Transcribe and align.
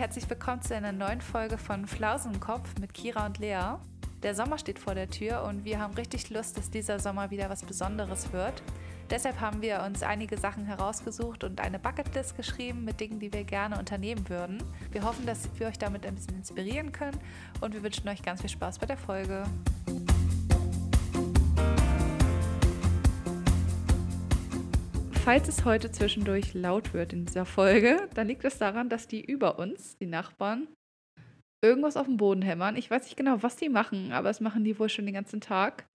herzlich 0.00 0.30
willkommen 0.30 0.62
zu 0.62 0.74
einer 0.74 0.92
neuen 0.92 1.20
Folge 1.20 1.58
von 1.58 1.86
Flausenkopf 1.86 2.78
mit 2.80 2.94
Kira 2.94 3.26
und 3.26 3.36
Lea. 3.36 3.74
Der 4.22 4.34
Sommer 4.34 4.56
steht 4.56 4.78
vor 4.78 4.94
der 4.94 5.10
Tür 5.10 5.42
und 5.42 5.66
wir 5.66 5.78
haben 5.78 5.92
richtig 5.92 6.30
Lust, 6.30 6.56
dass 6.56 6.70
dieser 6.70 6.98
Sommer 6.98 7.30
wieder 7.30 7.50
was 7.50 7.62
Besonderes 7.62 8.32
wird. 8.32 8.62
Deshalb 9.10 9.42
haben 9.42 9.60
wir 9.60 9.82
uns 9.82 10.02
einige 10.02 10.38
Sachen 10.38 10.64
herausgesucht 10.64 11.44
und 11.44 11.60
eine 11.60 11.78
Bucketlist 11.78 12.34
geschrieben 12.34 12.82
mit 12.82 12.98
Dingen, 12.98 13.20
die 13.20 13.30
wir 13.30 13.44
gerne 13.44 13.78
unternehmen 13.78 14.26
würden. 14.30 14.62
Wir 14.90 15.04
hoffen, 15.04 15.26
dass 15.26 15.50
wir 15.58 15.66
euch 15.66 15.78
damit 15.78 16.06
ein 16.06 16.14
bisschen 16.14 16.36
inspirieren 16.36 16.92
können 16.92 17.18
und 17.60 17.74
wir 17.74 17.82
wünschen 17.82 18.08
euch 18.08 18.22
ganz 18.22 18.40
viel 18.40 18.48
Spaß 18.48 18.78
bei 18.78 18.86
der 18.86 18.96
Folge. 18.96 19.44
Falls 25.30 25.46
es 25.46 25.64
heute 25.64 25.92
zwischendurch 25.92 26.54
laut 26.54 26.92
wird 26.92 27.12
in 27.12 27.24
dieser 27.24 27.46
Folge, 27.46 28.08
dann 28.14 28.26
liegt 28.26 28.44
es 28.44 28.58
daran, 28.58 28.88
dass 28.88 29.06
die 29.06 29.24
über 29.24 29.60
uns, 29.60 29.96
die 29.98 30.06
Nachbarn, 30.06 30.66
irgendwas 31.64 31.96
auf 31.96 32.06
den 32.08 32.16
Boden 32.16 32.42
hämmern. 32.42 32.74
Ich 32.74 32.90
weiß 32.90 33.04
nicht 33.04 33.16
genau, 33.16 33.40
was 33.40 33.54
die 33.54 33.68
machen, 33.68 34.10
aber 34.10 34.26
das 34.26 34.40
machen 34.40 34.64
die 34.64 34.76
wohl 34.76 34.88
schon 34.88 35.06
den 35.06 35.14
ganzen 35.14 35.40
Tag. 35.40 35.86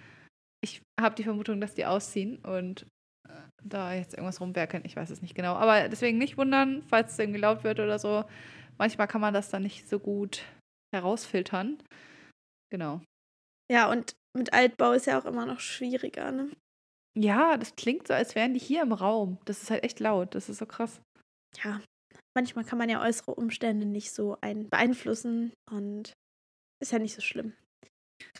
Ich 0.64 0.82
habe 0.98 1.16
die 1.16 1.26
Vermutung, 1.26 1.60
dass 1.60 1.74
die 1.74 1.86
ausziehen 1.86 2.38
und 2.46 2.84
äh, 3.28 3.34
da 3.62 3.94
jetzt 3.94 4.14
irgendwas 4.14 4.40
rumwerkeln. 4.40 4.86
Ich 4.86 4.96
weiß 4.96 5.10
es 5.10 5.22
nicht 5.22 5.36
genau. 5.36 5.56
Aber 5.56 5.90
deswegen 5.90 6.18
nicht 6.18 6.38
wundern, 6.38 6.82
falls 6.84 7.12
es 7.12 7.20
irgendwie 7.20 7.42
laut 7.42 7.66
wird 7.66 7.82
oder 7.82 8.00
so. 8.00 8.24
Manchmal 8.78 9.10
kann 9.10 9.20
man 9.20 9.34
das 9.34 9.50
dann 9.50 9.64
nicht 9.64 9.90
so 9.90 10.00
gut 10.00 10.46
herausfiltern. 10.96 11.84
Genau. 12.72 13.02
Ja, 13.70 13.92
und 13.92 14.16
mit 14.34 14.54
Altbau 14.54 14.94
ist 14.94 15.08
ja 15.08 15.20
auch 15.20 15.26
immer 15.26 15.46
noch 15.46 15.60
schwieriger, 15.60 16.32
ne? 16.32 16.52
Ja, 17.18 17.58
das 17.58 17.76
klingt 17.76 18.08
so, 18.08 18.14
als 18.14 18.36
wären 18.36 18.54
die 18.54 18.60
hier 18.60 18.82
im 18.82 18.92
Raum. 18.92 19.38
Das 19.46 19.64
ist 19.64 19.72
halt 19.72 19.84
echt 19.84 20.00
laut. 20.00 20.36
Das 20.36 20.50
ist 20.50 20.58
so 20.58 20.66
krass. 20.66 21.02
Ja, 21.64 21.82
manchmal 22.36 22.66
kann 22.66 22.78
man 22.78 22.90
ja 22.90 23.02
äußere 23.02 23.34
Umstände 23.34 23.86
nicht 23.86 24.12
so 24.12 24.38
ein 24.42 24.70
beeinflussen 24.70 25.54
und 25.72 26.14
ist 26.82 26.92
ja 26.92 27.00
nicht 27.00 27.16
so 27.16 27.22
schlimm. 27.22 27.54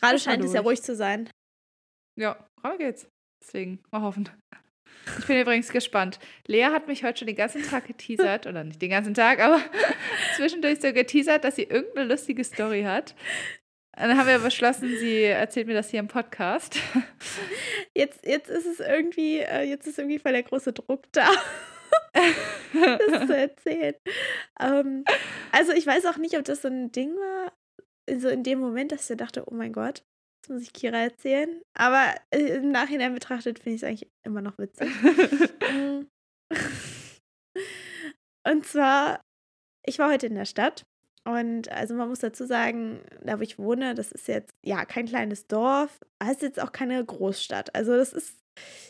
Gerade 0.00 0.18
scheint 0.18 0.44
es 0.44 0.52
ja 0.52 0.60
ruhig 0.60 0.82
zu 0.82 0.94
sein. 0.94 1.30
Ja, 2.18 2.46
gerade 2.60 2.78
geht's. 2.78 3.08
Deswegen, 3.42 3.82
mal 3.90 4.02
hoffen. 4.02 4.28
Ich 5.18 5.26
bin 5.26 5.40
übrigens 5.40 5.70
gespannt. 5.70 6.18
Lea 6.46 6.64
hat 6.64 6.88
mich 6.88 7.04
heute 7.04 7.18
schon 7.18 7.26
den 7.26 7.36
ganzen 7.36 7.62
Tag 7.62 7.86
geteasert, 7.86 8.46
oder 8.46 8.64
nicht 8.64 8.80
den 8.82 8.90
ganzen 8.90 9.14
Tag, 9.14 9.40
aber 9.40 9.60
zwischendurch 10.36 10.80
so 10.80 10.92
geteasert, 10.92 11.44
dass 11.44 11.56
sie 11.56 11.64
irgendeine 11.64 12.08
lustige 12.08 12.42
Story 12.44 12.82
hat. 12.82 13.14
Und 13.96 14.08
dann 14.08 14.18
haben 14.18 14.26
wir 14.26 14.38
beschlossen, 14.40 14.88
sie 14.98 15.22
erzählt 15.22 15.66
mir 15.66 15.74
das 15.74 15.90
hier 15.90 16.00
im 16.00 16.08
Podcast. 16.08 16.78
Jetzt, 17.96 18.26
jetzt 18.26 18.50
ist 18.50 18.66
es 18.66 18.80
irgendwie, 18.80 19.38
äh, 19.38 19.62
jetzt 19.62 19.86
ist 19.86 19.98
irgendwie 19.98 20.18
voll 20.18 20.32
der 20.32 20.42
große 20.42 20.72
Druck 20.72 21.04
da. 21.12 21.28
das 22.72 23.26
zu 23.26 23.36
erzählen. 23.36 23.94
Ähm, 24.60 25.04
also 25.52 25.72
ich 25.72 25.86
weiß 25.86 26.04
auch 26.06 26.18
nicht, 26.18 26.36
ob 26.36 26.44
das 26.44 26.62
so 26.62 26.68
ein 26.68 26.92
Ding 26.92 27.14
war, 27.16 27.52
so 28.18 28.28
in 28.28 28.42
dem 28.42 28.60
Moment, 28.60 28.92
dass 28.92 29.08
ich 29.08 29.16
dachte, 29.16 29.44
oh 29.46 29.54
mein 29.54 29.72
Gott, 29.72 30.04
das 30.42 30.50
muss 30.50 30.62
ich 30.62 30.72
Kira 30.72 30.98
erzählen. 30.98 31.62
Aber 31.74 32.14
äh, 32.30 32.56
im 32.56 32.70
Nachhinein 32.70 33.14
betrachtet 33.14 33.58
finde 33.58 33.76
ich 33.76 33.82
es 33.82 33.88
eigentlich 33.88 34.10
immer 34.24 34.42
noch 34.42 34.58
witzig. 34.58 34.90
Mm. 35.66 36.06
Und 38.46 38.64
zwar, 38.64 39.20
ich 39.84 39.98
war 39.98 40.12
heute 40.12 40.28
in 40.28 40.36
der 40.36 40.44
Stadt 40.44 40.86
und 41.26 41.70
also 41.72 41.94
man 41.94 42.08
muss 42.08 42.20
dazu 42.20 42.46
sagen, 42.46 43.00
da 43.22 43.38
wo 43.38 43.42
ich 43.42 43.58
wohne, 43.58 43.94
das 43.94 44.12
ist 44.12 44.28
jetzt 44.28 44.50
ja 44.64 44.84
kein 44.84 45.06
kleines 45.06 45.48
Dorf, 45.48 45.98
aber 46.20 46.30
es 46.30 46.36
ist 46.36 46.42
jetzt 46.42 46.62
auch 46.62 46.70
keine 46.70 47.04
Großstadt. 47.04 47.74
Also 47.74 47.96
das 47.96 48.12
ist 48.12 48.36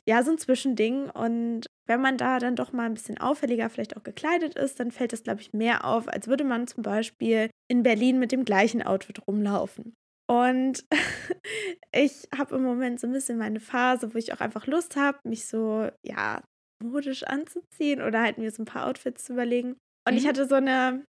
ja 0.07 0.23
so 0.23 0.33
ein 0.33 0.39
Zwischending. 0.39 1.09
Und 1.09 1.67
wenn 1.87 2.03
man 2.03 2.19
da 2.19 2.39
dann 2.39 2.55
doch 2.55 2.73
mal 2.73 2.85
ein 2.85 2.95
bisschen 2.95 3.19
auffälliger 3.19 3.71
vielleicht 3.71 3.97
auch 3.97 4.03
gekleidet 4.03 4.55
ist, 4.55 4.79
dann 4.81 4.91
fällt 4.91 5.15
das, 5.15 5.23
glaube 5.23 5.41
ich, 5.41 5.55
mehr 5.55 5.87
auf, 5.87 6.09
als 6.09 6.29
würde 6.29 6.45
man 6.45 6.67
zum 6.67 6.83
Beispiel 6.83 7.49
in 7.69 7.83
Berlin 7.83 8.19
mit 8.19 8.33
dem 8.33 8.45
gleichen 8.45 8.83
Outfit 8.83 9.27
rumlaufen. 9.27 9.95
Und 10.29 10.85
ich 11.93 12.29
habe 12.37 12.57
im 12.57 12.63
Moment 12.63 13.01
so 13.01 13.07
ein 13.07 13.13
bisschen 13.15 13.39
meine 13.39 13.61
Phase, 13.61 14.13
wo 14.13 14.19
ich 14.19 14.35
auch 14.35 14.41
einfach 14.41 14.67
Lust 14.67 14.97
habe, 14.97 15.19
mich 15.25 15.47
so, 15.47 15.89
ja, 16.05 16.43
modisch 16.85 17.23
anzuziehen 17.23 18.03
oder 18.03 18.21
halt 18.21 18.37
mir 18.37 18.51
so 18.51 18.63
ein 18.63 18.67
paar 18.67 18.87
Outfits 18.87 19.25
zu 19.25 19.33
überlegen. 19.33 19.77
Und 20.07 20.13
mhm. 20.13 20.19
ich 20.19 20.27
hatte 20.29 20.47
so 20.47 20.57
eine 20.57 21.03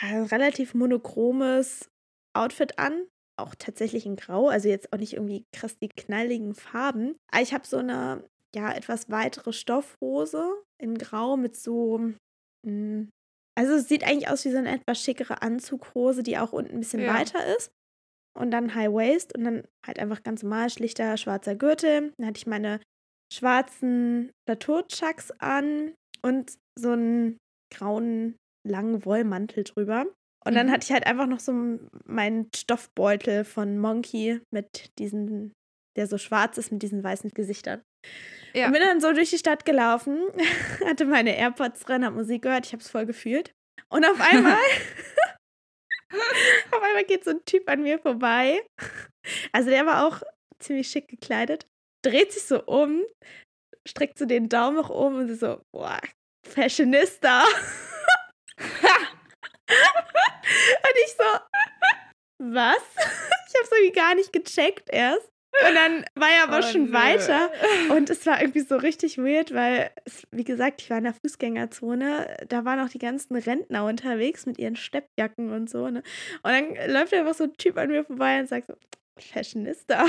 ein 0.00 0.24
relativ 0.24 0.74
monochromes 0.74 1.90
Outfit 2.34 2.78
an. 2.78 3.06
Auch 3.36 3.54
tatsächlich 3.56 4.06
in 4.06 4.14
Grau, 4.14 4.48
also 4.48 4.68
jetzt 4.68 4.92
auch 4.92 4.98
nicht 4.98 5.14
irgendwie 5.14 5.44
krass 5.52 5.76
die 5.82 5.88
knalligen 5.88 6.54
Farben. 6.54 7.16
Aber 7.32 7.42
ich 7.42 7.52
habe 7.52 7.66
so 7.66 7.78
eine, 7.78 8.24
ja, 8.54 8.72
etwas 8.72 9.10
weitere 9.10 9.52
Stoffhose 9.52 10.62
in 10.80 10.96
Grau 10.96 11.36
mit 11.36 11.56
so. 11.56 11.98
Mh, 11.98 12.14
hm, 12.64 13.10
also 13.56 13.74
es 13.74 13.88
sieht 13.88 14.04
eigentlich 14.04 14.28
aus 14.28 14.44
wie 14.44 14.50
so 14.50 14.58
eine 14.58 14.74
etwas 14.74 15.00
schickere 15.00 15.42
Anzughose, 15.42 16.22
die 16.22 16.38
auch 16.38 16.52
unten 16.52 16.74
ein 16.74 16.80
bisschen 16.80 17.02
ja. 17.02 17.14
weiter 17.14 17.44
ist. 17.56 17.70
Und 18.36 18.50
dann 18.50 18.74
High 18.74 18.92
Waist 18.92 19.36
und 19.36 19.44
dann 19.44 19.64
halt 19.86 20.00
einfach 20.00 20.22
ganz 20.24 20.42
normal 20.42 20.70
schlichter 20.70 21.16
schwarzer 21.16 21.54
Gürtel. 21.54 22.12
Dann 22.18 22.26
hatte 22.26 22.38
ich 22.38 22.46
meine 22.46 22.80
schwarzen 23.32 24.32
Plateau-Chucks 24.46 25.32
an 25.38 25.94
und 26.22 26.56
so 26.76 26.90
einen 26.90 27.38
grauen 27.72 28.36
langen 28.66 29.04
Wollmantel 29.04 29.64
drüber. 29.64 30.06
Und 30.44 30.54
dann 30.54 30.66
mhm. 30.66 30.72
hatte 30.72 30.84
ich 30.84 30.92
halt 30.92 31.06
einfach 31.06 31.26
noch 31.26 31.40
so 31.40 31.52
meinen 32.04 32.50
Stoffbeutel 32.54 33.44
von 33.44 33.78
Monkey 33.78 34.40
mit 34.50 34.90
diesen, 34.98 35.54
der 35.96 36.06
so 36.06 36.18
schwarz 36.18 36.58
ist 36.58 36.70
mit 36.70 36.82
diesen 36.82 37.02
weißen 37.02 37.30
Gesichtern. 37.30 37.82
Ja. 38.54 38.66
Und 38.66 38.72
bin 38.72 38.82
dann 38.82 39.00
so 39.00 39.12
durch 39.12 39.30
die 39.30 39.38
Stadt 39.38 39.64
gelaufen, 39.64 40.18
hatte 40.86 41.06
meine 41.06 41.36
AirPods 41.36 41.80
drin, 41.80 42.04
hab 42.04 42.14
Musik 42.14 42.42
gehört, 42.42 42.66
ich 42.66 42.72
hab's 42.72 42.90
voll 42.90 43.06
gefühlt. 43.06 43.52
Und 43.88 44.04
auf 44.04 44.20
einmal, 44.20 44.58
auf 46.72 46.82
einmal 46.82 47.04
geht 47.04 47.24
so 47.24 47.30
ein 47.30 47.44
Typ 47.44 47.68
an 47.68 47.82
mir 47.82 47.98
vorbei. 47.98 48.60
Also 49.52 49.70
der 49.70 49.86
war 49.86 50.06
auch 50.06 50.22
ziemlich 50.58 50.88
schick 50.88 51.08
gekleidet, 51.08 51.66
dreht 52.04 52.32
sich 52.32 52.44
so 52.44 52.62
um, 52.64 53.02
streckt 53.88 54.18
so 54.18 54.26
den 54.26 54.48
Daumen 54.48 54.76
nach 54.76 54.90
oben 54.90 55.16
und 55.16 55.34
so, 55.36 55.62
boah, 55.72 56.00
Fashionista. 56.46 57.44
Und 59.68 60.96
ich 61.04 61.12
so, 61.16 61.24
was? 62.38 62.82
Ich 63.46 63.60
habe 63.60 63.68
es 63.70 63.78
irgendwie 63.78 64.00
gar 64.00 64.14
nicht 64.16 64.32
gecheckt 64.32 64.90
erst. 64.90 65.28
Und 65.68 65.74
dann 65.76 66.04
war 66.16 66.28
er 66.28 66.42
aber 66.44 66.58
oh, 66.58 66.62
schon 66.72 66.86
nö. 66.86 66.92
weiter. 66.92 67.52
Und 67.90 68.10
es 68.10 68.26
war 68.26 68.40
irgendwie 68.40 68.62
so 68.62 68.76
richtig 68.76 69.16
weird, 69.16 69.54
weil, 69.54 69.92
es, 70.04 70.24
wie 70.32 70.42
gesagt, 70.42 70.82
ich 70.82 70.90
war 70.90 70.98
in 70.98 71.04
der 71.04 71.14
Fußgängerzone. 71.14 72.36
Da 72.48 72.64
waren 72.64 72.80
auch 72.80 72.88
die 72.88 72.98
ganzen 72.98 73.36
Rentner 73.36 73.84
unterwegs 73.84 74.46
mit 74.46 74.58
ihren 74.58 74.74
Steppjacken 74.74 75.52
und 75.52 75.70
so. 75.70 75.88
Ne? 75.88 76.02
Und 76.42 76.50
dann 76.50 76.74
läuft 76.90 77.14
einfach 77.14 77.34
so 77.34 77.44
ein 77.44 77.56
Typ 77.56 77.78
an 77.78 77.90
mir 77.90 78.04
vorbei 78.04 78.40
und 78.40 78.48
sagt 78.48 78.66
so: 78.66 78.74
Fashionista. 79.20 80.06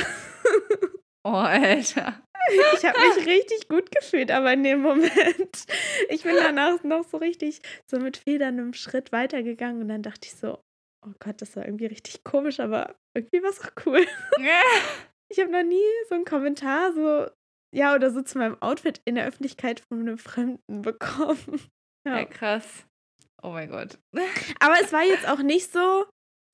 Oh, 1.25 1.31
Alter. 1.31 2.21
Ich 2.75 2.85
habe 2.85 2.99
mich 2.99 3.25
richtig 3.25 3.67
gut 3.67 3.89
gefühlt, 3.91 4.29
aber 4.29 4.53
in 4.53 4.63
dem 4.63 4.81
Moment. 4.81 5.65
Ich 6.09 6.21
bin 6.21 6.35
danach 6.35 6.83
noch 6.83 7.03
so 7.03 7.17
richtig 7.17 7.61
so 7.87 7.97
mit 7.97 8.17
federndem 8.17 8.73
Schritt 8.73 9.11
weitergegangen 9.11 9.81
und 9.81 9.87
dann 9.87 10.03
dachte 10.03 10.27
ich 10.27 10.35
so, 10.35 10.59
oh 11.03 11.13
Gott, 11.19 11.41
das 11.41 11.55
war 11.55 11.65
irgendwie 11.65 11.87
richtig 11.87 12.23
komisch, 12.23 12.59
aber 12.59 12.95
irgendwie 13.15 13.41
war 13.41 13.49
es 13.49 13.61
auch 13.61 13.71
cool. 13.85 14.05
Ich 15.27 15.39
habe 15.39 15.51
noch 15.51 15.63
nie 15.63 15.81
so 16.07 16.13
einen 16.13 16.23
Kommentar 16.23 16.93
so, 16.93 17.27
ja, 17.73 17.95
oder 17.95 18.11
so 18.11 18.21
zu 18.21 18.37
meinem 18.37 18.61
Outfit 18.61 19.01
in 19.05 19.15
der 19.15 19.25
Öffentlichkeit 19.25 19.79
von 19.79 20.01
einem 20.01 20.19
Fremden 20.19 20.81
bekommen. 20.81 21.59
Ja, 22.07 22.19
ja 22.19 22.25
krass. 22.25 22.85
Oh 23.41 23.49
mein 23.49 23.67
Gott. 23.67 23.97
Aber 24.59 24.75
es 24.79 24.93
war 24.93 25.03
jetzt 25.03 25.27
auch 25.27 25.39
nicht 25.39 25.71
so, 25.71 26.05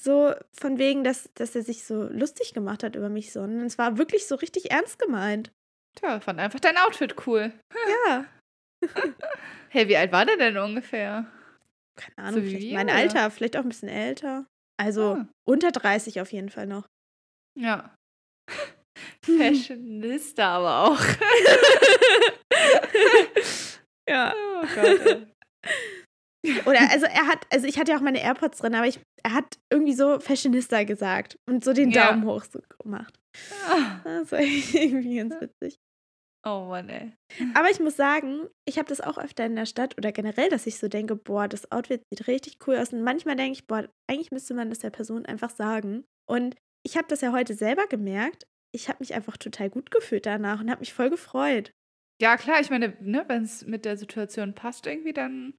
so 0.03 0.33
von 0.53 0.77
wegen, 0.77 1.03
dass, 1.03 1.29
dass 1.35 1.55
er 1.55 1.61
sich 1.61 1.83
so 1.83 2.03
lustig 2.03 2.53
gemacht 2.53 2.83
hat 2.83 2.95
über 2.95 3.09
mich, 3.09 3.31
sondern 3.31 3.65
es 3.65 3.77
war 3.77 3.97
wirklich 3.97 4.27
so 4.27 4.35
richtig 4.35 4.71
ernst 4.71 4.99
gemeint. 4.99 5.51
Tja, 5.95 6.19
fand 6.19 6.39
einfach 6.39 6.59
dein 6.59 6.77
Outfit 6.77 7.15
cool. 7.27 7.53
Ja. 8.07 8.25
hey, 9.69 9.87
wie 9.87 9.97
alt 9.97 10.11
war 10.11 10.25
der 10.25 10.37
denn 10.37 10.57
ungefähr? 10.57 11.27
Keine 11.95 12.17
Ahnung, 12.17 12.43
so 12.43 12.49
vielleicht 12.49 12.73
mein 12.73 12.89
Alter, 12.89 13.29
vielleicht 13.29 13.57
auch 13.57 13.63
ein 13.63 13.69
bisschen 13.69 13.89
älter. 13.89 14.45
Also 14.77 15.15
ah. 15.15 15.27
unter 15.47 15.71
30 15.71 16.21
auf 16.21 16.31
jeden 16.31 16.49
Fall 16.49 16.65
noch. 16.65 16.87
Ja. 17.59 17.95
Fashionista 19.23 20.57
aber 20.57 20.91
auch. 20.91 21.01
ja. 24.09 24.33
Oh 24.35 24.65
Gott. 24.75 25.27
Oder 26.65 26.79
also 26.91 27.05
er 27.05 27.27
hat, 27.27 27.45
also 27.51 27.67
ich 27.67 27.77
hatte 27.77 27.91
ja 27.91 27.97
auch 27.97 28.01
meine 28.01 28.21
AirPods 28.21 28.59
drin, 28.59 28.75
aber 28.75 28.87
ich, 28.87 28.99
er 29.23 29.33
hat 29.33 29.59
irgendwie 29.69 29.93
so 29.93 30.19
Fashionista 30.19 30.83
gesagt 30.83 31.37
und 31.47 31.63
so 31.63 31.73
den 31.73 31.91
Daumen 31.91 32.23
ja. 32.23 32.29
hoch 32.29 32.45
so 32.45 32.59
gemacht. 32.81 33.19
Ah. 33.69 34.01
Das 34.03 34.31
war 34.31 34.39
irgendwie 34.73 35.17
ganz 35.17 35.35
witzig. 35.39 35.79
Oh 36.43 36.65
Mann, 36.69 36.89
ey. 36.89 37.13
Aber 37.53 37.69
ich 37.69 37.79
muss 37.79 37.95
sagen, 37.95 38.47
ich 38.65 38.79
habe 38.79 38.89
das 38.89 38.99
auch 38.99 39.19
öfter 39.19 39.45
in 39.45 39.55
der 39.55 39.67
Stadt 39.67 39.95
oder 39.97 40.11
generell, 40.11 40.49
dass 40.49 40.65
ich 40.65 40.79
so 40.79 40.87
denke, 40.87 41.15
boah, 41.15 41.47
das 41.47 41.71
Outfit 41.71 42.01
sieht 42.09 42.27
richtig 42.27 42.57
cool 42.65 42.77
aus. 42.77 42.93
Und 42.93 43.03
manchmal 43.03 43.35
denke 43.35 43.53
ich, 43.53 43.67
boah, 43.67 43.87
eigentlich 44.09 44.31
müsste 44.31 44.55
man 44.55 44.69
das 44.69 44.79
der 44.79 44.89
Person 44.89 45.25
einfach 45.27 45.51
sagen. 45.51 46.03
Und 46.27 46.55
ich 46.83 46.97
habe 46.97 47.07
das 47.07 47.21
ja 47.21 47.31
heute 47.31 47.53
selber 47.53 47.85
gemerkt. 47.85 48.47
Ich 48.73 48.89
habe 48.89 48.97
mich 49.01 49.13
einfach 49.13 49.37
total 49.37 49.69
gut 49.69 49.91
gefühlt 49.91 50.25
danach 50.25 50.61
und 50.61 50.71
habe 50.71 50.79
mich 50.79 50.93
voll 50.93 51.11
gefreut. 51.11 51.73
Ja, 52.19 52.37
klar, 52.37 52.59
ich 52.59 52.71
meine, 52.71 52.97
ne, 53.01 53.23
wenn 53.27 53.43
es 53.43 53.65
mit 53.65 53.85
der 53.85 53.97
Situation 53.97 54.55
passt 54.55 54.87
irgendwie, 54.87 55.13
dann 55.13 55.53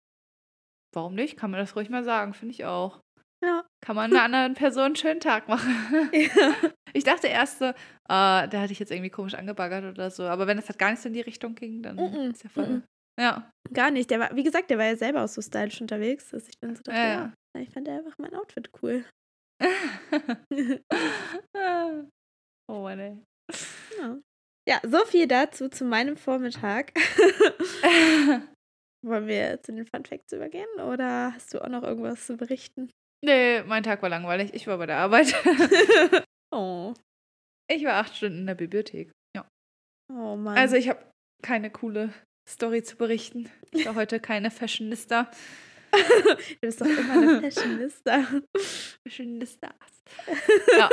warum 0.92 1.14
nicht? 1.14 1.36
Kann 1.36 1.50
man 1.50 1.60
das 1.60 1.74
ruhig 1.76 1.90
mal 1.90 2.04
sagen, 2.04 2.34
finde 2.34 2.54
ich 2.54 2.64
auch. 2.64 3.00
Ja. 3.44 3.64
Kann 3.84 3.96
man 3.96 4.12
einer 4.12 4.22
anderen 4.22 4.54
Person 4.54 4.84
einen 4.84 4.96
schönen 4.96 5.20
Tag 5.20 5.48
machen. 5.48 5.74
ja. 6.12 6.54
Ich 6.92 7.04
dachte 7.04 7.26
erst 7.26 7.58
so, 7.58 7.64
äh, 7.64 7.74
da 8.08 8.48
hatte 8.52 8.72
ich 8.72 8.78
jetzt 8.78 8.92
irgendwie 8.92 9.10
komisch 9.10 9.34
angebaggert 9.34 9.84
oder 9.84 10.10
so. 10.10 10.24
Aber 10.24 10.46
wenn 10.46 10.56
das 10.58 10.68
halt 10.68 10.78
gar 10.78 10.90
nicht 10.90 11.02
so 11.02 11.08
in 11.08 11.14
die 11.14 11.22
Richtung 11.22 11.54
ging, 11.54 11.82
dann 11.82 11.96
Mm 11.96 12.00
-mm. 12.00 12.30
ist 12.32 12.44
ja 12.44 12.50
voll. 12.50 12.66
Mm 12.68 12.82
Ja. 13.20 13.50
Gar 13.72 13.90
nicht. 13.90 14.10
Der 14.10 14.20
war, 14.20 14.36
wie 14.36 14.44
gesagt, 14.44 14.70
der 14.70 14.78
war 14.78 14.86
ja 14.86 14.96
selber 14.96 15.24
auch 15.24 15.28
so 15.28 15.42
stylisch 15.42 15.80
unterwegs, 15.80 16.30
dass 16.30 16.48
ich 16.48 16.58
dann 16.60 16.76
so 16.76 16.82
dachte, 16.82 16.98
Ja, 16.98 17.06
ja, 17.06 17.32
ja. 17.56 17.60
ich 17.60 17.70
fand 17.70 17.88
einfach 17.88 18.16
mein 18.18 18.34
Outfit 18.34 18.70
cool. 18.82 19.04
oh 22.68 22.82
Mann, 22.82 22.98
ey. 22.98 23.18
ja. 23.98 24.18
ja, 24.68 24.80
so 24.88 25.04
viel 25.04 25.26
dazu 25.26 25.68
zu 25.68 25.84
meinem 25.84 26.16
Vormittag. 26.16 26.92
Wollen 29.04 29.26
wir 29.26 29.60
zu 29.62 29.72
den 29.72 29.86
Fun 29.86 30.04
Facts 30.04 30.32
übergehen 30.32 30.68
oder 30.76 31.32
hast 31.34 31.52
du 31.52 31.60
auch 31.60 31.68
noch 31.68 31.82
irgendwas 31.82 32.26
zu 32.26 32.36
berichten? 32.36 32.90
nee, 33.24 33.62
mein 33.62 33.82
Tag 33.82 34.02
war 34.02 34.08
langweilig. 34.08 34.52
Ich 34.54 34.66
war 34.66 34.78
bei 34.78 34.86
der 34.86 34.98
Arbeit. 34.98 35.34
oh. 36.54 36.94
Ich 37.70 37.84
war 37.84 37.94
acht 37.94 38.16
Stunden 38.16 38.38
in 38.40 38.46
der 38.46 38.54
Bibliothek. 38.54 39.10
Ja. 39.36 39.48
Oh 40.12 40.36
Mann. 40.36 40.58
Also 40.58 40.76
ich 40.76 40.88
habe 40.88 41.00
keine 41.42 41.70
coole 41.70 42.12
Story 42.48 42.82
zu 42.82 42.96
berichten. 42.96 43.48
Ich 43.70 43.86
war 43.86 43.94
heute 43.94 44.20
keine 44.20 44.50
Fashionista. 44.50 45.30
du 45.92 46.56
bist 46.60 46.80
doch 46.80 46.86
immer 46.86 47.12
eine 47.12 47.40
Fashionista. 47.50 48.24
Fashionistas. 49.06 50.02
Ja. 50.76 50.90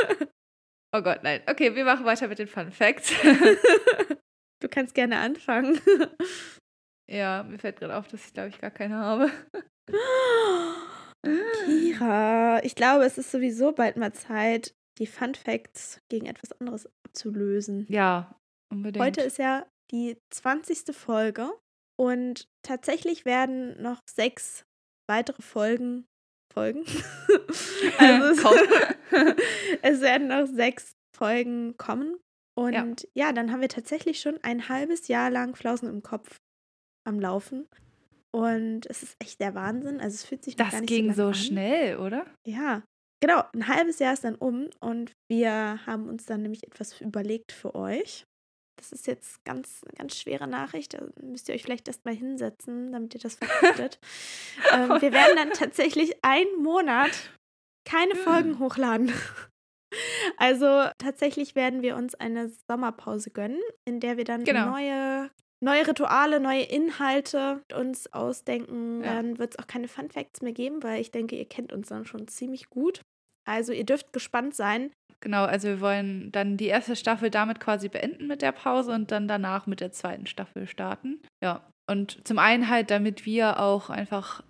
Oh 0.96 1.02
Gott, 1.02 1.24
nein. 1.24 1.42
Okay, 1.48 1.76
wir 1.76 1.86
machen 1.86 2.06
weiter 2.06 2.28
mit 2.28 2.40
den 2.40 2.48
Fun 2.48 2.72
Facts. 2.72 3.14
du 4.62 4.70
kannst 4.70 4.96
gerne 4.96 5.18
anfangen. 5.20 5.80
Ja, 7.10 7.44
mir 7.44 7.60
fällt 7.60 7.80
gerade 7.80 7.96
auf, 7.96 8.08
dass 8.08 8.26
ich, 8.26 8.34
glaube 8.34 8.50
ich, 8.50 8.60
gar 8.60 8.72
keine 8.72 8.96
habe. 8.96 9.32
Kira, 11.66 12.64
ich 12.64 12.76
glaube, 12.76 13.04
es 13.04 13.18
ist 13.18 13.32
sowieso 13.32 13.72
bald 13.72 13.98
mal 13.98 14.14
Zeit, 14.14 14.74
die 15.00 15.08
Fun 15.08 15.36
Facts 15.36 16.02
gegen 16.10 16.28
etwas 16.28 16.52
anderes 16.60 16.88
abzulösen. 17.04 17.86
Ja, 17.90 18.40
unbedingt. 18.72 19.04
Heute 19.04 19.22
ist 19.22 19.38
ja 19.38 19.66
die 19.92 20.18
20. 20.30 20.96
Folge 20.96 21.52
und 22.00 22.48
tatsächlich 22.62 23.26
werden 23.26 23.82
noch 23.82 24.00
sechs 24.10 24.66
weitere 25.08 25.42
Folgen 25.42 26.06
folgen. 26.54 26.86
also 27.98 28.26
es, 28.28 28.44
es, 29.82 30.02
werden 30.02 30.28
noch 30.28 30.48
sechs 30.48 30.94
Folgen 31.16 31.76
kommen. 31.78 32.18
Und 32.56 32.74
ja. 32.74 33.28
ja, 33.28 33.34
dann 33.34 33.52
haben 33.52 33.62
wir 33.62 33.70
tatsächlich 33.70 34.20
schon 34.20 34.38
ein 34.44 34.70
halbes 34.70 35.08
Jahr 35.08 35.30
lang 35.30 35.56
Flausen 35.56 35.88
im 35.88 36.04
Kopf 36.04 36.40
am 37.10 37.20
Laufen. 37.20 37.68
Und 38.32 38.86
es 38.86 39.04
ist 39.04 39.16
echt 39.20 39.42
der 39.42 39.56
Wahnsinn. 39.56 40.00
Also 40.00 40.16
es 40.16 40.24
fühlt 40.24 40.44
sich 40.44 40.56
das 40.56 40.72
gar 40.72 40.82
nicht 40.82 40.90
ging 40.90 41.14
so, 41.14 41.28
so 41.28 41.34
schnell, 41.34 41.98
oder? 41.98 42.26
Ja, 42.48 42.84
genau. 43.22 43.44
Ein 43.54 43.68
halbes 43.68 44.00
Jahr 44.00 44.14
ist 44.14 44.24
dann 44.24 44.36
um 44.36 44.70
und 44.80 45.12
wir 45.30 45.86
haben 45.86 46.08
uns 46.08 46.26
dann 46.26 46.44
nämlich 46.44 46.64
etwas 46.66 47.02
überlegt 47.02 47.52
für 47.52 47.76
euch. 47.76 48.26
Das 48.80 48.94
ist 48.94 49.08
jetzt 49.08 49.44
ganz, 49.44 49.82
ganz 49.98 50.16
schwere 50.16 50.48
Nachricht. 50.48 50.94
Da 50.94 51.06
müsst 51.22 51.50
ihr 51.50 51.56
euch 51.56 51.64
vielleicht 51.64 51.90
erst 51.90 52.06
mal 52.06 52.16
hinsetzen, 52.16 52.94
damit 52.94 53.14
ihr 53.14 53.20
das 53.20 53.36
verkraftet. 53.36 54.00
ähm, 54.74 54.90
wir 55.02 55.12
werden 55.12 55.36
dann 55.36 55.52
tatsächlich 55.52 56.14
einen 56.22 56.64
Monat 56.64 57.32
keine 57.84 58.16
Folgen 58.16 58.60
hochladen. 58.60 59.12
Also 60.38 60.86
tatsächlich 61.00 61.56
werden 61.56 61.82
wir 61.82 61.96
uns 61.96 62.16
eine 62.16 62.50
Sommerpause 62.68 63.32
gönnen, 63.32 63.60
in 63.86 64.00
der 64.00 64.18
wir 64.18 64.24
dann 64.24 64.44
genau. 64.44 64.70
neue, 64.70 65.19
neue 65.62 65.88
Rituale, 65.88 66.40
neue 66.40 66.64
Inhalte 66.64 67.62
uns 67.74 68.12
ausdenken. 68.14 69.04
Ja. 69.04 69.16
Dann 69.16 69.38
wird 69.40 69.54
es 69.54 69.60
auch 69.60 69.68
keine 69.68 69.88
Fun 69.88 70.10
Facts 70.10 70.42
mehr 70.42 70.54
geben, 70.54 70.84
weil 70.84 71.02
ich 71.02 71.12
denke, 71.12 71.36
ihr 71.36 71.48
kennt 71.48 71.74
uns 71.74 71.90
dann 71.90 72.06
schon 72.06 72.28
ziemlich 72.28 72.70
gut. 72.70 73.02
Also 73.46 73.74
ihr 73.74 73.86
dürft 73.86 74.14
gespannt 74.14 74.56
sein. 74.56 74.92
Genau, 75.22 75.44
also 75.44 75.68
wir 75.68 75.82
wollen 75.82 76.32
dann 76.32 76.56
die 76.56 76.68
erste 76.68 76.96
Staffel 76.96 77.30
damit 77.30 77.60
quasi 77.60 77.90
beenden 77.90 78.28
mit 78.28 78.42
der 78.42 78.54
Pause 78.54 78.94
und 78.94 79.12
dann 79.12 79.28
danach 79.28 79.68
mit 79.68 79.82
der 79.82 79.92
zweiten 79.92 80.28
Staffel 80.28 80.66
starten. 80.68 81.20
Ja, 81.44 81.68
und 81.90 82.26
zum 82.26 82.40
einen 82.40 82.70
halt, 82.70 82.90
damit 82.92 83.26
wir 83.26 83.60
auch 83.60 83.90
einfach 83.90 84.44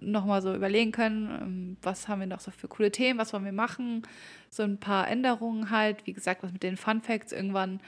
nochmal 0.00 0.42
so 0.42 0.54
überlegen 0.54 0.92
können, 0.92 1.38
ähm, 1.40 1.76
was 1.82 2.08
haben 2.08 2.20
wir 2.20 2.26
noch 2.26 2.40
so 2.40 2.50
für 2.50 2.68
coole 2.68 2.90
Themen, 2.90 3.18
was 3.18 3.32
wollen 3.32 3.44
wir 3.44 3.52
machen, 3.52 4.02
so 4.50 4.62
ein 4.62 4.78
paar 4.78 5.08
Änderungen 5.08 5.70
halt, 5.70 6.06
wie 6.06 6.12
gesagt, 6.12 6.42
was 6.42 6.52
mit 6.52 6.62
den 6.62 6.76
Fun 6.76 7.00
Facts 7.00 7.32
irgendwann 7.32 7.80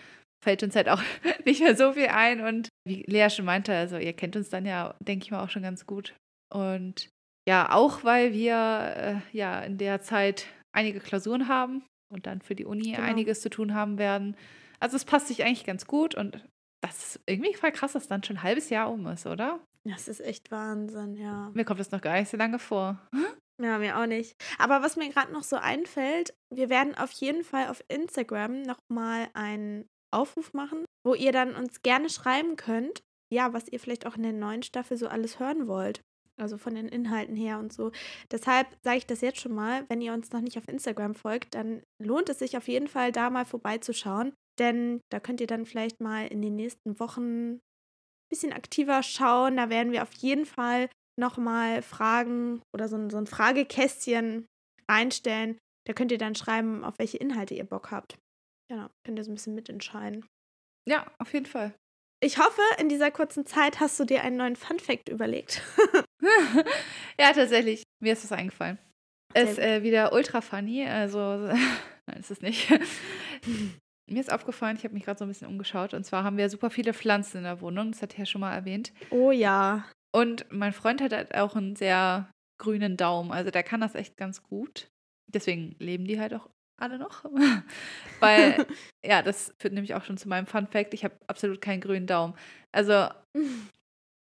fällt 0.45 0.63
uns 0.63 0.77
halt 0.77 0.89
auch 0.89 1.03
nicht 1.45 1.61
mehr 1.61 1.77
so 1.77 1.93
viel 1.93 2.07
ein 2.09 2.41
und 2.41 2.69
wie 2.87 3.03
Lea 3.09 3.29
schon 3.31 3.45
meinte, 3.45 3.75
also 3.75 3.97
ihr 3.97 4.13
kennt 4.13 4.37
uns 4.37 4.51
dann 4.51 4.65
ja, 4.67 4.95
denke 5.01 5.25
ich 5.25 5.31
mal, 5.31 5.43
auch 5.43 5.51
schon 5.51 5.63
ganz 5.63 5.87
gut 5.87 6.15
und 6.55 7.09
ja, 7.49 7.73
auch 7.73 8.05
weil 8.05 8.33
wir 8.33 8.55
äh, 9.33 9.37
ja 9.37 9.61
in 9.61 9.77
der 9.77 10.01
Zeit 10.01 10.47
einige 10.73 11.01
Klausuren 11.01 11.49
haben 11.49 11.85
und 12.13 12.27
dann 12.27 12.41
für 12.41 12.55
die 12.55 12.65
Uni 12.65 12.93
Genau. 12.93 13.03
einiges 13.03 13.41
zu 13.43 13.51
tun 13.51 13.75
haben 13.75 13.99
werden. 13.99 14.37
Also 14.81 14.97
es 14.97 15.05
passt 15.05 15.29
sich 15.29 15.45
eigentlich 15.45 15.65
ganz 15.67 15.87
gut 15.87 16.15
und 16.15 16.43
das 16.83 17.17
ist 17.17 17.21
irgendwie 17.27 17.55
voll 17.55 17.73
krass, 17.73 17.93
dass 17.93 18.09
dann 18.09 18.23
schon 18.23 18.37
ein 18.37 18.43
halbes 18.43 18.71
Jahr 18.71 18.91
um 18.91 19.07
ist, 19.07 19.27
oder? 19.27 19.61
Das 19.87 20.09
ist 20.09 20.21
echt 20.21 20.51
Wahnsinn, 20.51 21.17
ja. 21.17 21.51
Mir 21.55 21.65
kommt 21.65 21.81
das 21.81 21.91
noch 21.91 22.01
gar 22.01 22.19
nicht 22.19 22.31
so 22.31 22.37
lange 22.39 22.59
vor. 22.59 22.99
Ja, 23.63 23.79
mir 23.79 23.99
auch 23.99 24.07
nicht. 24.07 24.35
Aber 24.59 24.83
was 24.83 24.97
mir 24.97 25.09
gerade 25.11 25.33
noch 25.33 25.43
so 25.43 25.57
einfällt, 25.57 26.35
wir 26.53 26.71
werden 26.71 26.95
auf 26.97 27.13
jeden 27.13 27.45
Fall 27.45 27.69
auf 27.69 27.85
Instagram 27.89 28.63
nochmal 28.63 29.29
einen 29.35 29.87
Aufruf 30.15 30.53
machen, 30.53 30.85
wo 31.07 31.15
ihr 31.15 31.33
dann 31.33 31.55
uns 31.55 31.83
gerne 31.83 32.09
schreiben 32.09 32.57
könnt, 32.57 33.03
ja, 33.33 33.53
was 33.53 33.69
ihr 33.69 33.81
vielleicht 33.81 34.07
auch 34.07 34.17
in 34.17 34.23
der 34.23 34.33
neuen 34.33 34.63
Staffel 34.63 34.97
so 34.97 35.09
alles 35.09 35.39
hören 35.39 35.67
wollt. 35.67 36.01
Also 36.37 36.59
von 36.59 36.75
den 36.75 36.89
Inhalten 36.89 37.37
her 37.37 37.61
und 37.61 37.73
so. 37.73 37.93
Deshalb 38.33 38.67
sage 38.83 38.99
ich 38.99 39.07
das 39.07 39.21
jetzt 39.21 39.41
schon 39.41 39.55
mal, 39.55 39.85
wenn 39.89 40.01
ihr 40.01 40.13
uns 40.13 40.33
noch 40.33 40.41
nicht 40.41 40.59
auf 40.59 40.67
Instagram 40.67 41.15
folgt, 41.15 41.55
dann 41.55 41.83
lohnt 42.03 42.29
es 42.29 42.41
sich 42.41 42.57
auf 42.57 42.67
jeden 42.67 42.89
Fall 42.89 43.13
da 43.13 43.31
mal 43.31 43.45
vorbeizuschauen. 43.45 44.33
Denn 44.59 45.01
da 45.13 45.21
könnt 45.21 45.41
ihr 45.41 45.47
dann 45.47 45.65
vielleicht 45.65 46.01
mal 46.01 46.27
in 46.27 46.43
den 46.43 46.57
nächsten 46.57 46.99
Wochen 46.99 47.53
ein 47.53 47.61
bisschen 48.31 48.53
aktiver 48.53 49.03
schauen. 49.05 49.57
Da 49.57 49.71
werden 49.71 49.93
wir 49.93 50.03
auf 50.03 50.13
jeden 50.15 50.47
Fall 50.47 50.89
nochmal 51.17 51.83
Fragen 51.83 52.63
oder 52.75 52.89
so 52.89 52.97
ein, 52.97 53.11
so 53.11 53.17
ein 53.17 53.27
Fragekästchen 53.27 54.47
reinstellen. 54.91 55.59
Da 55.87 55.93
könnt 55.93 56.13
ihr 56.13 56.19
dann 56.19 56.35
schreiben, 56.35 56.85
auf 56.85 56.99
welche 56.99 57.19
Inhalte 57.19 57.55
ihr 57.55 57.65
Bock 57.65 57.91
habt. 57.91 58.17
Genau, 58.75 58.89
könnt 59.05 59.21
ihr 59.21 59.25
so 59.25 59.31
ein 59.31 59.37
bisschen 59.37 59.55
mitentscheiden. 59.55 60.27
Ja, 60.89 61.07
auf 61.21 61.33
jeden 61.33 61.47
Fall. 61.47 61.73
Ich 62.21 62.39
hoffe, 62.39 62.61
in 62.81 62.89
dieser 62.89 63.13
kurzen 63.13 63.47
Zeit 63.47 63.79
hast 63.79 64.01
du 64.01 64.05
dir 64.05 64.25
einen 64.25 64.37
neuen 64.37 64.57
Fun-Fact 64.57 65.09
überlegt. 65.11 65.63
ja, 67.21 67.33
tatsächlich. 67.33 67.85
Mir 68.03 68.15
ist 68.15 68.25
das 68.25 68.33
eingefallen. 68.33 68.79
Sehr 69.33 69.45
Ist 69.45 69.59
äh, 69.61 69.85
wieder 69.85 70.13
ultra 70.13 70.41
funny. 70.41 70.85
Also, 70.89 71.19
nein, 72.07 72.19
ist 72.19 72.33
es 72.33 72.41
nicht. 72.41 72.69
Mir 74.11 74.21
ist 74.21 74.33
aufgefallen, 74.33 74.77
ich 74.77 74.83
habe 74.83 74.95
mich 74.95 75.05
gerade 75.05 75.21
so 75.21 75.25
ein 75.25 75.29
bisschen 75.29 75.49
umgeschaut. 75.49 75.95
Und 75.95 76.03
zwar 76.03 76.25
haben 76.25 76.37
wir 76.37 76.51
super 76.51 76.69
viele 76.69 76.95
Pflanzen 76.95 77.39
in 77.39 77.45
der 77.45 77.61
Wohnung. 77.61 77.93
Das 77.93 78.03
hat 78.03 78.13
ich 78.13 78.19
ja 78.19 78.27
schon 78.27 78.41
mal 78.41 78.55
erwähnt. 78.55 78.93
Oh 79.11 79.31
ja. 79.31 79.89
Und 80.13 80.47
mein 80.51 80.73
Freund 80.73 81.01
hat 81.01 81.13
halt 81.13 81.33
auch 81.37 81.55
einen 81.55 81.77
sehr 81.77 82.29
grünen 82.61 82.97
Daumen. 82.97 83.31
Also 83.31 83.53
der 83.53 83.63
kann 83.63 83.81
das 83.81 83.95
echt 83.95 84.17
ganz 84.17 84.43
gut. 84.43 84.89
Deswegen 85.33 85.77
leben 85.79 86.07
die 86.07 86.19
halt 86.19 86.35
auch 86.35 86.51
alle 86.85 86.99
noch. 86.99 87.25
Weil, 88.21 88.67
ja, 89.05 89.23
das 89.23 89.53
führt 89.59 89.75
nämlich 89.75 89.95
auch 89.95 90.05
schon 90.05 90.17
zu 90.17 90.29
meinem 90.29 90.47
Fun 90.47 90.67
Fact. 90.69 90.95
Ich 90.95 91.05
habe 91.05 91.15
absolut 91.27 91.61
keinen 91.61 91.81
grünen 91.81 92.07
Daumen. 92.07 92.35
Also, 92.73 93.09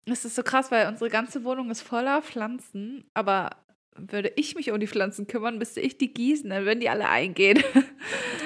es 0.07 0.25
ist 0.25 0.35
so 0.35 0.43
krass, 0.43 0.71
weil 0.71 0.89
unsere 0.89 1.11
ganze 1.11 1.45
Wohnung 1.45 1.71
ist 1.71 1.83
voller 1.83 2.23
Pflanzen. 2.23 3.05
Aber 3.15 3.51
würde 3.97 4.33
ich 4.37 4.55
mich 4.55 4.71
um 4.71 4.81
die 4.81 4.87
Pflanzen 4.87 5.27
kümmern, 5.27 5.59
müsste 5.59 5.81
ich 5.81 5.99
die 5.99 6.13
gießen, 6.13 6.49
dann 6.51 6.65
würden 6.65 6.81
die 6.81 6.89
alle 6.89 7.09
eingehen. 7.09 7.63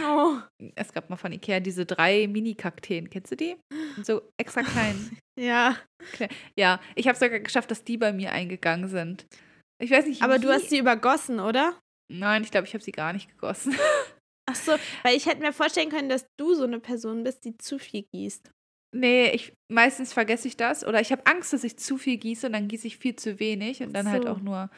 Oh. 0.09 0.37
Es 0.75 0.93
gab 0.93 1.11
mal 1.11 1.17
von 1.17 1.33
Ikea 1.33 1.61
diese 1.61 1.87
drei 1.87 2.27
Mini-Kakteen. 2.29 3.11
Kennst 3.11 3.33
du 3.33 3.37
die? 3.37 3.57
So 4.03 4.23
extra 4.37 4.63
klein. 4.63 5.19
Ja. 5.39 5.77
Ja, 6.57 6.81
ich 6.95 7.09
habe 7.09 7.19
sogar 7.19 7.41
geschafft, 7.41 7.71
dass 7.71 7.85
die 7.85 7.99
bei 7.99 8.11
mir 8.11 8.33
eingegangen 8.33 8.89
sind. 8.89 9.27
Ich 9.79 9.91
weiß 9.91 10.07
nicht, 10.07 10.23
Aber 10.23 10.37
wie. 10.37 10.41
du 10.41 10.49
hast 10.49 10.71
sie 10.71 10.79
übergossen, 10.79 11.41
oder? 11.41 11.75
Nein, 12.11 12.43
ich 12.43 12.51
glaube, 12.51 12.67
ich 12.67 12.73
habe 12.73 12.83
sie 12.83 12.93
gar 12.93 13.13
nicht 13.13 13.29
gegossen. 13.29 13.75
Ach 14.49 14.55
so, 14.55 14.73
weil 15.03 15.17
ich 15.17 15.27
hätte 15.27 15.41
mir 15.41 15.53
vorstellen 15.53 15.91
können, 15.91 16.09
dass 16.09 16.27
du 16.39 16.55
so 16.55 16.65
eine 16.65 16.79
Person 16.81 17.25
bist, 17.25 17.45
die 17.45 17.57
zu 17.59 17.79
viel 17.79 18.05
gießt. 18.13 18.51
nee, 18.95 19.31
ich 19.31 19.53
meistens 19.71 20.13
vergesse 20.13 20.49
ich 20.49 20.57
das 20.57 20.87
oder 20.87 21.01
ich 21.01 21.13
habe 21.13 21.27
Angst, 21.27 21.53
dass 21.53 21.65
ich 21.65 21.77
zu 21.79 21.99
viel 21.99 22.17
gieße 22.17 22.47
und 22.47 22.53
dann 22.55 22.69
gieße 22.69 22.87
ich 22.87 22.97
viel 22.99 23.17
zu 23.17 23.39
wenig 23.41 23.83
und 23.83 23.93
dann 23.93 24.09
halt 24.09 24.25
So. 24.25 24.31
auch 24.31 24.41
nur 24.41 24.71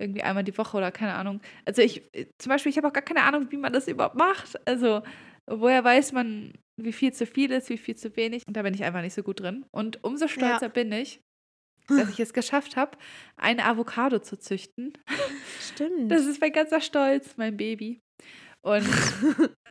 irgendwie 0.00 0.22
einmal 0.22 0.42
die 0.42 0.56
Woche 0.56 0.76
oder 0.78 0.90
keine 0.90 1.14
Ahnung. 1.14 1.40
Also 1.66 1.82
ich 1.82 2.02
zum 2.40 2.50
Beispiel, 2.50 2.70
ich 2.70 2.78
habe 2.78 2.88
auch 2.88 2.92
gar 2.92 3.02
keine 3.04 3.22
Ahnung, 3.22 3.52
wie 3.52 3.58
man 3.58 3.72
das 3.72 3.86
überhaupt 3.88 4.16
macht. 4.16 4.56
Also 4.66 5.02
woher 5.48 5.84
weiß 5.84 6.12
man, 6.12 6.54
wie 6.80 6.92
viel 6.92 7.12
zu 7.12 7.26
viel 7.26 7.52
ist, 7.52 7.68
wie 7.68 7.76
viel 7.78 7.94
zu 7.96 8.16
wenig? 8.16 8.42
Und 8.48 8.56
da 8.56 8.62
bin 8.62 8.74
ich 8.74 8.82
einfach 8.82 9.02
nicht 9.02 9.14
so 9.14 9.22
gut 9.22 9.40
drin. 9.40 9.66
Und 9.70 10.02
umso 10.02 10.26
stolzer 10.26 10.70
bin 10.70 10.90
ich, 10.90 11.20
dass 11.88 12.08
ich 12.08 12.18
es 12.20 12.32
geschafft 12.32 12.74
habe, 12.76 12.96
eine 13.36 13.64
Avocado 13.66 14.18
zu 14.18 14.38
züchten. 14.38 14.94
Stimmt. 15.60 16.10
Das 16.10 16.24
ist 16.26 16.40
mein 16.40 16.52
ganzer 16.52 16.80
Stolz, 16.80 17.36
mein 17.36 17.56
Baby. 17.56 18.00
Und 18.64 18.86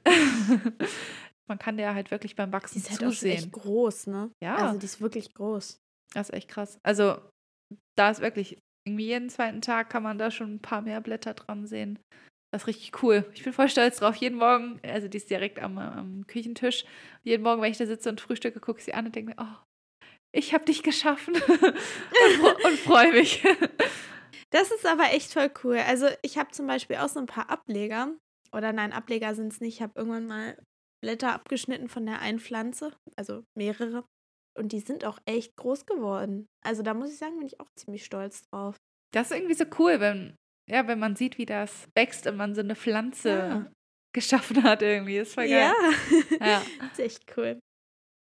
man 1.48 1.60
kann 1.60 1.78
der 1.78 1.94
halt 1.94 2.12
wirklich 2.12 2.36
beim 2.36 2.50
die 2.50 2.54
Wachsen 2.54 2.80
ist 2.80 2.90
halt 2.90 3.00
auch 3.00 3.06
schon 3.06 3.14
zusehen. 3.14 3.38
echt 3.38 3.52
groß, 3.52 4.08
ne? 4.08 4.32
Ja. 4.44 4.56
Also 4.56 4.80
die 4.80 4.86
ist 4.86 5.02
wirklich 5.02 5.34
groß. 5.34 5.80
Das 6.14 6.30
ist 6.30 6.36
echt 6.36 6.50
krass. 6.50 6.80
Also, 6.84 7.18
da 7.98 8.10
ist 8.10 8.22
wirklich 8.22 8.60
irgendwie 8.86 9.06
jeden 9.06 9.30
zweiten 9.30 9.62
Tag 9.62 9.90
kann 9.90 10.04
man 10.04 10.18
da 10.18 10.32
schon 10.32 10.56
ein 10.56 10.62
paar 10.62 10.82
mehr 10.82 11.02
Blätter 11.02 11.34
dran 11.34 11.68
sehen. 11.68 12.00
Das 12.52 12.64
ist 12.64 12.68
richtig 12.68 13.02
cool. 13.02 13.30
Ich 13.34 13.44
bin 13.44 13.54
voll 13.54 13.70
stolz 13.70 13.98
drauf. 13.98 14.16
Jeden 14.18 14.38
Morgen, 14.38 14.82
also 14.84 15.08
die 15.08 15.18
ist 15.18 15.30
direkt 15.30 15.60
am, 15.60 15.78
am 15.78 16.28
Küchentisch. 16.28 16.84
Jeden 17.24 17.44
Morgen, 17.44 17.62
wenn 17.62 17.72
ich 17.72 17.78
da 17.78 17.86
sitze 17.86 18.10
und 18.10 18.20
frühstücke, 18.20 18.60
gucke 18.60 18.80
ich 18.80 18.86
sie 18.86 18.94
an 18.94 19.06
und 19.06 19.16
denke 19.16 19.32
mir, 19.32 19.42
oh, 19.42 19.58
ich 20.34 20.54
habe 20.54 20.66
dich 20.66 20.84
geschaffen 20.84 21.36
und, 21.48 22.66
und 22.66 22.80
freue 22.80 23.14
mich. 23.14 23.44
Das 24.50 24.70
ist 24.72 24.86
aber 24.86 25.14
echt 25.14 25.32
voll 25.32 25.50
cool. 25.64 25.78
Also 25.78 26.08
ich 26.22 26.38
habe 26.38 26.52
zum 26.52 26.68
Beispiel 26.68 26.98
auch 26.98 27.08
so 27.08 27.20
ein 27.20 27.26
paar 27.26 27.50
Ableger. 27.50 28.14
Oder 28.54 28.74
nein, 28.74 28.94
Ableger 28.94 29.36
sind 29.36 29.54
es 29.54 29.62
nicht. 29.62 29.76
Ich 29.76 29.82
habe 29.82 29.94
irgendwann 29.96 30.28
mal 30.28 30.58
Blätter 31.04 31.34
abgeschnitten 31.34 31.90
von 31.90 32.06
der 32.06 32.20
einen 32.20 32.40
Pflanze. 32.40 32.94
Also 33.16 33.44
mehrere. 33.58 34.06
Und 34.58 34.74
die 34.74 34.80
sind 34.80 35.06
auch 35.06 35.20
echt 35.26 35.56
groß 35.56 35.86
geworden. 35.86 36.48
Also 36.64 36.84
da 36.84 36.94
muss 36.94 37.12
ich 37.12 37.18
sagen, 37.18 37.38
bin 37.38 37.48
ich 37.48 37.60
auch 37.60 37.70
ziemlich 37.78 38.04
stolz 38.04 38.44
drauf. 38.50 38.76
Das 39.14 39.32
ist 39.32 39.38
irgendwie 39.38 39.56
so 39.56 39.66
cool, 39.80 40.00
wenn, 40.00 40.36
ja, 40.70 40.88
wenn 40.88 41.00
man 41.00 41.16
sieht, 41.16 41.38
wie 41.38 41.46
das 41.46 41.88
wächst 41.96 42.28
und 42.28 42.38
man 42.38 42.56
so 42.56 42.62
eine 42.62 42.76
Pflanze 42.76 43.30
ja. 43.30 43.72
geschaffen 44.14 44.64
hat 44.64 44.82
irgendwie. 44.82 45.18
Das 45.18 45.30
ist 45.30 45.34
voll 45.36 45.48
geil. 45.48 45.72
Ja. 46.40 46.48
ja. 46.48 46.62
das 46.80 46.92
ist 46.94 47.00
echt 47.00 47.38
cool. 47.38 47.60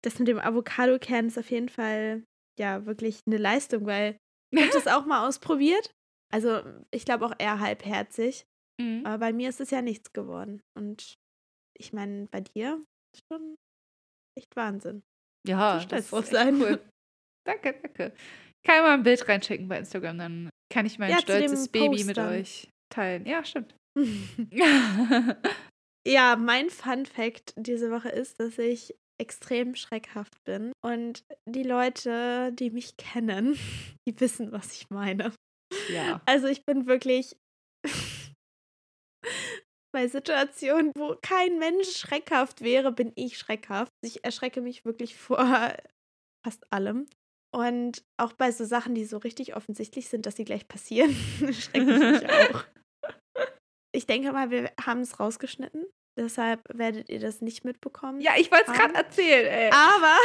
Das 0.02 0.18
mit 0.18 0.28
dem 0.28 0.38
Avocado-Kern 0.38 1.26
ist 1.26 1.38
auf 1.38 1.50
jeden 1.50 1.68
Fall 1.68 2.25
ja 2.58 2.87
wirklich 2.87 3.20
eine 3.26 3.38
Leistung, 3.38 3.87
weil 3.87 4.16
ich 4.50 4.61
habe 4.61 4.70
das 4.73 4.87
auch 4.87 5.06
mal 5.06 5.26
ausprobiert. 5.26 5.90
Also 6.32 6.62
ich 6.90 7.04
glaube 7.04 7.26
auch 7.26 7.35
eher 7.38 7.61
halbherzig. 7.61 8.44
Mhm. 8.80 9.04
Aber 9.04 9.18
bei 9.18 9.32
mir 9.32 9.49
ist 9.49 9.61
es 9.61 9.70
ja 9.70 9.82
nichts 9.82 10.12
geworden. 10.12 10.61
Und 10.76 11.14
ich 11.78 11.92
meine, 11.92 12.26
bei 12.26 12.40
dir 12.40 12.85
ist 13.14 13.23
schon 13.32 13.56
echt 14.38 14.54
Wahnsinn. 14.56 15.02
Ja, 15.47 15.85
das 15.85 16.12
ist 16.12 16.30
sein. 16.30 16.61
cool. 16.61 16.80
danke, 17.47 17.75
danke. 17.82 18.12
Ich 18.62 18.68
kann 18.68 18.82
mal 18.82 18.94
ein 18.94 19.02
Bild 19.02 19.26
reinschicken 19.28 19.68
bei 19.68 19.78
Instagram, 19.78 20.18
dann 20.18 20.50
kann 20.73 20.87
ich 20.87 20.99
mein 20.99 21.11
ja, 21.11 21.18
stolzes 21.20 21.68
Baby 21.68 22.04
mit 22.04 22.18
euch 22.18 22.68
teilen. 22.92 23.25
Ja, 23.26 23.44
stimmt. 23.44 23.75
ja, 26.06 26.37
mein 26.37 26.70
Fun 26.70 27.06
Fact 27.06 27.54
diese 27.56 27.90
Woche 27.90 28.11
ist, 28.11 28.40
dass 28.40 28.58
ich 28.58 28.94
extrem 29.20 29.75
schreckhaft 29.75 30.35
bin. 30.44 30.73
Und 30.85 31.25
die 31.47 31.62
Leute, 31.62 32.52
die 32.52 32.70
mich 32.70 32.97
kennen, 32.97 33.58
die 34.08 34.20
wissen, 34.20 34.52
was 34.52 34.75
ich 34.75 34.90
meine. 34.90 35.32
Ja. 35.90 36.20
Also 36.26 36.47
ich 36.47 36.64
bin 36.64 36.87
wirklich 36.87 37.37
bei 39.92 40.09
Situationen, 40.09 40.92
wo 40.97 41.16
kein 41.21 41.59
Mensch 41.59 41.97
schreckhaft 41.97 42.62
wäre, 42.62 42.92
bin 42.92 43.12
ich 43.14 43.38
schreckhaft. 43.38 43.92
Ich 44.02 44.25
erschrecke 44.25 44.61
mich 44.61 44.85
wirklich 44.85 45.16
vor 45.16 45.38
fast 46.45 46.73
allem. 46.73 47.07
Und 47.50 48.04
auch 48.18 48.35
bei 48.35 48.52
so 48.52 48.64
Sachen, 48.64 48.95
die 48.95 49.04
so 49.04 49.16
richtig 49.18 49.57
offensichtlich 49.57 50.09
sind, 50.09 50.26
dass 50.26 50.37
sie 50.37 50.45
gleich 50.45 50.68
passieren, 50.68 51.11
schrecke 51.52 51.92
ich 51.92 52.23
mich 52.23 52.30
auch. 52.54 52.64
Ich 53.92 54.07
denke 54.07 54.33
mal, 54.33 54.50
wir 54.50 54.71
haben 54.80 55.00
es 55.00 55.18
rausgeschnitten. 55.18 55.87
Deshalb 56.18 56.62
werdet 56.76 57.09
ihr 57.11 57.21
das 57.21 57.40
nicht 57.40 57.64
mitbekommen. 57.64 58.21
Ja, 58.21 58.33
ich 58.37 58.50
wollte 58.50 58.73
es 58.73 58.76
gerade 58.76 58.95
erzählen, 58.95 59.47
ey. 59.47 59.71
Aber 59.71 60.16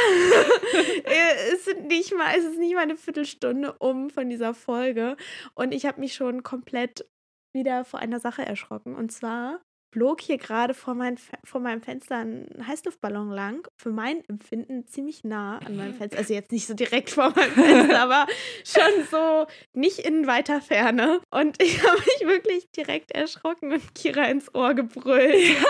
es, 1.52 1.64
sind 1.64 1.86
nicht 1.86 2.12
mal, 2.16 2.36
es 2.36 2.44
ist 2.44 2.58
nicht 2.58 2.74
mal 2.74 2.80
eine 2.80 2.96
Viertelstunde 2.96 3.74
um 3.78 4.10
von 4.10 4.28
dieser 4.28 4.54
Folge. 4.54 5.16
Und 5.54 5.72
ich 5.72 5.86
habe 5.86 6.00
mich 6.00 6.14
schon 6.14 6.42
komplett 6.42 7.06
wieder 7.54 7.84
vor 7.84 8.00
einer 8.00 8.20
Sache 8.20 8.44
erschrocken. 8.44 8.94
Und 8.94 9.12
zwar 9.12 9.60
flog 9.94 10.20
hier 10.20 10.38
gerade 10.38 10.74
vor, 10.74 10.94
mein, 10.94 11.16
vor 11.44 11.60
meinem 11.60 11.80
Fenster 11.80 12.16
ein 12.16 12.48
Heißluftballon 12.66 13.30
lang. 13.30 13.68
Für 13.76 13.90
mein 13.90 14.24
Empfinden 14.28 14.88
ziemlich 14.88 15.22
nah 15.22 15.58
an 15.58 15.76
meinem 15.76 15.94
Fenster. 15.94 16.18
Also 16.18 16.34
jetzt 16.34 16.50
nicht 16.50 16.66
so 16.66 16.74
direkt 16.74 17.10
vor 17.10 17.30
meinem 17.30 17.52
Fenster, 17.52 18.00
aber 18.00 18.26
schon 18.64 19.04
so 19.08 19.46
nicht 19.72 20.00
in 20.00 20.26
weiter 20.26 20.60
Ferne. 20.60 21.20
Und 21.30 21.62
ich 21.62 21.80
habe 21.86 21.96
mich 21.96 22.28
wirklich 22.28 22.70
direkt 22.72 23.12
erschrocken 23.12 23.72
und 23.72 23.94
Kira 23.94 24.24
ins 24.24 24.52
Ohr 24.52 24.74
gebrüllt. 24.74 25.34
Ja, 25.36 25.64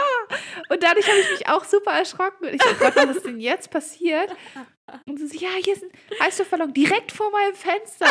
und 0.68 0.82
dadurch 0.82 1.06
habe 1.08 1.18
ich 1.20 1.30
mich 1.30 1.48
auch 1.48 1.64
super 1.64 1.92
erschrocken. 1.92 2.46
Und 2.46 2.54
ich 2.54 2.60
dachte, 2.60 2.76
Gott, 2.78 2.96
was 2.96 3.16
ist 3.16 3.26
denn 3.26 3.40
jetzt 3.40 3.70
passiert? 3.70 4.30
Und 5.06 5.18
sie 5.18 5.26
so, 5.26 5.38
ja, 5.38 5.50
hier 5.62 5.72
ist 5.72 5.82
ein 5.82 5.90
Heißluftballon 6.20 6.74
direkt 6.74 7.10
vor 7.10 7.30
meinem 7.30 7.54
Fenster. 7.54 8.06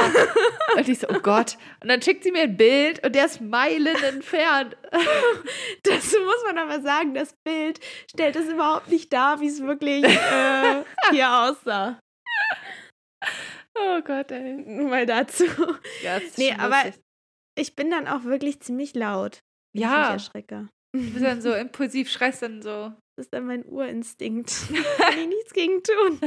und 0.75 0.89
ich 0.89 1.00
so, 1.00 1.08
oh 1.10 1.20
Gott. 1.20 1.58
Und 1.82 1.89
dann 1.89 2.01
schickt 2.01 2.24
sie 2.24 2.32
mir 2.32 2.43
ein 2.43 2.58
Bild 2.58 3.05
und 3.05 3.13
der 3.13 3.25
ist 3.25 3.41
Meilen 3.41 4.01
entfernt. 4.03 4.75
Dazu 5.84 6.20
muss 6.20 6.43
man 6.46 6.58
aber 6.58 6.82
sagen, 6.82 7.13
das 7.13 7.36
Bild 7.43 7.79
stellt 8.10 8.36
es 8.36 8.50
überhaupt 8.50 8.89
nicht 8.89 9.13
dar, 9.13 9.39
wie 9.39 9.48
es 9.48 9.62
wirklich 9.62 10.03
äh, 10.03 10.84
hier 11.12 11.29
aussah. 11.29 12.00
Oh 13.75 14.01
Gott, 14.01 14.32
ey. 14.32 14.53
Nur 14.53 14.89
mal 14.89 15.05
dazu. 15.05 15.46
Ja, 16.01 16.20
das 16.20 16.38
nee, 16.38 16.53
aber 16.53 16.84
ich 17.55 17.75
bin 17.75 17.89
dann 17.91 18.08
auch 18.08 18.24
wirklich 18.24 18.60
ziemlich 18.62 18.93
laut. 18.96 19.39
Ja. 19.74 20.08
Ich 20.08 20.13
erschrecke. 20.13 20.70
Du 20.96 21.12
bist 21.12 21.26
dann 21.26 21.42
so 21.42 21.54
impulsiv, 21.54 22.10
schreist 22.10 22.44
dann 22.44 22.62
so. 22.62 22.94
Das 23.16 23.26
ist 23.26 23.34
dann 23.34 23.46
mein 23.46 23.66
Urinstinkt. 23.66 24.52
Kann 24.98 25.20
ich 25.20 25.28
nichts 25.28 25.54
gegen 25.54 25.82
tun. 25.84 26.20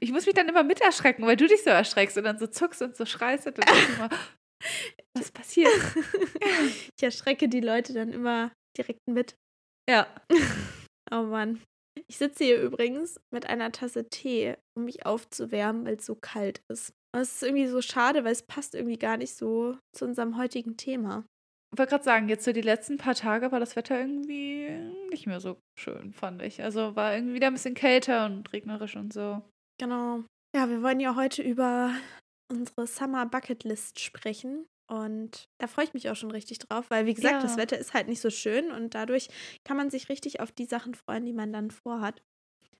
Ich 0.00 0.12
muss 0.12 0.26
mich 0.26 0.34
dann 0.34 0.48
immer 0.48 0.64
mit 0.64 0.80
erschrecken, 0.80 1.24
weil 1.26 1.36
du 1.36 1.46
dich 1.46 1.62
so 1.62 1.70
erschreckst 1.70 2.18
und 2.18 2.24
dann 2.24 2.38
so 2.38 2.46
zuckst 2.46 2.82
und 2.82 2.96
so 2.96 3.06
schreist 3.06 3.46
und 3.46 3.58
dann 3.58 3.76
immer, 3.94 4.08
was 5.14 5.30
passiert? 5.30 5.72
Ich 6.96 7.02
erschrecke 7.02 7.48
die 7.48 7.60
Leute 7.60 7.92
dann 7.92 8.12
immer 8.12 8.52
direkt 8.76 9.00
mit. 9.08 9.34
Ja. 9.90 10.06
Oh 11.10 11.22
Mann. 11.22 11.60
Ich 12.08 12.18
sitze 12.18 12.44
hier 12.44 12.60
übrigens 12.60 13.20
mit 13.32 13.46
einer 13.46 13.72
Tasse 13.72 14.08
Tee, 14.08 14.56
um 14.76 14.84
mich 14.84 15.04
aufzuwärmen, 15.04 15.84
weil 15.84 15.96
es 15.96 16.06
so 16.06 16.14
kalt 16.14 16.62
ist. 16.68 16.92
Und 17.14 17.22
es 17.22 17.34
ist 17.34 17.42
irgendwie 17.42 17.66
so 17.66 17.82
schade, 17.82 18.24
weil 18.24 18.32
es 18.32 18.44
passt 18.44 18.74
irgendwie 18.74 18.98
gar 18.98 19.16
nicht 19.16 19.34
so 19.34 19.76
zu 19.92 20.04
unserem 20.04 20.36
heutigen 20.36 20.76
Thema. 20.76 21.24
Ich 21.72 21.78
wollte 21.78 21.90
gerade 21.90 22.04
sagen, 22.04 22.28
jetzt 22.28 22.44
so 22.44 22.52
die 22.52 22.60
letzten 22.60 22.98
paar 22.98 23.14
Tage 23.14 23.50
war 23.50 23.58
das 23.58 23.76
Wetter 23.76 23.98
irgendwie 23.98 24.68
nicht 25.10 25.26
mehr 25.26 25.40
so 25.40 25.56
schön, 25.78 26.12
fand 26.12 26.42
ich. 26.42 26.62
Also 26.62 26.96
war 26.96 27.14
irgendwie 27.14 27.34
wieder 27.34 27.46
ein 27.46 27.54
bisschen 27.54 27.74
kälter 27.74 28.26
und 28.26 28.52
regnerisch 28.52 28.94
und 28.94 29.12
so. 29.12 29.42
Genau. 29.80 30.22
Ja, 30.54 30.68
wir 30.68 30.82
wollen 30.82 31.00
ja 31.00 31.16
heute 31.16 31.42
über 31.42 31.94
unsere 32.50 32.86
Summer 32.86 33.24
Bucket 33.24 33.64
List 33.64 34.00
sprechen. 34.00 34.66
Und 34.86 35.48
da 35.58 35.66
freue 35.66 35.86
ich 35.86 35.94
mich 35.94 36.10
auch 36.10 36.16
schon 36.16 36.30
richtig 36.30 36.58
drauf, 36.58 36.90
weil 36.90 37.06
wie 37.06 37.14
gesagt, 37.14 37.36
ja. 37.36 37.40
das 37.40 37.56
Wetter 37.56 37.78
ist 37.78 37.94
halt 37.94 38.06
nicht 38.06 38.20
so 38.20 38.28
schön 38.28 38.70
und 38.70 38.94
dadurch 38.94 39.28
kann 39.64 39.78
man 39.78 39.88
sich 39.88 40.10
richtig 40.10 40.40
auf 40.40 40.52
die 40.52 40.66
Sachen 40.66 40.94
freuen, 40.94 41.24
die 41.24 41.32
man 41.32 41.54
dann 41.54 41.70
vorhat. 41.70 42.22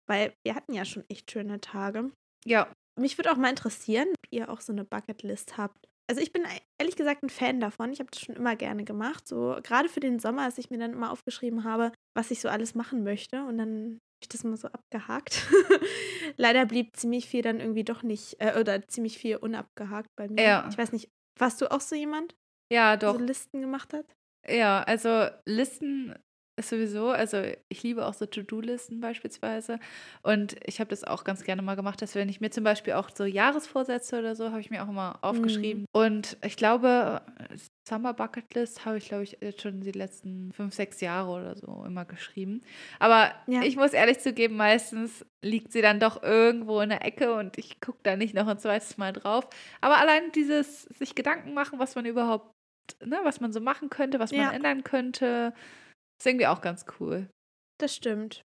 Weil 0.06 0.34
wir 0.44 0.54
hatten 0.54 0.74
ja 0.74 0.84
schon 0.84 1.04
echt 1.08 1.30
schöne 1.30 1.62
Tage. 1.62 2.10
Ja. 2.44 2.70
Mich 3.00 3.16
würde 3.16 3.32
auch 3.32 3.38
mal 3.38 3.48
interessieren, 3.48 4.08
ob 4.10 4.26
ihr 4.30 4.50
auch 4.50 4.60
so 4.60 4.72
eine 4.72 4.84
Bucketlist 4.84 5.56
habt 5.56 5.88
also 6.12 6.20
ich 6.20 6.30
bin 6.34 6.46
ehrlich 6.76 6.96
gesagt 6.96 7.22
ein 7.22 7.30
Fan 7.30 7.58
davon. 7.58 7.90
Ich 7.90 7.98
habe 7.98 8.10
das 8.10 8.20
schon 8.20 8.36
immer 8.36 8.54
gerne 8.54 8.84
gemacht. 8.84 9.26
So 9.26 9.56
gerade 9.62 9.88
für 9.88 10.00
den 10.00 10.18
Sommer, 10.18 10.42
als 10.42 10.58
ich 10.58 10.68
mir 10.68 10.76
dann 10.76 10.92
immer 10.92 11.10
aufgeschrieben 11.10 11.64
habe, 11.64 11.90
was 12.14 12.30
ich 12.30 12.42
so 12.42 12.50
alles 12.50 12.74
machen 12.74 13.02
möchte. 13.02 13.42
Und 13.46 13.56
dann 13.56 13.92
habe 13.94 14.20
ich 14.20 14.28
das 14.28 14.44
mal 14.44 14.58
so 14.58 14.68
abgehakt. 14.68 15.46
Leider 16.36 16.66
blieb 16.66 16.94
ziemlich 16.96 17.30
viel 17.30 17.40
dann 17.40 17.60
irgendwie 17.60 17.84
doch 17.84 18.02
nicht, 18.02 18.36
äh, 18.40 18.60
oder 18.60 18.86
ziemlich 18.88 19.16
viel 19.16 19.36
unabgehakt 19.36 20.10
bei 20.18 20.28
mir. 20.28 20.42
Ja. 20.42 20.68
Ich 20.70 20.76
weiß 20.76 20.92
nicht, 20.92 21.08
warst 21.38 21.62
du 21.62 21.70
auch 21.70 21.80
so 21.80 21.96
jemand? 21.96 22.34
Ja, 22.70 22.98
doch. 22.98 23.12
Der 23.12 23.20
so 23.20 23.24
Listen 23.24 23.60
gemacht 23.62 23.94
hat? 23.94 24.04
Ja, 24.46 24.82
also 24.82 25.28
Listen 25.46 26.14
sowieso, 26.60 27.08
also 27.08 27.42
ich 27.68 27.82
liebe 27.82 28.06
auch 28.06 28.14
so 28.14 28.26
To-Do-Listen 28.26 29.00
beispielsweise. 29.00 29.78
Und 30.22 30.56
ich 30.66 30.80
habe 30.80 30.90
das 30.90 31.04
auch 31.04 31.24
ganz 31.24 31.44
gerne 31.44 31.62
mal 31.62 31.76
gemacht, 31.76 32.02
dass 32.02 32.14
wenn 32.14 32.28
ich 32.28 32.40
mir 32.40 32.50
zum 32.50 32.64
Beispiel 32.64 32.92
auch 32.92 33.08
so 33.14 33.24
Jahresvorsätze 33.24 34.18
oder 34.18 34.36
so, 34.36 34.50
habe 34.50 34.60
ich 34.60 34.70
mir 34.70 34.84
auch 34.84 34.88
immer 34.88 35.18
aufgeschrieben. 35.22 35.82
Mhm. 35.82 35.86
Und 35.92 36.36
ich 36.44 36.56
glaube, 36.56 37.22
Summer 37.88 38.12
Bucket 38.12 38.54
List 38.54 38.84
habe 38.84 38.98
ich, 38.98 39.08
glaube 39.08 39.24
ich, 39.24 39.38
jetzt 39.40 39.62
schon 39.62 39.80
die 39.80 39.92
letzten 39.92 40.52
fünf, 40.52 40.74
sechs 40.74 41.00
Jahre 41.00 41.30
oder 41.30 41.56
so 41.56 41.84
immer 41.86 42.04
geschrieben. 42.04 42.62
Aber 42.98 43.32
ja. 43.46 43.62
ich 43.62 43.76
muss 43.76 43.94
ehrlich 43.94 44.20
zugeben, 44.20 44.56
meistens 44.56 45.24
liegt 45.40 45.72
sie 45.72 45.82
dann 45.82 46.00
doch 46.00 46.22
irgendwo 46.22 46.80
in 46.80 46.90
der 46.90 47.04
Ecke 47.04 47.34
und 47.34 47.56
ich 47.56 47.80
gucke 47.80 48.00
da 48.02 48.16
nicht 48.16 48.34
noch 48.34 48.46
ein 48.46 48.58
zweites 48.58 48.98
Mal 48.98 49.12
drauf. 49.12 49.48
Aber 49.80 49.96
allein 49.98 50.30
dieses 50.32 50.82
sich 50.82 51.14
Gedanken 51.14 51.54
machen, 51.54 51.78
was 51.78 51.94
man 51.94 52.04
überhaupt, 52.04 52.54
ne, 53.04 53.18
was 53.24 53.40
man 53.40 53.52
so 53.52 53.60
machen 53.60 53.88
könnte, 53.88 54.20
was 54.20 54.32
man 54.32 54.40
ja. 54.40 54.52
ändern 54.52 54.84
könnte, 54.84 55.54
ist 56.22 56.26
irgendwie 56.26 56.46
auch 56.46 56.60
ganz 56.60 56.84
cool. 57.00 57.28
Das 57.78 57.94
stimmt. 57.94 58.44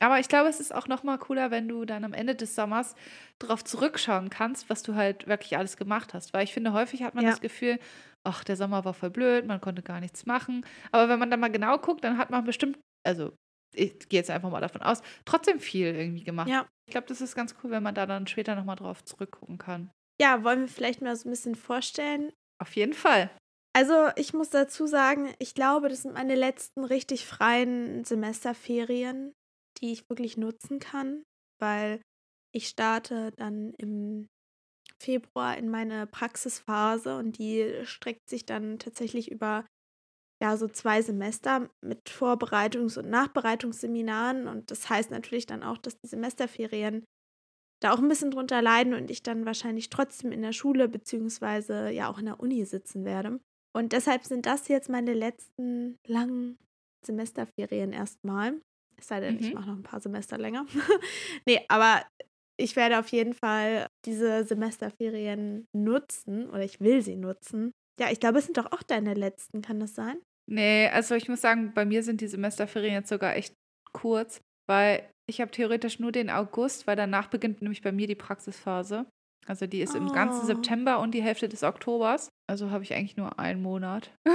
Aber 0.00 0.18
ich 0.18 0.28
glaube, 0.28 0.48
es 0.48 0.60
ist 0.60 0.74
auch 0.74 0.88
noch 0.88 1.02
mal 1.02 1.18
cooler, 1.18 1.50
wenn 1.50 1.68
du 1.68 1.84
dann 1.84 2.04
am 2.04 2.14
Ende 2.14 2.34
des 2.34 2.54
Sommers 2.54 2.94
darauf 3.38 3.62
zurückschauen 3.62 4.30
kannst, 4.30 4.70
was 4.70 4.82
du 4.82 4.94
halt 4.94 5.28
wirklich 5.28 5.56
alles 5.56 5.76
gemacht 5.76 6.14
hast. 6.14 6.32
Weil 6.32 6.44
ich 6.44 6.52
finde, 6.52 6.72
häufig 6.72 7.02
hat 7.02 7.14
man 7.14 7.24
ja. 7.24 7.30
das 7.30 7.40
Gefühl, 7.40 7.78
ach, 8.24 8.42
der 8.42 8.56
Sommer 8.56 8.84
war 8.84 8.94
voll 8.94 9.10
blöd, 9.10 9.46
man 9.46 9.60
konnte 9.60 9.82
gar 9.82 10.00
nichts 10.00 10.26
machen. 10.26 10.66
Aber 10.90 11.08
wenn 11.08 11.18
man 11.18 11.30
dann 11.30 11.40
mal 11.40 11.50
genau 11.50 11.78
guckt, 11.78 12.02
dann 12.02 12.18
hat 12.18 12.30
man 12.30 12.44
bestimmt, 12.44 12.78
also 13.06 13.32
ich 13.72 14.08
gehe 14.08 14.18
jetzt 14.18 14.30
einfach 14.30 14.50
mal 14.50 14.60
davon 14.60 14.82
aus, 14.82 15.02
trotzdem 15.24 15.60
viel 15.60 15.94
irgendwie 15.94 16.24
gemacht. 16.24 16.48
Ja. 16.48 16.66
Ich 16.86 16.92
glaube, 16.92 17.06
das 17.06 17.20
ist 17.20 17.36
ganz 17.36 17.54
cool, 17.62 17.70
wenn 17.70 17.82
man 17.82 17.94
da 17.94 18.06
dann 18.06 18.26
später 18.26 18.56
noch 18.56 18.64
mal 18.64 18.76
drauf 18.76 19.04
zurückgucken 19.04 19.58
kann. 19.58 19.90
Ja, 20.20 20.42
wollen 20.42 20.62
wir 20.62 20.68
vielleicht 20.68 21.02
mal 21.02 21.14
so 21.14 21.28
ein 21.28 21.30
bisschen 21.30 21.54
vorstellen? 21.54 22.32
Auf 22.58 22.74
jeden 22.74 22.94
Fall. 22.94 23.30
Also, 23.72 24.08
ich 24.16 24.34
muss 24.34 24.50
dazu 24.50 24.86
sagen, 24.86 25.32
ich 25.38 25.54
glaube, 25.54 25.88
das 25.88 26.02
sind 26.02 26.14
meine 26.14 26.34
letzten 26.34 26.84
richtig 26.84 27.24
freien 27.26 28.04
Semesterferien, 28.04 29.32
die 29.78 29.92
ich 29.92 30.08
wirklich 30.10 30.36
nutzen 30.36 30.80
kann, 30.80 31.22
weil 31.60 32.00
ich 32.52 32.66
starte 32.68 33.30
dann 33.36 33.72
im 33.78 34.26
Februar 35.00 35.56
in 35.56 35.68
meine 35.70 36.06
Praxisphase 36.06 37.16
und 37.16 37.38
die 37.38 37.72
streckt 37.84 38.28
sich 38.28 38.44
dann 38.46 38.78
tatsächlich 38.78 39.30
über 39.30 39.66
ja 40.42 40.56
so 40.56 40.68
zwei 40.68 41.02
Semester 41.02 41.70
mit 41.82 42.08
Vorbereitungs- 42.10 42.98
und 42.98 43.10
Nachbereitungsseminaren 43.10 44.48
und 44.48 44.70
das 44.70 44.90
heißt 44.90 45.10
natürlich 45.10 45.46
dann 45.46 45.62
auch, 45.62 45.78
dass 45.78 45.98
die 45.98 46.08
Semesterferien 46.08 47.04
da 47.82 47.92
auch 47.92 47.98
ein 47.98 48.08
bisschen 48.08 48.30
drunter 48.32 48.62
leiden 48.62 48.94
und 48.94 49.10
ich 49.10 49.22
dann 49.22 49.46
wahrscheinlich 49.46 49.90
trotzdem 49.90 50.32
in 50.32 50.42
der 50.42 50.52
Schule 50.52 50.88
beziehungsweise 50.88 51.90
ja 51.90 52.10
auch 52.10 52.18
in 52.18 52.26
der 52.26 52.40
Uni 52.40 52.64
sitzen 52.66 53.04
werde. 53.04 53.40
Und 53.72 53.92
deshalb 53.92 54.24
sind 54.24 54.46
das 54.46 54.68
jetzt 54.68 54.88
meine 54.88 55.14
letzten 55.14 55.98
langen 56.06 56.58
Semesterferien 57.04 57.92
erstmal. 57.92 58.60
Es 58.96 59.08
sei 59.08 59.20
denn, 59.20 59.36
mhm. 59.36 59.40
ich 59.40 59.54
mache 59.54 59.68
noch 59.68 59.76
ein 59.76 59.82
paar 59.82 60.00
Semester 60.00 60.38
länger. 60.38 60.66
nee, 61.46 61.64
aber 61.68 62.02
ich 62.56 62.76
werde 62.76 62.98
auf 62.98 63.08
jeden 63.08 63.32
Fall 63.32 63.86
diese 64.04 64.44
Semesterferien 64.44 65.66
nutzen 65.72 66.50
oder 66.50 66.62
ich 66.62 66.80
will 66.80 67.02
sie 67.02 67.16
nutzen. 67.16 67.72
Ja, 67.98 68.10
ich 68.10 68.20
glaube, 68.20 68.38
es 68.38 68.44
sind 68.44 68.56
doch 68.56 68.72
auch 68.72 68.82
deine 68.82 69.14
letzten, 69.14 69.62
kann 69.62 69.80
das 69.80 69.94
sein? 69.94 70.20
Nee, 70.50 70.88
also 70.88 71.14
ich 71.14 71.28
muss 71.28 71.40
sagen, 71.40 71.72
bei 71.74 71.84
mir 71.84 72.02
sind 72.02 72.20
die 72.20 72.28
Semesterferien 72.28 72.94
jetzt 72.94 73.08
sogar 73.08 73.36
echt 73.36 73.54
kurz, 73.92 74.40
weil 74.68 75.08
ich 75.28 75.40
habe 75.40 75.50
theoretisch 75.50 76.00
nur 76.00 76.12
den 76.12 76.28
August, 76.28 76.86
weil 76.86 76.96
danach 76.96 77.28
beginnt 77.28 77.62
nämlich 77.62 77.82
bei 77.82 77.92
mir 77.92 78.06
die 78.06 78.16
Praxisphase. 78.16 79.06
Also 79.46 79.66
die 79.66 79.80
ist 79.80 79.94
oh. 79.94 79.98
im 79.98 80.12
ganzen 80.12 80.42
oh. 80.42 80.46
September 80.46 81.00
und 81.00 81.12
die 81.12 81.22
Hälfte 81.22 81.48
des 81.48 81.62
Oktobers. 81.62 82.28
Also 82.46 82.70
habe 82.70 82.84
ich 82.84 82.94
eigentlich 82.94 83.16
nur 83.16 83.38
einen 83.38 83.62
Monat. 83.62 84.10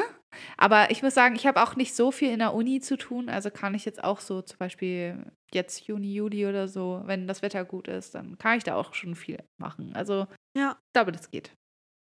Aber 0.58 0.92
ich 0.92 1.02
muss 1.02 1.14
sagen, 1.14 1.36
ich 1.36 1.48
habe 1.48 1.62
auch 1.64 1.76
nicht 1.76 1.96
so 1.96 2.12
viel 2.12 2.32
in 2.32 2.40
der 2.40 2.54
Uni 2.54 2.82
zu 2.82 2.98
tun. 2.98 3.30
Also 3.30 3.50
kann 3.50 3.74
ich 3.74 3.86
jetzt 3.86 4.04
auch 4.04 4.20
so 4.20 4.42
zum 4.42 4.58
Beispiel 4.58 5.32
jetzt 5.54 5.88
Juni, 5.88 6.14
Juli 6.14 6.46
oder 6.46 6.68
so, 6.68 7.02
wenn 7.06 7.28
das 7.28 7.42
Wetter 7.42 7.64
gut 7.64 7.88
ist, 7.88 8.16
dann 8.16 8.38
kann 8.38 8.58
ich 8.58 8.64
da 8.64 8.76
auch 8.76 8.94
schon 8.94 9.16
viel 9.16 9.42
machen. 9.58 9.96
Also 9.96 10.28
ja, 10.58 10.78
ich 10.78 10.94
glaube, 10.94 11.12
das 11.12 11.32
geht. 11.32 11.52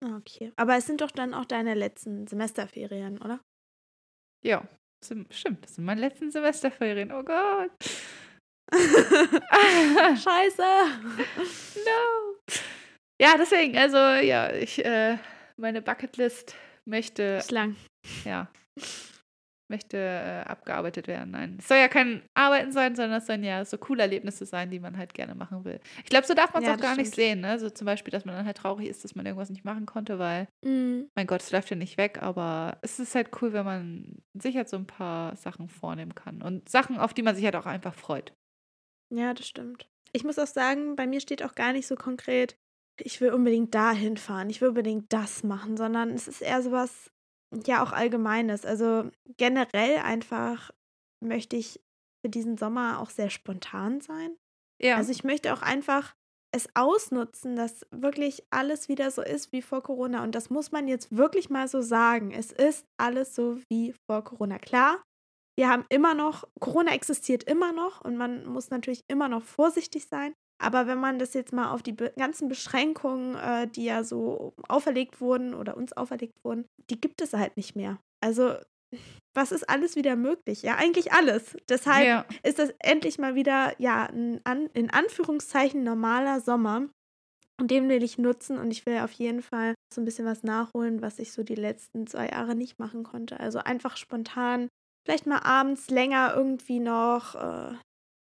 Okay. 0.05 0.53
Aber 0.57 0.77
es 0.77 0.87
sind 0.87 1.01
doch 1.01 1.11
dann 1.11 1.35
auch 1.35 1.45
deine 1.45 1.75
letzten 1.75 2.27
Semesterferien, 2.27 3.19
oder? 3.19 3.41
Ja, 4.43 4.67
stimmt. 5.31 5.65
Das 5.65 5.75
sind 5.75 5.85
meine 5.85 6.01
letzten 6.01 6.31
Semesterferien. 6.31 7.13
Oh 7.13 7.23
Gott. 7.23 7.71
Scheiße. 8.73 10.63
no. 11.85 12.70
Ja, 13.21 13.37
deswegen, 13.37 13.77
also 13.77 13.99
ja, 13.99 14.50
ich, 14.50 14.83
äh, 14.83 15.19
meine 15.59 15.83
Bucketlist 15.83 16.55
möchte. 16.87 17.23
Ist 17.23 17.50
lang. 17.50 17.77
Ja. 18.25 18.49
Möchte 19.69 19.99
äh, 19.99 20.49
abgearbeitet 20.49 21.07
werden. 21.07 21.33
Nein. 21.33 21.57
Es 21.61 21.69
soll 21.69 21.77
ja 21.77 21.89
kein 21.89 22.23
Arbeiten 22.35 22.73
sein, 22.73 22.97
sondern 22.97 23.19
es 23.19 23.27
sollen 23.27 23.45
ja 23.45 23.65
so 23.65 23.77
coole 23.77 24.03
Erlebnisse 24.03 24.47
sein, 24.47 24.71
die 24.71 24.81
man 24.81 24.97
halt 24.97 25.12
gerne 25.12 25.35
machen 25.35 25.65
will. 25.65 25.81
Ich 25.99 26.09
glaube, 26.09 26.27
so 26.27 26.33
darf 26.33 26.55
man 26.55 26.62
es 26.62 26.69
ja, 26.69 26.75
auch 26.75 26.81
gar 26.81 26.95
stimmt. 26.95 27.07
nicht 27.07 27.15
sehen. 27.15 27.41
Ne? 27.41 27.59
So 27.59 27.69
zum 27.69 27.85
Beispiel, 27.85 28.11
dass 28.11 28.25
man 28.25 28.35
dann 28.35 28.47
halt 28.47 28.57
traurig 28.57 28.89
ist, 28.89 29.05
dass 29.05 29.15
man 29.15 29.27
irgendwas 29.27 29.50
nicht 29.50 29.67
machen 29.67 29.85
konnte, 29.85 30.19
weil, 30.19 30.49
mm. 30.65 31.03
mein 31.15 31.27
Gott, 31.27 31.43
es 31.43 31.53
läuft 31.53 31.71
ja 31.71 31.77
nicht 31.77 31.99
weg, 31.99 32.21
aber 32.23 32.79
es 32.81 32.99
ist 32.99 33.15
halt 33.15 33.31
cool, 33.43 33.53
wenn 33.53 33.67
man 33.67 34.23
sich 34.33 34.57
halt 34.57 34.71
so 34.71 34.79
ein 34.79 34.87
paar 34.87 35.37
Sachen 35.37 35.69
vornehmen 35.69 36.15
kann. 36.15 36.43
Und 36.43 36.69
Sachen, 36.71 36.99
auf 36.99 37.12
die 37.12 37.23
man 37.23 37.37
sich 37.37 37.45
halt 37.45 37.55
auch 37.55 37.67
einfach 37.67 37.95
freut. 37.95 38.33
Ja, 39.15 39.35
das 39.35 39.47
stimmt. 39.47 39.89
Ich 40.12 40.25
muss 40.25 40.39
auch 40.39 40.49
sagen, 40.49 40.97
bei 40.97 41.07
mir 41.07 41.21
steht 41.21 41.45
auch 41.45 41.55
gar 41.55 41.73
nicht 41.73 41.87
so 41.87 41.95
konkret, 41.95 42.57
ich 43.02 43.21
will 43.21 43.33
unbedingt 43.33 43.75
dahin 43.75 44.16
fahren, 44.16 44.50
ich 44.50 44.61
will 44.61 44.69
unbedingt 44.69 45.12
das 45.12 45.42
machen, 45.42 45.76
sondern 45.76 46.11
es 46.11 46.28
ist 46.28 46.42
eher 46.42 46.62
sowas, 46.62 47.11
ja, 47.66 47.83
auch 47.83 47.92
Allgemeines. 47.92 48.64
Also 48.64 49.11
generell 49.37 49.99
einfach 49.99 50.71
möchte 51.23 51.57
ich 51.57 51.80
für 52.25 52.30
diesen 52.30 52.57
Sommer 52.57 53.00
auch 53.00 53.11
sehr 53.11 53.30
spontan 53.30 54.00
sein. 54.00 54.36
Ja. 54.80 54.97
Also 54.97 55.10
ich 55.13 55.25
möchte 55.25 55.52
auch 55.52 55.63
einfach 55.63 56.15
es 56.52 56.69
ausnutzen, 56.75 57.54
dass 57.54 57.86
wirklich 57.91 58.45
alles 58.50 58.89
wieder 58.89 59.10
so 59.10 59.23
ist 59.23 59.52
wie 59.52 59.63
vor 59.63 59.82
Corona. 59.82 60.23
Und 60.25 60.34
das 60.34 60.50
muss 60.50 60.73
man 60.73 60.89
jetzt 60.89 61.17
wirklich 61.17 61.49
mal 61.49 61.69
so 61.69 61.80
sagen. 61.80 62.32
Es 62.32 62.50
ist 62.50 62.86
alles 62.97 63.34
so 63.34 63.58
wie 63.69 63.95
vor 64.06 64.25
Corona. 64.25 64.58
Klar, 64.58 65.02
wir 65.56 65.69
haben 65.69 65.84
immer 65.89 66.15
noch, 66.15 66.49
Corona 66.58 66.93
existiert 66.93 67.45
immer 67.45 67.73
noch 67.73 68.00
und 68.00 68.17
man 68.17 68.47
muss 68.47 68.71
natürlich 68.71 69.02
immer 69.08 69.28
noch 69.28 69.43
vorsichtig 69.43 70.06
sein. 70.06 70.34
Aber 70.61 70.87
wenn 70.87 70.99
man 70.99 71.19
das 71.19 71.35
jetzt 71.35 71.53
mal 71.53 71.73
auf 71.73 71.83
die 71.83 71.97
ganzen 71.97 72.49
Beschränkungen, 72.49 73.35
äh, 73.37 73.67
die 73.67 73.85
ja 73.85 74.05
so 74.05 74.53
auferlegt 74.69 75.21
wurden 75.21 75.55
oder 75.55 75.77
uns 75.77 75.93
auferlegt 75.95 76.45
wurden, 76.45 76.67
die 76.91 77.01
gibt 77.01 77.23
es 77.23 77.33
halt 77.33 77.57
nicht 77.57 77.77
mehr. 77.77 77.99
Also 78.21 78.55
was 79.35 79.53
ist 79.53 79.69
alles 79.69 79.97
wieder 79.97 80.17
möglich? 80.17 80.63
Ja, 80.63 80.77
eigentlich 80.77 81.13
alles. 81.13 81.57
Deshalb 81.69 82.07
ja. 82.07 82.25
ist 82.43 82.59
das 82.59 82.73
endlich 82.81 83.19
mal 83.19 83.35
wieder, 83.35 83.75
ja, 83.79 84.07
ein 84.07 84.41
an, 84.45 84.67
in 84.75 84.91
Anführungszeichen 84.91 85.85
normaler 85.85 86.41
Sommer. 86.41 86.89
Und 87.61 87.71
den 87.71 87.89
will 87.89 88.03
ich 88.03 88.17
nutzen 88.17 88.59
und 88.59 88.71
ich 88.71 88.87
will 88.87 88.99
auf 89.01 89.13
jeden 89.13 89.43
Fall 89.43 89.75
so 89.93 90.01
ein 90.01 90.07
bisschen 90.07 90.25
was 90.25 90.43
nachholen, 90.43 91.03
was 91.03 91.19
ich 91.19 91.33
so 91.33 91.43
die 91.43 91.55
letzten 91.55 92.07
zwei 92.07 92.29
Jahre 92.29 92.55
nicht 92.55 92.79
machen 92.79 93.05
konnte. 93.05 93.39
Also 93.39 93.59
einfach 93.59 93.99
spontan, 93.99 94.69
vielleicht 95.07 95.27
mal 95.27 95.41
abends 95.41 95.91
länger 95.91 96.33
irgendwie 96.35 96.81
noch, 96.81 97.35
äh, 97.35 97.75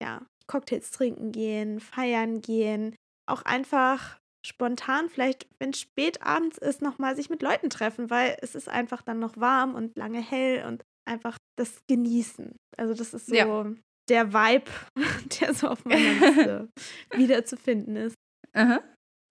ja, 0.01 0.21
Cocktails 0.47 0.91
trinken 0.91 1.31
gehen, 1.31 1.79
feiern 1.79 2.41
gehen, 2.41 2.95
auch 3.29 3.43
einfach 3.43 4.19
spontan, 4.45 5.09
vielleicht, 5.09 5.47
wenn 5.59 5.69
es 5.69 5.79
spät 5.79 6.21
abends 6.21 6.57
ist, 6.57 6.81
nochmal 6.81 7.15
sich 7.15 7.29
mit 7.29 7.41
Leuten 7.41 7.69
treffen, 7.69 8.09
weil 8.09 8.37
es 8.41 8.55
ist 8.55 8.67
einfach 8.67 9.01
dann 9.01 9.19
noch 9.19 9.37
warm 9.37 9.73
und 9.75 9.97
lange 9.97 10.21
hell 10.21 10.65
und 10.65 10.83
einfach 11.05 11.37
das 11.57 11.81
Genießen. 11.87 12.55
Also 12.77 12.93
das 12.93 13.13
ist 13.13 13.27
so 13.27 13.35
ja. 13.35 13.73
der 14.09 14.33
Vibe, 14.33 14.71
der 15.41 15.53
so 15.53 15.69
auf 15.69 15.85
meiner 15.85 16.13
Liste 16.13 16.69
wiederzufinden 17.15 17.95
ist. 17.95 18.15
Aha. 18.53 18.81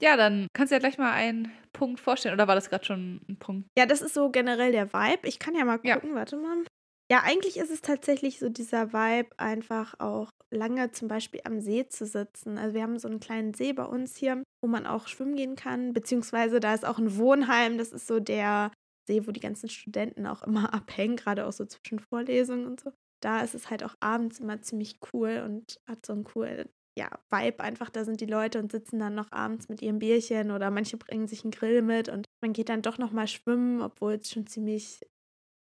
Ja, 0.01 0.17
dann 0.17 0.49
kannst 0.53 0.73
du 0.73 0.75
ja 0.75 0.81
gleich 0.81 0.99
mal 0.99 1.13
einen 1.13 1.53
Punkt 1.73 2.01
vorstellen. 2.01 2.35
Oder 2.35 2.49
war 2.49 2.57
das 2.57 2.71
gerade 2.71 2.85
schon 2.85 3.21
ein 3.29 3.37
Punkt? 3.39 3.69
Ja, 3.79 3.87
das 3.87 4.03
ist 4.03 4.15
so 4.15 4.31
generell 4.31 4.73
der 4.73 4.93
Vibe. 4.93 5.29
Ich 5.29 5.39
kann 5.39 5.55
ja 5.55 5.65
mal 5.65 5.79
gucken, 5.79 6.11
ja. 6.11 6.15
warte 6.15 6.37
mal. 6.37 6.65
Ja, 7.13 7.25
eigentlich 7.25 7.59
ist 7.59 7.71
es 7.71 7.83
tatsächlich 7.83 8.39
so 8.39 8.49
dieser 8.49 8.95
Vibe, 8.95 9.39
einfach 9.39 10.01
auch 10.01 10.31
lange 10.51 10.93
zum 10.93 11.09
Beispiel 11.09 11.43
am 11.45 11.61
See 11.61 11.87
zu 11.87 12.07
sitzen. 12.07 12.57
Also 12.57 12.73
wir 12.73 12.83
haben 12.83 12.99
so 12.99 13.07
einen 13.07 13.21
kleinen 13.21 13.53
See 13.53 13.75
bei 13.75 13.85
uns 13.85 14.17
hier, 14.17 14.43
wo 14.63 14.67
man 14.67 14.87
auch 14.87 15.09
schwimmen 15.09 15.37
gehen 15.37 15.55
kann, 15.55 15.93
beziehungsweise 15.93 16.59
da 16.59 16.73
ist 16.73 16.87
auch 16.87 16.97
ein 16.97 17.19
Wohnheim, 17.19 17.77
das 17.77 17.93
ist 17.93 18.07
so 18.07 18.19
der 18.19 18.73
See, 19.07 19.27
wo 19.27 19.31
die 19.31 19.41
ganzen 19.41 19.69
Studenten 19.69 20.27
auch 20.27 20.43
immer 20.43 20.73
abhängen, 20.73 21.17
gerade 21.17 21.45
auch 21.47 21.53
so 21.53 21.67
zwischen 21.67 21.99
Vorlesungen 21.99 22.67
und 22.67 22.81
so. 22.81 22.93
Da 23.21 23.43
ist 23.43 23.55
es 23.55 23.69
halt 23.69 23.85
auch 23.85 23.95
abends 24.01 24.41
immer 24.41 24.63
ziemlich 24.63 24.99
cool 25.13 25.43
und 25.45 25.77
hat 25.87 26.07
so 26.07 26.15
einen 26.15 26.25
coolen 26.25 26.71
ja, 26.99 27.11
Vibe 27.31 27.61
einfach. 27.61 27.91
Da 27.91 28.07
sind 28.07 28.23
die 28.23 28.27
Leute 28.27 28.59
und 28.59 28.73
sitzen 28.73 28.99
dann 28.99 29.15
noch 29.15 29.33
abends 29.33 29.69
mit 29.69 29.83
ihrem 29.83 29.99
Bierchen 29.99 30.51
oder 30.51 30.71
manche 30.71 30.97
bringen 30.97 31.29
sich 31.29 31.45
einen 31.45 31.51
Grill 31.51 31.83
mit 31.83 32.09
und 32.09 32.25
man 32.41 32.55
geht 32.55 32.71
dann 32.71 32.81
doch 32.81 32.97
noch 32.97 33.13
mal 33.13 33.29
schwimmen, 33.29 33.83
obwohl 33.83 34.15
es 34.15 34.31
schon 34.31 34.47
ziemlich 34.47 35.01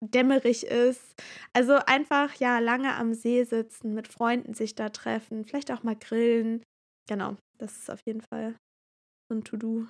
dämmerig 0.01 0.65
ist. 0.65 1.15
Also 1.53 1.75
einfach 1.85 2.33
ja 2.35 2.59
lange 2.59 2.95
am 2.95 3.13
See 3.13 3.43
sitzen, 3.43 3.93
mit 3.93 4.07
Freunden 4.07 4.53
sich 4.53 4.75
da 4.75 4.89
treffen, 4.89 5.45
vielleicht 5.45 5.71
auch 5.71 5.83
mal 5.83 5.95
grillen. 5.95 6.63
Genau, 7.07 7.35
das 7.57 7.77
ist 7.77 7.91
auf 7.91 8.01
jeden 8.05 8.21
Fall 8.21 8.55
so 9.29 9.37
ein 9.37 9.43
To-Do. 9.43 9.87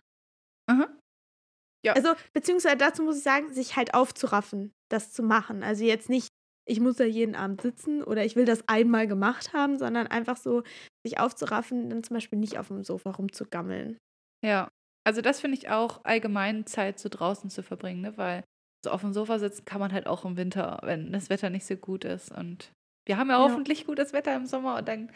Ja. 1.86 1.94
Also, 1.94 2.14
beziehungsweise 2.34 2.78
dazu 2.78 3.04
muss 3.04 3.18
ich 3.18 3.24
sagen, 3.24 3.54
sich 3.54 3.76
halt 3.76 3.94
aufzuraffen, 3.94 4.74
das 4.90 5.12
zu 5.12 5.24
machen. 5.24 5.64
Also 5.64 5.86
jetzt 5.86 6.10
nicht, 6.10 6.28
ich 6.66 6.80
muss 6.80 6.98
da 6.98 7.06
jeden 7.06 7.36
Abend 7.36 7.62
sitzen 7.62 8.04
oder 8.04 8.26
ich 8.26 8.36
will 8.36 8.46
das 8.46 8.68
einmal 8.68 9.08
gemacht 9.08 9.54
haben, 9.54 9.78
sondern 9.78 10.08
einfach 10.08 10.38
so, 10.38 10.64
sich 11.06 11.20
aufzuraffen, 11.20 11.90
dann 11.90 12.04
zum 12.04 12.16
Beispiel 12.16 12.38
nicht 12.38 12.58
auf 12.60 12.68
dem 12.68 12.84
Sofa 12.84 13.12
rumzugammeln. 13.12 13.98
Ja, 14.44 14.68
also 15.06 15.22
das 15.22 15.40
finde 15.40 15.58
ich 15.58 15.70
auch 15.70 16.04
allgemein 16.04 16.66
Zeit 16.66 17.00
so 17.00 17.10
draußen 17.10 17.50
zu 17.50 17.64
verbringen, 17.64 18.02
ne? 18.02 18.18
weil 18.18 18.44
so 18.84 18.92
auf 18.92 19.02
dem 19.02 19.14
Sofa 19.14 19.40
sitzen 19.40 19.66
kann 19.66 19.80
man 19.80 19.92
halt 19.92 20.08
auch 20.08 20.26
im 20.26 20.38
Winter, 20.38 20.80
wenn 20.84 21.12
das 21.12 21.30
Wetter 21.30 21.50
nicht 21.50 21.66
so 21.66 21.76
gut 21.76 22.06
ist. 22.06 22.32
Und 22.32 22.72
wir 23.06 23.18
haben 23.18 23.30
ja, 23.30 23.38
ja. 23.38 23.44
hoffentlich 23.44 23.86
gutes 23.86 24.14
Wetter 24.14 24.36
im 24.36 24.46
Sommer 24.46 24.78
und 24.78 24.88
dann 24.88 25.12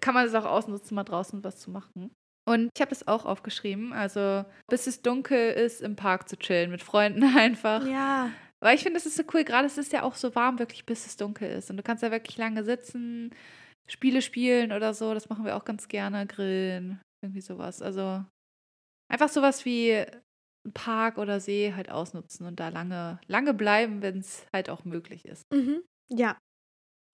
kann 0.00 0.14
man 0.14 0.26
es 0.26 0.34
auch 0.34 0.44
ausnutzen, 0.44 0.94
mal 0.94 1.04
draußen 1.04 1.42
was 1.42 1.58
zu 1.58 1.70
machen. 1.70 2.10
Und 2.44 2.70
ich 2.74 2.80
habe 2.80 2.90
das 2.90 3.06
auch 3.06 3.24
aufgeschrieben, 3.24 3.92
also 3.92 4.44
bis 4.68 4.86
es 4.86 5.02
dunkel 5.02 5.52
ist, 5.52 5.80
im 5.80 5.96
Park 5.96 6.28
zu 6.28 6.36
chillen, 6.36 6.70
mit 6.70 6.82
Freunden 6.82 7.22
einfach. 7.36 7.86
Ja. 7.86 8.30
Weil 8.60 8.76
ich 8.76 8.82
finde, 8.82 8.98
es 8.98 9.06
ist 9.06 9.16
so 9.16 9.24
cool, 9.32 9.44
gerade 9.44 9.66
es 9.66 9.78
ist 9.78 9.92
ja 9.92 10.02
auch 10.02 10.14
so 10.14 10.34
warm, 10.34 10.58
wirklich 10.58 10.86
bis 10.86 11.06
es 11.06 11.16
dunkel 11.16 11.50
ist. 11.50 11.70
Und 11.70 11.76
du 11.76 11.82
kannst 11.82 12.02
ja 12.02 12.10
wirklich 12.10 12.36
lange 12.36 12.64
sitzen, 12.64 13.34
Spiele 13.88 14.22
spielen 14.22 14.72
oder 14.72 14.94
so, 14.94 15.14
das 15.14 15.28
machen 15.28 15.44
wir 15.44 15.56
auch 15.56 15.64
ganz 15.64 15.88
gerne, 15.88 16.26
grillen, 16.26 17.00
irgendwie 17.22 17.40
sowas. 17.40 17.82
Also 17.82 18.24
einfach 19.08 19.28
sowas 19.28 19.64
wie 19.64 20.04
Park 20.74 21.18
oder 21.18 21.40
See 21.40 21.72
halt 21.74 21.90
ausnutzen 21.90 22.46
und 22.46 22.60
da 22.60 22.68
lange, 22.68 23.20
lange 23.26 23.54
bleiben, 23.54 24.02
wenn 24.02 24.18
es 24.18 24.46
halt 24.52 24.70
auch 24.70 24.84
möglich 24.84 25.24
ist. 25.24 25.42
Mhm. 25.52 25.82
Ja, 26.10 26.36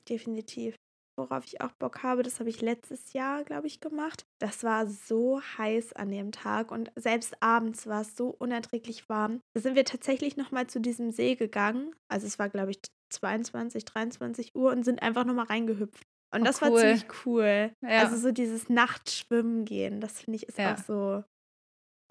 definitiv. 0.09 0.77
Worauf 1.17 1.45
ich 1.45 1.61
auch 1.61 1.73
Bock 1.73 2.05
habe, 2.05 2.23
das 2.23 2.39
habe 2.39 2.49
ich 2.49 2.61
letztes 2.61 3.13
Jahr, 3.13 3.43
glaube 3.43 3.67
ich, 3.67 3.81
gemacht. 3.81 4.25
Das 4.39 4.63
war 4.63 4.87
so 4.87 5.41
heiß 5.59 5.95
an 5.95 6.13
dem 6.13 6.31
Tag 6.31 6.71
und 6.71 6.93
selbst 6.95 7.43
abends 7.43 7.89
war 7.89 8.03
es 8.03 8.17
so 8.17 8.29
unerträglich 8.29 9.09
warm. 9.09 9.41
Da 9.53 9.61
sind 9.61 9.75
wir 9.75 9.85
tatsächlich 9.85 10.37
nochmal 10.37 10.69
zu 10.69 10.81
diesem 10.81 11.11
See 11.11 11.35
gegangen. 11.35 11.93
Also 12.09 12.29
es 12.29 12.39
war, 12.39 12.49
glaube 12.49 12.71
ich, 12.71 12.79
22, 13.11 13.85
23 13.85 14.55
Uhr 14.55 14.71
und 14.71 14.85
sind 14.85 15.03
einfach 15.03 15.25
nochmal 15.25 15.47
reingehüpft. 15.47 16.05
Und 16.33 16.43
oh, 16.43 16.45
das 16.45 16.63
cool. 16.63 16.71
war 16.71 16.79
ziemlich 16.79 17.07
cool. 17.27 17.73
Ja. 17.83 18.03
Also 18.05 18.17
so 18.17 18.31
dieses 18.31 18.69
Nachtschwimmen 18.69 19.65
gehen, 19.65 20.01
das 20.01 20.21
finde 20.21 20.37
ich 20.37 20.49
ist 20.49 20.59
ja. 20.59 20.75
auch 20.75 20.79
so 20.79 21.25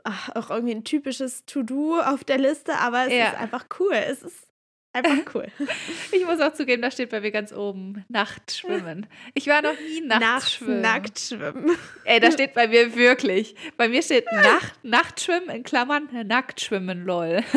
ach, 0.10 0.30
auch 0.36 0.50
irgendwie 0.50 0.74
ein 0.76 0.84
typisches 0.84 1.46
To-Do 1.46 2.00
auf 2.00 2.24
der 2.24 2.38
Liste, 2.38 2.74
aber 2.80 3.08
es 3.08 3.14
Ja. 3.14 3.28
ist 3.30 3.38
einfach 3.38 3.66
cool. 3.80 3.94
Es 3.94 4.24
ist 4.24 4.48
einfach 4.94 5.18
cool. 5.36 5.48
Ich 6.12 6.26
muss 6.26 6.40
auch 6.40 6.54
zugeben, 6.54 6.82
da 6.82 6.90
steht 6.92 7.10
bei 7.10 7.20
mir 7.22 7.32
ganz 7.32 7.52
oben 7.54 8.04
Nachtschwimmen. 8.08 9.06
Ich 9.34 9.48
war 9.48 9.62
noch 9.62 9.78
nie 9.80 10.02
Nachts 10.02 10.22
Nachtschwimmen. 10.26 10.82
nackt 10.82 11.20
schwimmen. 11.20 11.78
Ey, 12.06 12.20
da 12.20 12.32
steht 12.32 12.54
bei 12.54 12.68
mir 12.68 12.96
wirklich. 12.96 13.56
Bei 13.76 13.88
mir 13.90 14.02
steht 14.02 14.26
Nacht, 14.32 14.80
Nachtschwimmen 14.84 15.50
in 15.50 15.64
Klammern 15.64 16.08
Nacktschwimmen, 16.26 17.06
lol. 17.06 17.44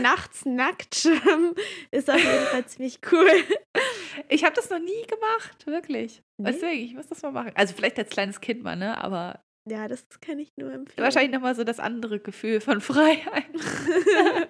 Nachts 0.00 0.44
nackt 0.46 0.94
schwimmen 0.94 1.54
ist 1.90 2.10
auf 2.10 2.16
jeden 2.18 2.46
Fall 2.46 2.64
ziemlich 2.66 2.98
cool. 3.12 3.30
Ich 4.28 4.44
habe 4.44 4.54
das 4.54 4.70
noch 4.70 4.78
nie 4.78 5.06
gemacht, 5.06 5.66
wirklich. 5.66 6.22
Nee? 6.38 6.50
Deswegen, 6.52 6.84
ich 6.84 6.94
muss 6.94 7.06
das 7.08 7.22
mal 7.22 7.30
machen. 7.32 7.52
Also 7.54 7.74
vielleicht 7.74 7.98
als 7.98 8.10
kleines 8.10 8.40
Kind 8.40 8.62
mal, 8.62 8.76
ne? 8.76 8.96
Aber 9.02 9.42
Ja, 9.68 9.86
das 9.86 10.08
kann 10.20 10.38
ich 10.38 10.50
nur 10.56 10.72
empfehlen. 10.72 11.04
wahrscheinlich 11.04 11.32
nochmal 11.32 11.54
so 11.54 11.64
das 11.64 11.78
andere 11.78 12.18
Gefühl 12.18 12.60
von 12.60 12.80
Freiheit. 12.82 13.46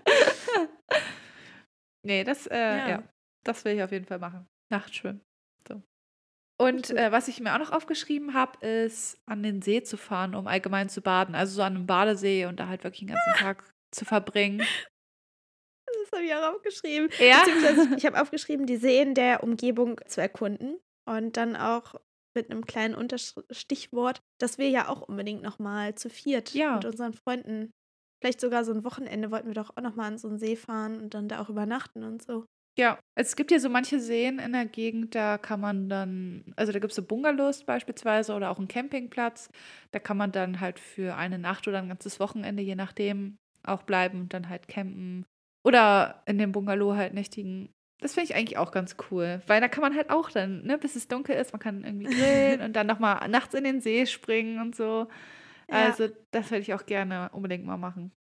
nee, 2.02 2.24
das, 2.24 2.46
äh, 2.46 2.56
ja. 2.56 2.88
Ja. 2.88 3.02
das 3.44 3.64
will 3.64 3.74
ich 3.74 3.82
auf 3.82 3.92
jeden 3.92 4.06
Fall 4.06 4.18
machen. 4.18 4.46
Nachtschwimmen. 4.70 5.20
So. 5.68 5.82
Und 6.58 6.90
äh, 6.90 7.12
was 7.12 7.28
ich 7.28 7.40
mir 7.40 7.54
auch 7.54 7.58
noch 7.58 7.72
aufgeschrieben 7.72 8.32
habe, 8.34 8.64
ist, 8.66 9.20
an 9.26 9.42
den 9.42 9.60
See 9.60 9.82
zu 9.82 9.96
fahren, 9.96 10.34
um 10.34 10.46
allgemein 10.46 10.88
zu 10.88 11.02
baden. 11.02 11.34
Also 11.34 11.56
so 11.56 11.62
an 11.62 11.76
einem 11.76 11.86
Badesee 11.86 12.46
und 12.46 12.58
da 12.58 12.68
halt 12.68 12.84
wirklich 12.84 13.00
den 13.00 13.08
ganzen 13.08 13.34
Tag 13.34 13.70
zu 13.90 14.04
verbringen. 14.04 14.58
Das 14.58 16.12
habe 16.12 16.24
ich 16.24 16.34
auch 16.34 16.54
aufgeschrieben. 16.54 17.10
Ja. 17.18 17.44
Ich 17.96 18.06
habe 18.06 18.20
aufgeschrieben, 18.20 18.66
die 18.66 18.76
Seen 18.76 19.14
der 19.14 19.42
Umgebung 19.42 20.00
zu 20.06 20.20
erkunden. 20.20 20.78
Und 21.04 21.36
dann 21.36 21.56
auch 21.56 21.96
mit 22.34 22.50
einem 22.50 22.64
kleinen 22.66 22.94
Unterstichwort, 22.94 24.20
dass 24.38 24.58
wir 24.58 24.68
ja 24.68 24.88
auch 24.88 25.02
unbedingt 25.02 25.42
nochmal 25.42 25.94
zu 25.94 26.10
viert 26.10 26.54
Ja. 26.54 26.72
mit 26.72 26.84
unseren 26.84 27.12
Freunden, 27.14 27.70
vielleicht 28.22 28.40
sogar 28.40 28.64
so 28.64 28.72
ein 28.72 28.84
Wochenende 28.84 29.30
wollten 29.30 29.48
wir 29.48 29.54
doch 29.54 29.70
auch 29.76 29.82
nochmal 29.82 30.08
an 30.12 30.18
so 30.18 30.28
einen 30.28 30.38
See 30.38 30.56
fahren 30.56 31.00
und 31.00 31.14
dann 31.14 31.28
da 31.28 31.40
auch 31.42 31.48
übernachten 31.48 32.04
und 32.04 32.22
so. 32.22 32.46
Ja, 32.78 32.98
es 33.14 33.36
gibt 33.36 33.50
ja 33.50 33.58
so 33.58 33.68
manche 33.68 34.00
Seen 34.00 34.38
in 34.38 34.52
der 34.52 34.64
Gegend, 34.64 35.14
da 35.14 35.36
kann 35.36 35.60
man 35.60 35.90
dann, 35.90 36.54
also 36.56 36.72
da 36.72 36.78
gibt 36.78 36.92
es 36.92 36.96
so 36.96 37.02
Bungalows 37.02 37.64
beispielsweise 37.64 38.32
oder 38.34 38.50
auch 38.50 38.58
einen 38.58 38.68
Campingplatz. 38.68 39.50
Da 39.90 39.98
kann 39.98 40.16
man 40.16 40.32
dann 40.32 40.58
halt 40.60 40.78
für 40.78 41.14
eine 41.16 41.38
Nacht 41.38 41.68
oder 41.68 41.78
ein 41.78 41.88
ganzes 41.88 42.18
Wochenende, 42.18 42.62
je 42.62 42.74
nachdem, 42.74 43.36
auch 43.62 43.82
bleiben 43.82 44.22
und 44.22 44.32
dann 44.32 44.48
halt 44.48 44.68
campen. 44.68 45.26
Oder 45.64 46.22
in 46.26 46.38
dem 46.38 46.52
Bungalow 46.52 46.94
halt 46.96 47.12
nächtigen. 47.12 47.68
Das 48.02 48.14
finde 48.14 48.30
ich 48.30 48.34
eigentlich 48.36 48.58
auch 48.58 48.72
ganz 48.72 48.96
cool, 49.10 49.40
weil 49.46 49.60
da 49.60 49.68
kann 49.68 49.82
man 49.82 49.94
halt 49.94 50.10
auch 50.10 50.30
dann, 50.30 50.64
ne, 50.64 50.76
bis 50.76 50.96
es 50.96 51.08
dunkel 51.08 51.36
ist, 51.36 51.52
man 51.52 51.60
kann 51.60 51.84
irgendwie 51.84 52.06
grillen 52.06 52.60
und 52.60 52.74
dann 52.74 52.86
nochmal 52.86 53.26
nachts 53.28 53.54
in 53.54 53.64
den 53.64 53.80
See 53.80 54.04
springen 54.06 54.60
und 54.60 54.76
so. 54.76 55.08
Ja. 55.70 55.86
Also, 55.86 56.08
das 56.32 56.50
würde 56.50 56.62
ich 56.62 56.74
auch 56.74 56.84
gerne 56.84 57.30
unbedingt 57.32 57.64
mal 57.64 57.78
machen. 57.78 58.12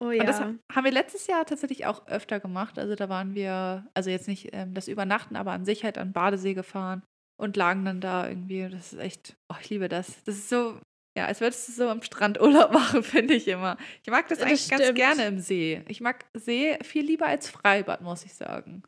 Oh 0.00 0.08
Und 0.08 0.16
ja. 0.16 0.24
das 0.24 0.40
ha- 0.40 0.54
haben 0.72 0.84
wir 0.84 0.92
letztes 0.92 1.26
Jahr 1.26 1.46
tatsächlich 1.46 1.86
auch 1.86 2.06
öfter 2.08 2.40
gemacht. 2.40 2.78
Also 2.78 2.94
da 2.94 3.08
waren 3.08 3.34
wir, 3.34 3.86
also 3.94 4.10
jetzt 4.10 4.28
nicht 4.28 4.50
ähm, 4.52 4.74
das 4.74 4.88
Übernachten, 4.88 5.36
aber 5.36 5.52
an 5.52 5.64
sich 5.64 5.84
halt 5.84 5.98
an 5.98 6.08
den 6.08 6.12
Badesee 6.12 6.54
gefahren 6.54 7.02
und 7.40 7.56
lagen 7.56 7.84
dann 7.84 8.00
da 8.00 8.28
irgendwie. 8.28 8.68
Das 8.68 8.92
ist 8.92 8.98
echt, 8.98 9.36
oh, 9.48 9.56
ich 9.60 9.70
liebe 9.70 9.88
das. 9.88 10.22
Das 10.24 10.36
ist 10.36 10.48
so, 10.48 10.78
ja, 11.16 11.26
als 11.26 11.40
würdest 11.40 11.68
du 11.68 11.72
so 11.72 11.88
am 11.88 12.02
Strand 12.02 12.40
Urlaub 12.40 12.72
machen, 12.72 13.02
finde 13.02 13.34
ich 13.34 13.46
immer. 13.48 13.76
Ich 14.02 14.10
mag 14.10 14.28
das 14.28 14.38
Das 14.38 14.48
eigentlich 14.48 14.68
ganz 14.68 14.82
stimmt. 14.82 14.98
gerne 14.98 15.26
im 15.26 15.38
See. 15.38 15.82
Ich 15.88 16.00
mag 16.00 16.24
See 16.34 16.78
viel 16.82 17.04
lieber 17.04 17.26
als 17.26 17.48
Freibad, 17.48 18.00
muss 18.02 18.24
ich 18.24 18.34
sagen. 18.34 18.82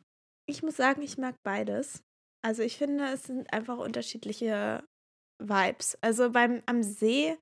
Ich 0.49 0.62
muss 0.62 0.77
sagen, 0.77 1.03
ich 1.03 1.19
mag 1.19 1.35
beides. 1.45 2.03
Also 2.45 2.62
ich 2.62 2.77
finde, 2.77 3.05
es 3.12 3.25
sind 3.25 3.53
einfach 3.53 3.79
unterschiedliche 3.79 4.85
Vibes. 5.43 5.99
Also 6.03 6.31
beim 6.31 6.62
am 6.67 6.83
See 6.83 7.37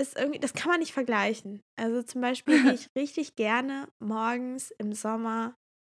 ist 0.00 0.16
irgendwie, 0.16 0.40
das 0.40 0.54
kann 0.54 0.70
man 0.70 0.80
nicht 0.80 0.92
vergleichen. 0.92 1.60
Also 1.76 2.02
zum 2.02 2.20
Beispiel 2.20 2.62
gehe 2.62 2.72
ich 2.74 2.88
richtig 2.96 3.36
gerne 3.36 3.88
morgens 4.02 4.72
im 4.78 4.92
Sommer 4.92 5.56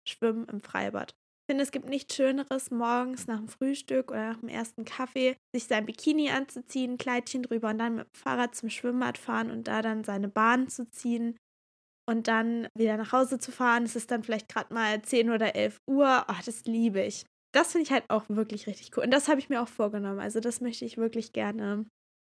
schwimmen 0.07 0.47
im 0.49 0.61
Freibad. 0.61 1.15
Ich 1.47 1.51
finde, 1.53 1.63
es 1.63 1.71
gibt 1.71 1.87
nichts 1.87 2.15
Schöneres, 2.15 2.71
morgens 2.71 3.27
nach 3.27 3.37
dem 3.37 3.47
Frühstück 3.47 4.09
oder 4.09 4.29
nach 4.29 4.39
dem 4.39 4.49
ersten 4.49 4.83
Kaffee 4.83 5.35
sich 5.53 5.65
sein 5.65 5.85
Bikini 5.85 6.31
anzuziehen, 6.31 6.93
ein 6.93 6.97
Kleidchen 6.97 7.43
drüber 7.43 7.69
und 7.69 7.77
dann 7.77 7.95
mit 7.97 8.07
dem 8.07 8.13
Fahrrad 8.19 8.55
zum 8.55 8.69
Schwimmbad 8.71 9.19
fahren 9.19 9.51
und 9.51 9.67
da 9.67 9.83
dann 9.83 10.03
seine 10.03 10.27
Bahn 10.27 10.67
zu 10.69 10.89
ziehen 10.89 11.37
und 12.07 12.27
dann 12.27 12.67
wieder 12.77 12.97
nach 12.97 13.13
Hause 13.13 13.39
zu 13.39 13.51
fahren. 13.51 13.83
Es 13.83 13.95
ist 13.95 14.11
dann 14.11 14.23
vielleicht 14.23 14.49
gerade 14.49 14.73
mal 14.73 15.01
10 15.03 15.31
oder 15.31 15.55
11 15.55 15.79
Uhr. 15.87 16.25
Oh, 16.29 16.35
das 16.45 16.65
liebe 16.65 17.01
ich. 17.03 17.25
Das 17.53 17.71
finde 17.71 17.83
ich 17.83 17.91
halt 17.91 18.09
auch 18.09 18.25
wirklich 18.29 18.67
richtig 18.67 18.95
cool. 18.97 19.03
Und 19.05 19.11
das 19.11 19.27
habe 19.27 19.39
ich 19.39 19.49
mir 19.49 19.61
auch 19.61 19.67
vorgenommen. 19.67 20.19
Also 20.19 20.39
das 20.39 20.61
möchte 20.61 20.85
ich 20.85 20.97
wirklich 20.97 21.31
gerne 21.33 21.87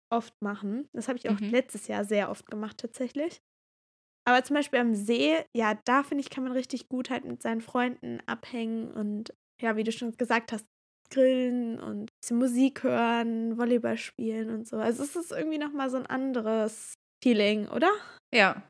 oft 0.10 0.34
machen. 0.42 0.88
Das 0.94 1.08
habe 1.10 1.18
ich 1.18 1.30
auch 1.30 1.40
Mhm. 1.40 1.52
letztes 1.52 1.88
Jahr 1.88 2.06
sehr 2.06 2.30
oft 2.30 2.46
gemacht 2.50 2.78
tatsächlich. 2.78 3.42
Aber 4.28 4.44
zum 4.44 4.56
Beispiel 4.56 4.80
am 4.80 4.94
See, 4.94 5.38
ja, 5.56 5.76
da 5.86 6.04
finde 6.04 6.22
ich, 6.22 6.30
kann 6.30 6.44
man 6.44 6.52
richtig 6.52 6.90
gut 6.90 7.10
halt 7.10 7.24
mit 7.24 7.42
seinen 7.42 7.62
Freunden 7.62 8.20
abhängen 8.26 8.92
und 8.92 9.34
ja, 9.62 9.78
wie 9.78 9.86
du 9.86 9.92
schon 9.94 10.12
gesagt 10.18 10.52
hast, 10.52 10.66
grillen 11.10 11.80
und 11.80 12.10
bisschen 12.20 12.38
Musik 12.38 12.84
hören, 12.84 13.58
Volleyball 13.58 13.98
spielen 13.98 14.50
und 14.50 14.68
so. 14.68 14.78
Also 14.80 15.04
es 15.04 15.16
ist 15.16 15.32
irgendwie 15.32 15.58
nochmal 15.58 15.90
so 15.90 15.96
ein 15.96 16.06
anderes 16.06 16.96
Feeling, 17.24 17.70
oder? 17.70 17.90
Ja, 18.36 18.62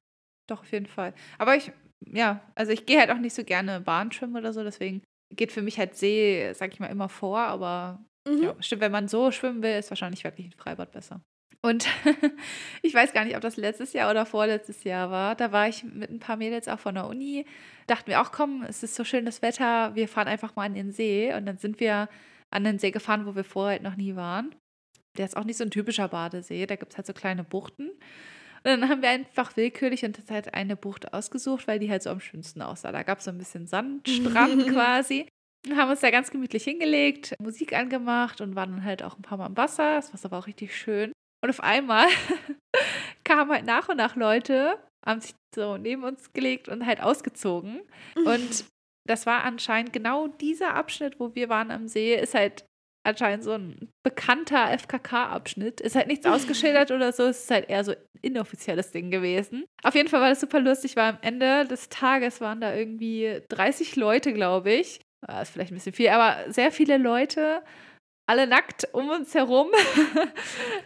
doch, 0.48 0.60
auf 0.60 0.72
jeden 0.72 0.86
Fall. 0.86 1.16
Aber 1.40 1.56
ich, 1.56 1.72
ja, 2.06 2.42
also 2.54 2.72
ich 2.72 2.86
gehe 2.86 3.00
halt 3.00 3.10
auch 3.10 3.18
nicht 3.18 3.34
so 3.34 3.44
gerne 3.44 3.82
Bahn 3.82 4.12
schwimmen 4.12 4.36
oder 4.38 4.54
so, 4.54 4.64
deswegen 4.64 5.02
geht 5.36 5.52
für 5.52 5.64
mich 5.64 5.80
halt 5.80 5.96
See, 5.96 6.54
sag 6.54 6.72
ich 6.72 6.80
mal, 6.80 6.88
immer 6.92 7.10
vor, 7.10 7.40
aber 7.40 8.00
Mhm. 8.28 8.44
Ja, 8.44 8.56
stimmt, 8.62 8.82
wenn 8.82 8.92
man 8.92 9.08
so 9.08 9.32
schwimmen 9.32 9.64
will, 9.64 9.80
ist 9.80 9.90
wahrscheinlich 9.90 10.24
wirklich 10.24 10.48
ein 10.48 10.52
Freibad 10.52 10.92
besser. 10.92 11.22
Und 11.62 11.88
ich 12.82 12.94
weiß 12.94 13.14
gar 13.14 13.26
nicht, 13.26 13.36
ob 13.36 13.42
das 13.42 13.58
letztes 13.58 13.94
Jahr 13.94 14.10
oder 14.10 14.26
vorletztes 14.26 14.84
Jahr 14.84 15.12
war. 15.12 15.36
Da 15.36 15.52
war 15.52 15.68
ich 15.68 15.84
mit 15.84 16.10
ein 16.10 16.20
paar 16.20 16.38
Mädels 16.38 16.68
auch 16.68 16.80
von 16.80 16.96
der 16.96 17.08
Uni. 17.08 17.46
Dachten 17.88 18.08
wir 18.08 18.22
auch, 18.22 18.32
komm, 18.32 18.64
es 18.64 18.84
ist 18.84 18.96
so 18.96 19.04
schönes 19.04 19.42
Wetter, 19.42 19.96
wir 19.96 20.08
fahren 20.08 20.28
einfach 20.28 20.56
mal 20.56 20.66
an 20.66 20.76
den 20.76 20.92
See. 20.92 21.34
Und 21.34 21.46
dann 21.46 21.58
sind 21.58 21.80
wir 21.80 22.10
an 22.52 22.64
den 22.64 22.80
See 22.80 22.92
gefahren, 22.92 23.26
wo 23.26 23.36
wir 23.36 23.44
vorher 23.44 23.74
halt 23.74 23.84
noch 23.84 23.96
nie 23.96 24.16
waren. 24.16 24.56
Der 25.18 25.26
ist 25.26 25.36
auch 25.36 25.44
nicht 25.44 25.58
so 25.58 25.64
ein 25.64 25.72
typischer 25.72 26.08
Badesee, 26.08 26.68
da 26.68 26.76
gibt 26.76 26.92
es 26.92 26.98
halt 26.98 27.08
so 27.08 27.14
kleine 27.14 27.44
Buchten. 27.44 27.90
Und 27.90 28.82
dann 28.82 28.90
haben 28.90 29.02
wir 29.02 29.10
einfach 29.10 29.56
willkürlich 29.56 30.04
und 30.04 30.18
das 30.18 30.30
halt 30.30 30.54
eine 30.54 30.76
Bucht 30.76 31.14
ausgesucht, 31.14 31.68
weil 31.68 31.80
die 31.80 31.90
halt 31.90 32.04
so 32.04 32.10
am 32.10 32.20
schönsten 32.20 32.62
aussah. 32.62 32.92
Da 32.92 33.04
gab 33.04 33.20
es 33.20 33.26
so 33.26 33.32
ein 33.32 33.38
bisschen 33.38 33.68
Sandstrand 33.68 34.68
quasi. 34.72 35.28
Und 35.66 35.76
haben 35.76 35.90
uns 35.90 36.02
da 36.02 36.12
ganz 36.12 36.32
gemütlich 36.32 36.64
hingelegt, 36.64 37.34
Musik 37.42 37.74
angemacht 37.74 38.42
und 38.42 38.56
waren 38.56 38.72
dann 38.72 38.84
halt 38.84 39.04
auch 39.04 39.18
ein 39.18 39.22
paar 39.22 39.38
Mal 39.38 39.48
im 39.48 39.58
Wasser. 39.58 39.96
Das 39.96 40.14
war 40.14 40.20
aber 40.26 40.38
auch 40.40 40.48
richtig 40.48 40.76
schön. 40.76 41.12
Und 41.48 41.52
auf 41.52 41.64
einmal 41.64 42.08
kamen 43.24 43.50
halt 43.50 43.66
nach 43.66 43.88
und 43.88 43.96
nach 43.96 44.18
Leute, 44.18 44.78
haben 45.06 45.22
sich 45.22 45.34
so 45.56 45.78
neben 45.78 46.04
uns 46.04 46.34
gelegt 46.34 46.68
und 46.68 46.86
halt 46.86 47.02
ausgezogen. 47.02 47.80
Und 48.18 48.66
das 49.08 49.26
war 49.26 49.46
anscheinend 49.46 49.94
genau 49.94 50.28
dieser 50.28 50.74
Abschnitt, 50.74 51.22
wo 51.22 51.36
wir 51.36 51.48
waren 51.48 51.72
am 51.72 51.88
See, 51.88 52.16
ist 52.16 52.34
halt 52.34 52.66
anscheinend 53.06 53.46
so 53.46 53.54
ein 53.54 53.88
bekannter 54.04 54.78
FKK-Abschnitt. 54.78 55.80
Ist 55.80 55.96
halt 55.96 56.08
nichts 56.08 56.26
ausgeschildert 56.26 56.92
oder 56.92 57.14
so, 57.14 57.24
es 57.24 57.44
ist 57.44 57.52
halt 57.52 57.70
eher 57.70 57.86
so 57.86 57.92
ein 57.94 57.98
inoffizielles 58.22 58.92
Ding 58.92 59.10
gewesen. 59.10 59.64
Auf 59.84 59.96
jeden 59.96 60.10
Fall 60.10 60.20
war 60.20 60.28
das 60.28 60.42
super 60.42 60.60
lustig, 60.60 60.98
weil 60.98 61.12
am 61.12 61.20
Ende 61.22 61.66
des 61.66 61.88
Tages 61.88 62.42
waren 62.42 62.60
da 62.60 62.76
irgendwie 62.76 63.42
30 63.48 63.96
Leute, 63.96 64.34
glaube 64.34 64.74
ich. 64.74 65.00
Ah, 65.26 65.44
ist 65.44 65.52
vielleicht 65.52 65.72
ein 65.72 65.76
bisschen 65.76 65.94
viel, 65.94 66.10
aber 66.10 66.52
sehr 66.52 66.74
viele 66.74 66.98
Leute, 66.98 67.64
alle 68.28 68.46
nackt 68.46 68.88
um 68.94 69.10
uns 69.10 69.34
herum. 69.34 69.70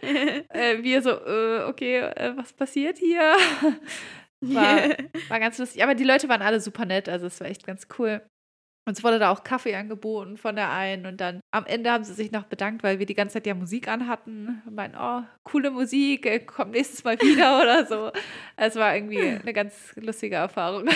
äh, 0.00 0.82
wir 0.82 1.02
so, 1.02 1.10
äh, 1.10 1.64
okay, 1.64 1.98
äh, 1.98 2.36
was 2.36 2.52
passiert 2.52 2.98
hier? 2.98 3.34
War, 4.44 4.96
war 5.28 5.38
ganz 5.38 5.56
lustig. 5.58 5.84
Aber 5.84 5.94
die 5.94 6.02
Leute 6.02 6.28
waren 6.28 6.42
alle 6.42 6.58
super 6.60 6.84
nett, 6.84 7.08
also 7.08 7.26
es 7.26 7.40
war 7.40 7.46
echt 7.46 7.64
ganz 7.64 7.86
cool. 7.96 8.20
Uns 8.88 9.04
wurde 9.04 9.20
da 9.20 9.30
auch 9.30 9.44
Kaffee 9.44 9.76
angeboten 9.76 10.36
von 10.36 10.56
der 10.56 10.72
einen 10.72 11.06
und 11.06 11.20
dann 11.20 11.38
am 11.52 11.64
Ende 11.66 11.92
haben 11.92 12.02
sie 12.02 12.14
sich 12.14 12.32
noch 12.32 12.46
bedankt, 12.46 12.82
weil 12.82 12.98
wir 12.98 13.06
die 13.06 13.14
ganze 13.14 13.34
Zeit 13.34 13.46
ja 13.46 13.54
Musik 13.54 13.86
anhatten. 13.86 14.60
Und 14.66 14.74
meinten, 14.74 14.98
oh, 15.00 15.22
coole 15.44 15.70
Musik, 15.70 16.26
äh, 16.26 16.40
komm 16.40 16.70
nächstes 16.70 17.04
Mal 17.04 17.20
wieder 17.20 17.60
oder 17.62 17.86
so. 17.86 18.10
Es 18.56 18.74
war 18.74 18.96
irgendwie 18.96 19.20
eine 19.20 19.52
ganz 19.52 19.94
lustige 19.94 20.34
Erfahrung. 20.34 20.88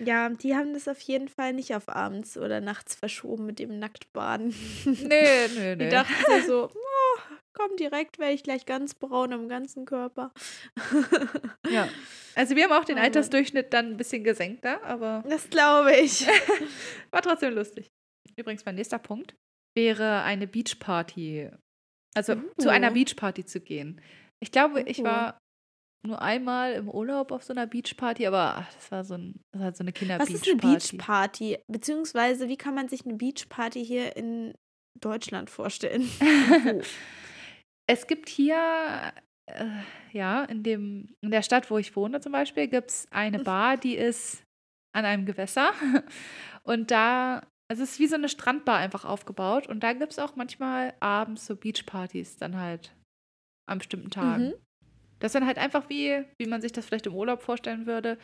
Ja, 0.00 0.28
die 0.28 0.54
haben 0.54 0.74
das 0.74 0.86
auf 0.88 1.00
jeden 1.00 1.28
Fall 1.28 1.52
nicht 1.52 1.74
auf 1.74 1.88
abends 1.88 2.36
oder 2.36 2.60
nachts 2.60 2.94
verschoben 2.94 3.46
mit 3.46 3.58
dem 3.58 3.78
Nacktbaden. 3.78 4.54
Nee, 4.84 5.48
nee, 5.56 5.76
Die 5.76 5.84
nee. 5.84 5.90
dachten 5.90 6.14
sich 6.32 6.46
so, 6.46 6.70
oh, 6.72 7.18
komm 7.52 7.76
direkt, 7.76 8.18
werde 8.18 8.34
ich 8.34 8.42
gleich 8.44 8.64
ganz 8.66 8.94
braun 8.94 9.32
am 9.32 9.48
ganzen 9.48 9.84
Körper. 9.84 10.32
Ja. 11.68 11.88
Also 12.34 12.56
wir 12.56 12.64
haben 12.64 12.72
auch 12.72 12.84
den 12.84 12.96
Oh. 12.98 13.02
Altersdurchschnitt 13.02 13.72
dann 13.74 13.90
ein 13.92 13.96
bisschen 13.96 14.24
gesenkt 14.24 14.64
da, 14.64 14.80
aber 14.82 15.22
Das 15.28 15.50
glaube 15.50 15.94
ich. 15.96 16.26
war 17.10 17.20
trotzdem 17.20 17.54
lustig. 17.54 17.90
Übrigens, 18.36 18.64
mein 18.64 18.76
nächster 18.76 18.98
Punkt 18.98 19.34
wäre 19.76 20.22
eine 20.22 20.46
Beachparty. 20.46 21.50
Also 22.14 22.36
zu 22.58 22.68
Uh. 22.68 22.70
einer 22.70 22.90
Beachparty 22.92 23.44
zu 23.44 23.60
gehen. 23.60 24.00
Ich 24.40 24.50
glaube, 24.52 24.80
ich 24.82 25.00
Uh. 25.00 25.04
war 25.04 25.38
nur 26.06 26.22
einmal 26.22 26.72
im 26.74 26.88
Urlaub 26.88 27.32
auf 27.32 27.42
so 27.42 27.52
einer 27.52 27.66
Beachparty, 27.66 28.26
aber 28.26 28.56
ach, 28.58 28.74
das 28.74 28.90
war 28.92 29.04
so 29.04 29.14
ein, 29.14 29.40
das 29.52 29.60
war 29.62 29.72
so 29.74 29.82
eine 29.84 29.90
Was 29.92 29.98
Kinderbeachparty. 29.98 30.34
ist 30.34 30.48
eine 30.48 30.56
Beachparty? 30.78 31.58
Beziehungsweise, 31.68 32.48
wie 32.48 32.56
kann 32.56 32.74
man 32.74 32.88
sich 32.88 33.04
eine 33.04 33.14
Beachparty 33.14 33.84
hier 33.84 34.16
in 34.16 34.54
Deutschland 35.00 35.50
vorstellen? 35.50 36.08
Es 37.90 38.06
gibt 38.06 38.28
hier, 38.28 39.14
äh, 39.46 39.64
ja, 40.12 40.44
in, 40.44 40.62
dem, 40.62 41.14
in 41.22 41.30
der 41.30 41.40
Stadt, 41.42 41.70
wo 41.70 41.78
ich 41.78 41.96
wohne 41.96 42.20
zum 42.20 42.32
Beispiel, 42.32 42.68
gibt 42.68 42.90
es 42.90 43.08
eine 43.10 43.38
Mhm. 43.38 43.44
Bar, 43.44 43.76
die 43.78 43.96
ist 43.96 44.42
an 44.94 45.06
einem 45.06 45.24
Gewässer. 45.24 45.72
Und 46.64 46.90
da, 46.90 47.46
es 47.68 47.78
ist 47.78 47.98
wie 47.98 48.06
so 48.08 48.16
eine 48.16 48.28
Strandbar 48.28 48.76
einfach 48.76 49.06
aufgebaut. 49.06 49.66
Und 49.68 49.80
da 49.82 49.94
gibt 49.94 50.12
es 50.12 50.18
auch 50.18 50.36
manchmal 50.36 50.92
abends 51.00 51.46
so 51.46 51.56
Beachpartys 51.56 52.36
dann 52.36 52.56
halt 52.58 52.94
an 53.66 53.78
bestimmten 53.78 54.10
Tagen. 54.10 54.48
Mhm. 54.48 54.54
Das 55.18 55.30
ist 55.30 55.34
dann 55.34 55.46
halt 55.46 55.58
einfach 55.58 55.88
wie, 55.88 56.24
wie 56.38 56.46
man 56.46 56.60
sich 56.60 56.72
das 56.72 56.86
vielleicht 56.86 57.06
im 57.06 57.14
Urlaub 57.14 57.42
vorstellen 57.42 57.86
würde. 57.86 58.18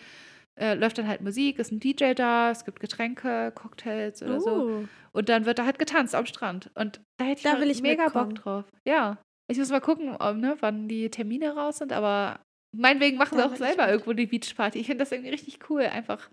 Äh, 0.61 0.74
läuft 0.74 0.98
dann 0.98 1.09
halt 1.09 1.20
Musik, 1.20 1.59
ist 1.59 1.72
ein 1.72 1.80
DJ 1.80 2.12
da, 2.14 2.52
es 2.52 2.64
gibt 2.64 2.78
Getränke, 2.78 3.50
Cocktails 3.54 4.22
oder 4.22 4.40
so. 4.40 4.50
Oh. 4.50 4.85
Und 5.12 5.28
dann 5.28 5.46
wird 5.46 5.59
da 5.59 5.64
halt 5.64 5.80
getanzt 5.80 6.14
am 6.14 6.26
Strand. 6.26 6.70
Und 6.76 7.00
da 7.18 7.24
hätte 7.24 7.38
ich 7.38 7.42
Da 7.42 7.61
ich 7.61 7.83
mega 7.83 8.04
mitkommen. 8.04 8.35
Bock 8.35 8.42
drauf. 8.42 8.64
Ja. 8.87 9.18
Ich 9.50 9.59
muss 9.59 9.70
mal 9.70 9.80
gucken, 9.80 10.14
ob, 10.16 10.37
ne, 10.37 10.57
wann 10.61 10.87
die 10.88 11.11
Termine 11.11 11.54
raus 11.57 11.78
sind, 11.78 11.92
aber 11.92 12.40
meinetwegen 12.76 13.18
machen 13.18 13.37
Da 13.37 13.48
sie 13.48 13.54
auch 13.54 13.57
selber 13.57 13.90
irgendwo 13.90 14.12
die 14.12 14.26
Beachparty. 14.26 14.78
Ich 14.78 14.87
finde 14.87 15.02
das 15.02 15.11
irgendwie 15.12 15.30
richtig 15.30 15.59
cool. 15.68 15.83
Einfach, 15.83 16.30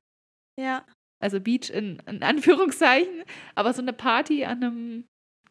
Ja. 0.60 0.86
also 1.20 1.40
Beach 1.42 1.72
in, 1.72 1.98
in 2.06 2.22
Anführungszeichen, 2.24 3.24
aber 3.56 3.74
so 3.74 3.82
eine 3.82 3.94
Party 3.94 4.46
an 4.46 4.64
einem 4.64 5.06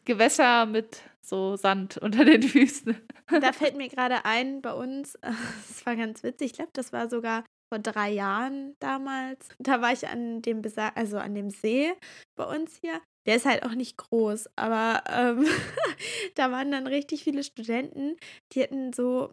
Gewässer 0.04 0.64
mit 0.66 1.02
so 1.24 1.56
Sand 1.56 1.98
unter 1.98 2.24
den 2.24 2.42
Füßen. 2.42 2.96
Da 3.40 3.52
fällt 3.52 3.76
mir 3.76 3.88
gerade 3.88 4.24
ein, 4.24 4.60
bei 4.62 4.72
uns, 4.72 5.12
das 5.22 5.86
war 5.86 5.96
ganz 5.96 6.22
witzig, 6.22 6.50
ich 6.50 6.56
glaube, 6.56 6.70
das 6.72 6.92
war 6.92 7.08
sogar 7.08 7.44
vor 7.72 7.78
drei 7.78 8.10
Jahren 8.10 8.74
damals. 8.80 9.48
Da 9.60 9.80
war 9.80 9.92
ich 9.92 10.08
an 10.08 10.42
dem 10.42 10.60
Besa 10.62 10.88
also 10.96 11.18
an 11.18 11.34
dem 11.34 11.50
See 11.50 11.92
bei 12.36 12.44
uns 12.44 12.76
hier. 12.80 13.00
Der 13.26 13.36
ist 13.36 13.44
halt 13.46 13.64
auch 13.64 13.74
nicht 13.74 13.96
groß, 13.98 14.48
aber 14.56 15.04
ähm, 15.08 15.46
da 16.34 16.50
waren 16.50 16.72
dann 16.72 16.86
richtig 16.86 17.22
viele 17.22 17.44
Studenten, 17.44 18.16
die 18.52 18.62
hatten 18.62 18.92
so 18.92 19.30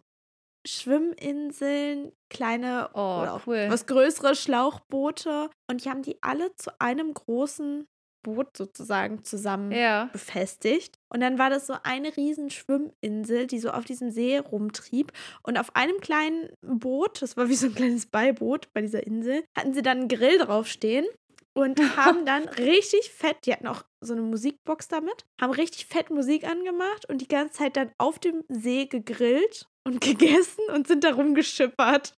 Schwimminseln, 0.66 2.12
kleine 2.30 2.90
Oh, 2.92 3.20
oder 3.22 3.34
auch 3.34 3.46
cool. 3.46 3.66
was 3.70 3.86
größere 3.86 4.34
Schlauchboote 4.34 5.50
und 5.70 5.84
die 5.84 5.90
haben 5.90 6.02
die 6.02 6.22
alle 6.22 6.54
zu 6.56 6.70
einem 6.80 7.14
großen 7.14 7.86
Boot 8.34 8.56
sozusagen 8.56 9.24
zusammen 9.24 9.72
Ja. 9.72 10.08
befestigt. 10.12 10.98
Und 11.08 11.20
dann 11.20 11.38
war 11.38 11.50
das 11.50 11.66
so 11.66 11.74
eine 11.82 12.16
riesen 12.16 12.50
Schwimminsel, 12.50 13.46
die 13.46 13.58
so 13.58 13.70
auf 13.70 13.84
diesem 13.84 14.10
See 14.10 14.38
rumtrieb. 14.38 15.12
Und 15.42 15.58
auf 15.58 15.74
einem 15.74 16.00
kleinen 16.00 16.48
Boot, 16.62 17.22
das 17.22 17.36
war 17.36 17.48
wie 17.48 17.54
so 17.54 17.66
ein 17.66 17.74
kleines 17.74 18.06
Beiboot 18.06 18.72
bei 18.72 18.80
dieser 18.82 19.06
Insel, 19.06 19.44
hatten 19.56 19.74
sie 19.74 19.82
dann 19.82 19.98
einen 20.00 20.08
Grill 20.08 20.38
draufstehen 20.38 21.06
und 21.54 21.78
haben 21.96 22.24
dann 22.26 22.48
richtig 22.48 23.10
fett, 23.10 23.38
die 23.44 23.52
hatten 23.52 23.66
auch 23.66 23.82
so 24.00 24.12
eine 24.12 24.22
Musikbox 24.22 24.88
damit, 24.88 25.24
haben 25.40 25.52
richtig 25.52 25.86
fett 25.86 26.10
Musik 26.10 26.44
angemacht 26.44 27.08
und 27.08 27.20
die 27.20 27.28
ganze 27.28 27.58
Zeit 27.58 27.76
dann 27.76 27.90
auf 27.98 28.18
dem 28.18 28.44
See 28.48 28.86
gegrillt 28.86 29.66
und 29.84 30.00
gegessen 30.00 30.62
und 30.74 30.86
sind 30.86 31.02
da 31.04 31.14
rumgeschippert. 31.14 32.14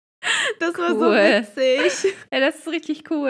Das 0.60 0.78
war 0.78 0.90
so 0.92 1.12
witzig. 1.12 2.14
Ja, 2.34 2.40
das 2.42 2.58
ist 2.58 2.68
richtig 2.68 3.10
cool. 3.10 3.30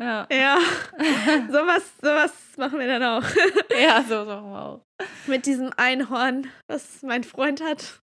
Ja. 0.00 0.26
Ja, 0.30 0.58
sowas, 1.48 1.92
sowas 2.02 2.32
machen 2.56 2.78
wir 2.78 2.86
dann 2.88 3.02
auch. 3.02 3.24
ja, 3.80 4.02
so 4.08 4.24
machen 4.24 4.50
wir 4.50 4.62
auch. 4.62 4.82
Mit 5.26 5.46
diesem 5.46 5.70
Einhorn, 5.76 6.48
was 6.68 7.02
mein 7.02 7.22
Freund 7.24 7.62
hat. 7.62 8.00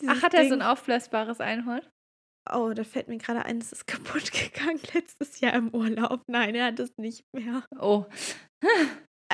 Dieses 0.00 0.18
Ach, 0.18 0.22
hat 0.22 0.34
er 0.34 0.44
so 0.44 0.50
Ding. 0.50 0.60
ein 0.60 0.68
aufblasbares 0.68 1.40
Einhorn? 1.40 1.80
Oh, 2.52 2.72
da 2.74 2.84
fällt 2.84 3.08
mir 3.08 3.18
gerade 3.18 3.44
ein, 3.44 3.58
es 3.58 3.72
ist 3.72 3.86
kaputt 3.86 4.30
gegangen 4.32 4.80
letztes 4.94 5.40
Jahr 5.40 5.54
im 5.54 5.68
Urlaub. 5.74 6.22
Nein, 6.28 6.54
er 6.54 6.66
hat 6.66 6.78
es 6.80 6.90
nicht 6.98 7.22
mehr. 7.34 7.64
Oh, 7.78 8.04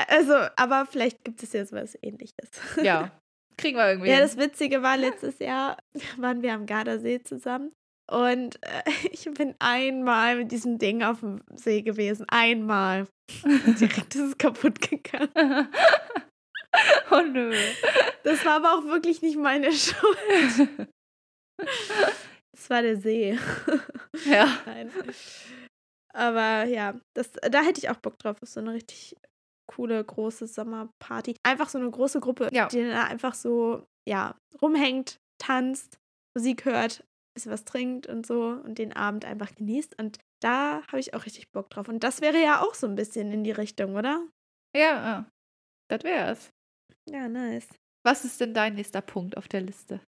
Also, 0.09 0.35
aber 0.57 0.87
vielleicht 0.87 1.25
gibt 1.25 1.43
es 1.43 1.53
ja 1.53 1.65
sowas 1.67 1.97
ähnliches. 2.03 2.35
ja. 2.83 3.11
Kriegen 3.57 3.77
wir 3.79 3.89
irgendwie. 3.89 4.11
Ja, 4.11 4.19
das 4.19 4.37
Witzige 4.37 4.83
war, 4.83 4.97
letztes 4.97 5.39
Jahr 5.39 5.77
waren 6.17 6.43
wir 6.43 6.55
am 6.55 6.67
Gardasee 6.67 7.23
zusammen. 7.23 7.73
Und 8.11 8.59
äh, 8.63 8.83
ich 9.13 9.25
bin 9.33 9.55
einmal 9.59 10.37
mit 10.37 10.53
diesem 10.53 10.79
Ding 10.79 11.03
auf 11.03 11.21
dem 11.21 11.43
See 11.55 11.83
gewesen. 11.83 12.27
Einmal. 12.29 13.07
Direkt 13.81 14.15
ist 14.15 14.21
es 14.21 14.39
kaputt 14.39 14.81
gegangen. 14.81 15.31
oh 17.11 17.23
nö. 17.23 17.55
Das 18.23 18.45
war 18.45 18.57
aber 18.57 18.75
auch 18.75 18.85
wirklich 18.85 19.23
nicht 19.23 19.39
meine 19.39 19.73
Schuld. 19.73 20.79
Das 22.53 22.71
war 22.71 22.83
der 22.83 22.97
See. 22.97 23.39
ja. 24.27 24.49
Nein. 24.67 24.91
Aber 26.13 26.65
ja, 26.65 26.95
das, 27.17 27.33
da 27.33 27.63
hätte 27.63 27.79
ich 27.81 27.89
auch 27.91 27.97
Bock 27.97 28.19
drauf, 28.19 28.37
auf 28.43 28.49
so 28.49 28.61
eine 28.61 28.75
richtig 28.75 29.17
coole, 29.71 30.05
große 30.05 30.47
Sommerparty. 30.47 31.37
Einfach 31.43 31.69
so 31.69 31.79
eine 31.79 31.91
große 31.91 32.21
Gruppe, 32.21 32.49
Ja. 32.53 32.69
die 32.69 32.87
da 32.87 33.05
einfach 33.05 33.35
so, 33.35 33.85
ja, 34.09 34.37
rumhängt, 34.61 35.17
tanzt, 35.41 35.97
Musik 36.37 36.65
hört, 36.67 37.03
bisschen 37.35 37.53
was 37.53 37.65
trinkt 37.65 38.07
und 38.07 38.27
so 38.27 38.61
und 38.65 38.79
den 38.79 38.93
Abend 38.93 39.25
einfach 39.25 39.55
genießt. 39.55 39.99
Und 39.99 40.19
da 40.41 40.83
habe 40.87 41.01
ich 41.01 41.15
auch 41.15 41.27
richtig 41.27 41.51
Bock 41.53 41.71
drauf. 41.71 41.89
Und 41.89 42.05
das 42.05 42.21
wäre 42.21 42.41
ja 42.41 42.63
auch 42.63 42.75
so 42.75 42.87
ein 42.87 42.95
bisschen 42.95 43.33
in 43.33 43.45
die 43.45 43.53
Richtung, 43.53 43.97
oder? 43.97 44.27
Ja, 44.75 44.81
ja. 44.81 45.31
das 45.89 46.05
wär's. 46.05 46.51
Ja, 47.09 47.29
nice. 47.29 47.69
Was 48.05 48.25
ist 48.25 48.41
denn 48.41 48.55
dein 48.55 48.75
nächster 48.75 49.01
Punkt 49.01 49.37
auf 49.37 49.49
der 49.49 49.61
Liste? 49.61 50.01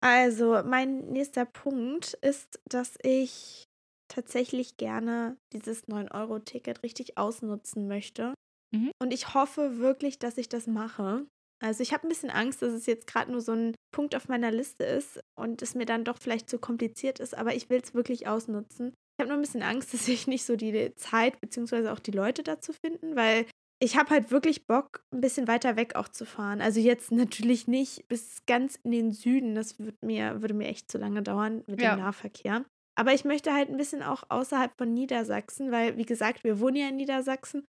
Also, 0.00 0.62
mein 0.64 1.06
nächster 1.08 1.44
Punkt 1.44 2.14
ist, 2.14 2.60
dass 2.68 2.96
ich 3.02 3.64
tatsächlich 4.08 4.76
gerne 4.76 5.36
dieses 5.52 5.86
9-Euro-Ticket 5.88 6.82
richtig 6.82 7.18
ausnutzen 7.18 7.88
möchte. 7.88 8.34
Mhm. 8.74 8.92
Und 9.02 9.12
ich 9.12 9.34
hoffe 9.34 9.78
wirklich, 9.78 10.18
dass 10.18 10.38
ich 10.38 10.48
das 10.48 10.66
mache. 10.66 11.26
Also 11.60 11.82
ich 11.82 11.92
habe 11.92 12.06
ein 12.06 12.08
bisschen 12.08 12.30
Angst, 12.30 12.62
dass 12.62 12.72
es 12.72 12.86
jetzt 12.86 13.06
gerade 13.06 13.32
nur 13.32 13.40
so 13.40 13.52
ein 13.52 13.74
Punkt 13.92 14.14
auf 14.14 14.28
meiner 14.28 14.50
Liste 14.50 14.84
ist 14.84 15.20
und 15.38 15.60
es 15.62 15.74
mir 15.74 15.86
dann 15.86 16.04
doch 16.04 16.18
vielleicht 16.18 16.48
zu 16.48 16.58
kompliziert 16.58 17.18
ist, 17.18 17.36
aber 17.36 17.54
ich 17.54 17.68
will 17.68 17.80
es 17.82 17.94
wirklich 17.94 18.28
ausnutzen. 18.28 18.88
Ich 18.88 19.22
habe 19.22 19.28
nur 19.30 19.38
ein 19.38 19.42
bisschen 19.42 19.62
Angst, 19.62 19.92
dass 19.94 20.06
ich 20.08 20.26
nicht 20.26 20.44
so 20.44 20.56
die 20.56 20.94
Zeit 20.94 21.40
bzw. 21.40 21.88
auch 21.88 21.98
die 21.98 22.12
Leute 22.12 22.42
dazu 22.42 22.72
finden, 22.72 23.16
weil 23.16 23.46
ich 23.80 23.96
habe 23.96 24.10
halt 24.10 24.30
wirklich 24.32 24.66
Bock, 24.66 25.02
ein 25.14 25.20
bisschen 25.20 25.46
weiter 25.46 25.76
weg 25.76 25.94
auch 25.94 26.08
zu 26.08 26.26
fahren. 26.26 26.60
Also 26.60 26.80
jetzt 26.80 27.12
natürlich 27.12 27.68
nicht 27.68 28.08
bis 28.08 28.38
ganz 28.46 28.76
in 28.82 28.90
den 28.90 29.12
Süden. 29.12 29.54
Das 29.54 29.78
wird 29.78 29.94
mir, 30.04 30.40
würde 30.42 30.54
mir 30.54 30.66
echt 30.66 30.90
zu 30.90 30.98
lange 30.98 31.22
dauern 31.22 31.62
mit 31.68 31.80
Ja. 31.80 31.94
dem 31.94 32.00
Nahverkehr. 32.02 32.64
Aber 32.96 33.14
ich 33.14 33.24
möchte 33.24 33.52
halt 33.54 33.68
ein 33.68 33.76
bisschen 33.76 34.02
auch 34.02 34.24
außerhalb 34.28 34.72
von 34.76 34.92
Niedersachsen, 34.92 35.70
weil, 35.70 35.96
wie 35.96 36.06
gesagt, 36.06 36.42
wir 36.42 36.58
wohnen 36.58 36.74
ja 36.76 36.88
in 36.88 36.96
Niedersachsen. 36.96 37.64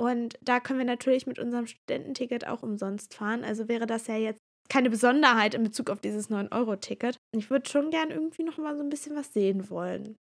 Und 0.00 0.38
da 0.40 0.60
können 0.60 0.78
wir 0.78 0.86
natürlich 0.86 1.26
mit 1.26 1.38
unserem 1.38 1.66
Studententicket 1.66 2.46
auch 2.46 2.62
umsonst 2.62 3.12
fahren. 3.12 3.44
Also 3.44 3.68
wäre 3.68 3.86
das 3.86 4.06
ja 4.06 4.16
jetzt 4.16 4.40
keine 4.70 4.88
Besonderheit 4.88 5.52
in 5.52 5.62
Bezug 5.62 5.90
auf 5.90 6.00
dieses 6.00 6.30
9-Euro-Ticket. 6.30 7.16
Ich 7.36 7.50
würde 7.50 7.68
schon 7.68 7.90
gern 7.90 8.10
irgendwie 8.10 8.44
noch 8.44 8.56
mal 8.56 8.74
so 8.78 8.82
ein 8.82 8.88
bisschen 8.88 9.14
was 9.14 9.34
sehen 9.34 9.68
wollen. 9.68 10.16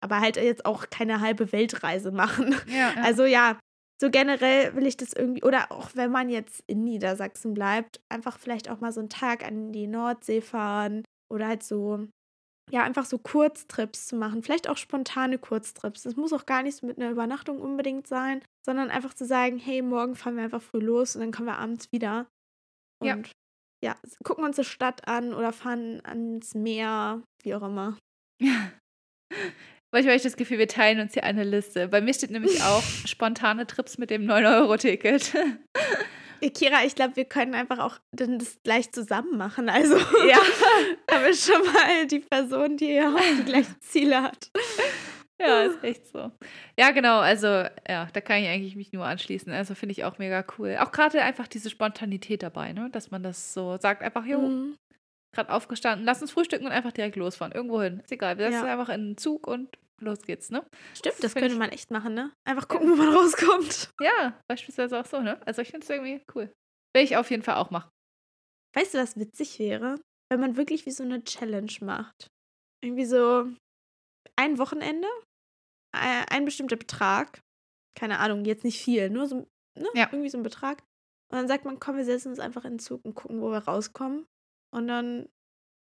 Aber 0.00 0.18
halt 0.18 0.36
jetzt 0.38 0.66
auch 0.66 0.90
keine 0.90 1.20
halbe 1.20 1.52
Weltreise 1.52 2.10
machen. 2.10 2.56
Ja, 2.66 2.94
ja. 2.96 3.02
Also 3.02 3.24
ja, 3.24 3.60
so 4.00 4.10
generell 4.10 4.74
will 4.74 4.88
ich 4.88 4.96
das 4.96 5.12
irgendwie, 5.12 5.44
oder 5.44 5.70
auch 5.70 5.90
wenn 5.94 6.10
man 6.10 6.28
jetzt 6.28 6.64
in 6.66 6.82
Niedersachsen 6.82 7.54
bleibt, 7.54 8.00
einfach 8.08 8.40
vielleicht 8.40 8.68
auch 8.68 8.80
mal 8.80 8.90
so 8.90 8.98
einen 8.98 9.08
Tag 9.08 9.46
an 9.46 9.70
die 9.70 9.86
Nordsee 9.86 10.40
fahren 10.40 11.04
oder 11.32 11.46
halt 11.46 11.62
so, 11.62 12.08
ja, 12.72 12.82
einfach 12.82 13.04
so 13.04 13.18
Kurztrips 13.18 14.06
zu 14.06 14.16
machen. 14.16 14.42
Vielleicht 14.42 14.68
auch 14.68 14.78
spontane 14.78 15.38
Kurztrips. 15.38 16.02
Das 16.02 16.16
muss 16.16 16.32
auch 16.32 16.46
gar 16.46 16.62
nicht 16.62 16.76
so 16.76 16.86
mit 16.86 16.98
einer 16.98 17.10
Übernachtung 17.10 17.60
unbedingt 17.60 18.06
sein, 18.06 18.42
sondern 18.64 18.90
einfach 18.90 19.12
zu 19.12 19.26
sagen, 19.26 19.58
hey, 19.58 19.82
morgen 19.82 20.16
fahren 20.16 20.36
wir 20.36 20.44
einfach 20.44 20.62
früh 20.62 20.78
los 20.80 21.14
und 21.14 21.20
dann 21.20 21.32
kommen 21.32 21.48
wir 21.48 21.58
abends 21.58 21.92
wieder. 21.92 22.26
Und 23.00 23.08
Ja. 23.08 23.18
ja, 23.84 23.96
gucken 24.24 24.44
uns 24.44 24.56
die 24.56 24.64
Stadt 24.64 25.06
an 25.06 25.34
oder 25.34 25.52
fahren 25.52 26.00
ans 26.04 26.54
Meer, 26.54 27.22
wie 27.42 27.54
auch 27.54 27.62
immer. 27.62 27.98
Manchmal 29.94 30.12
habe 30.12 30.16
ich 30.16 30.22
das 30.22 30.36
Gefühl, 30.36 30.58
wir 30.58 30.68
teilen 30.68 31.00
uns 31.00 31.12
hier 31.12 31.24
eine 31.24 31.44
Liste. 31.44 31.88
Bei 31.88 32.00
mir 32.00 32.14
steht 32.14 32.30
nämlich 32.30 32.62
auch 32.62 32.82
spontane 33.06 33.66
Trips 33.66 33.98
mit 33.98 34.08
dem 34.08 34.22
9-Euro-Ticket. 34.24 35.34
Äh, 36.42 36.50
Kira, 36.50 36.84
ich 36.84 36.94
glaube, 36.94 37.16
wir 37.16 37.24
können 37.24 37.54
einfach 37.54 37.78
auch 37.78 37.98
dann 38.12 38.38
das 38.38 38.58
gleich 38.62 38.90
zusammen 38.92 39.36
machen. 39.38 39.68
Also 39.68 39.96
Ja. 40.28 40.36
haben 41.10 41.24
wir 41.24 41.34
schon 41.34 41.62
mal 41.72 42.06
die 42.06 42.18
Person, 42.20 42.76
die 42.76 42.92
ja 42.92 43.14
auch 43.14 43.20
die 43.38 43.44
gleichen 43.44 43.76
Ziele 43.80 44.22
hat. 44.22 44.50
ja, 45.40 45.62
ist 45.62 45.82
echt 45.82 46.06
so. 46.08 46.30
Ja, 46.78 46.90
genau. 46.90 47.18
Also, 47.20 47.46
ja, 47.46 48.08
da 48.12 48.20
kann 48.20 48.42
ich 48.42 48.48
eigentlich 48.48 48.76
mich 48.76 48.92
nur 48.92 49.04
anschließen. 49.04 49.52
Also, 49.52 49.74
finde 49.74 49.92
ich 49.92 50.04
auch 50.04 50.18
mega 50.18 50.44
cool. 50.58 50.76
Auch 50.80 50.92
gerade 50.92 51.22
einfach 51.22 51.48
diese 51.48 51.70
Spontanität 51.70 52.42
dabei, 52.42 52.72
ne? 52.72 52.88
Dass 52.92 53.10
man 53.10 53.22
das 53.22 53.54
so 53.54 53.76
sagt, 53.78 54.02
einfach, 54.02 54.24
jo, 54.24 54.40
Mhm. 54.40 54.76
gerade 55.34 55.50
aufgestanden, 55.52 56.04
lass 56.06 56.20
uns 56.22 56.30
frühstücken 56.32 56.66
und 56.66 56.72
einfach 56.72 56.92
direkt 56.92 57.16
losfahren. 57.16 57.52
Irgendwo 57.52 57.80
hin. 57.82 58.00
Ist 58.04 58.12
egal. 58.12 58.38
Wir 58.38 58.50
setzen 58.50 58.66
Ja. 58.66 58.72
einfach 58.72 58.88
in 58.94 59.10
den 59.10 59.16
Zug 59.16 59.46
und 59.46 59.68
los 60.02 60.22
geht's, 60.22 60.50
ne? 60.50 60.64
Stimmt, 60.96 61.16
das 61.22 61.32
Find 61.32 61.42
könnte 61.42 61.54
ich- 61.54 61.58
man 61.58 61.70
echt 61.70 61.90
machen, 61.90 62.14
ne? 62.14 62.32
Einfach 62.46 62.68
gucken, 62.68 62.90
wo 62.90 62.96
man 62.96 63.08
rauskommt. 63.16 63.90
Ja, 64.00 64.38
beispielsweise 64.48 65.00
auch 65.00 65.06
so, 65.06 65.20
ne? 65.20 65.40
Also, 65.46 65.62
ich 65.62 65.70
finde 65.70 65.84
es 65.84 65.90
irgendwie 65.90 66.22
cool. 66.34 66.52
Will 66.94 67.04
ich 67.04 67.16
auf 67.16 67.30
jeden 67.30 67.42
Fall 67.42 67.56
auch 67.56 67.70
machen. 67.70 67.90
Weißt 68.74 68.94
du, 68.94 68.98
was 68.98 69.16
witzig 69.18 69.58
wäre? 69.58 70.00
Wenn 70.30 70.40
man 70.40 70.56
wirklich 70.56 70.86
wie 70.86 70.90
so 70.90 71.02
eine 71.02 71.22
Challenge 71.24 71.72
macht. 71.82 72.26
Irgendwie 72.82 73.04
so 73.04 73.48
ein 74.36 74.58
Wochenende, 74.58 75.08
äh, 75.94 76.24
ein 76.30 76.44
bestimmter 76.44 76.76
Betrag. 76.76 77.40
Keine 77.98 78.18
Ahnung, 78.18 78.44
jetzt 78.46 78.64
nicht 78.64 78.82
viel, 78.82 79.10
nur 79.10 79.26
so, 79.26 79.46
ne? 79.78 79.88
Ja. 79.94 80.08
Irgendwie 80.10 80.30
so 80.30 80.38
ein 80.38 80.42
Betrag. 80.42 80.82
Und 81.30 81.38
dann 81.38 81.48
sagt 81.48 81.64
man, 81.64 81.78
komm, 81.80 81.96
wir 81.96 82.04
setzen 82.04 82.28
uns 82.28 82.38
einfach 82.40 82.64
in 82.64 82.74
den 82.74 82.78
Zug 82.78 83.04
und 83.04 83.14
gucken, 83.14 83.40
wo 83.40 83.50
wir 83.50 83.58
rauskommen. 83.58 84.26
und 84.74 84.88
dann, 84.88 85.28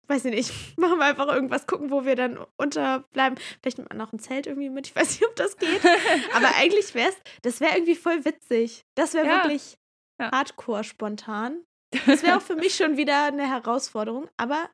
weiß 0.09 0.25
ich 0.27 0.35
nicht, 0.35 0.53
machen 0.79 0.99
wir 0.99 1.05
einfach 1.07 1.29
irgendwas, 1.29 1.67
gucken, 1.67 1.91
wo 1.91 2.05
wir 2.05 2.17
dann 2.17 2.39
unterbleiben. 2.57 3.39
Vielleicht 3.61 3.79
nimmt 3.79 3.91
man 3.91 3.99
noch 3.99 4.13
ein 4.13 4.19
Zelt 4.19 4.47
irgendwie 4.47 4.71
mit. 4.71 4.87
Ich 4.89 4.97
weiß 4.97 5.09
nicht, 5.11 5.27
ob 5.27 5.37
das 5.37 5.57
geht. 5.57 5.81
Aber 6.35 6.49
eigentlich 6.57 6.95
wäre 6.95 7.11
es, 7.11 7.17
das 7.43 7.61
wäre 7.61 7.75
irgendwie 7.75 7.95
voll 7.97 8.25
witzig. 8.25 8.85
Das 8.95 9.15
wäre 9.15 9.27
Ja. 9.27 9.37
wirklich 9.45 9.77
Ja. 10.21 10.31
hardcore 10.33 10.85
spontan. 10.85 11.65
Das 12.07 12.23
wäre 12.23 12.37
auch 12.37 12.43
für 12.43 12.57
mich 12.57 12.75
schon 12.75 12.97
wieder 12.97 13.25
eine 13.25 13.49
Herausforderung. 13.49 14.29
Aber 14.37 14.69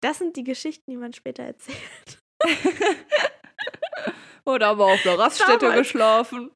das 0.00 0.18
sind 0.18 0.36
die 0.36 0.44
Geschichten, 0.44 0.90
die 0.90 0.96
man 0.96 1.12
später 1.12 1.42
erzählt. 1.42 1.76
Oder 4.44 4.68
aber 4.68 4.84
auf 4.86 5.02
der 5.02 5.18
Raststätte 5.18 5.58
Damals. 5.66 5.78
geschlafen. 5.80 6.52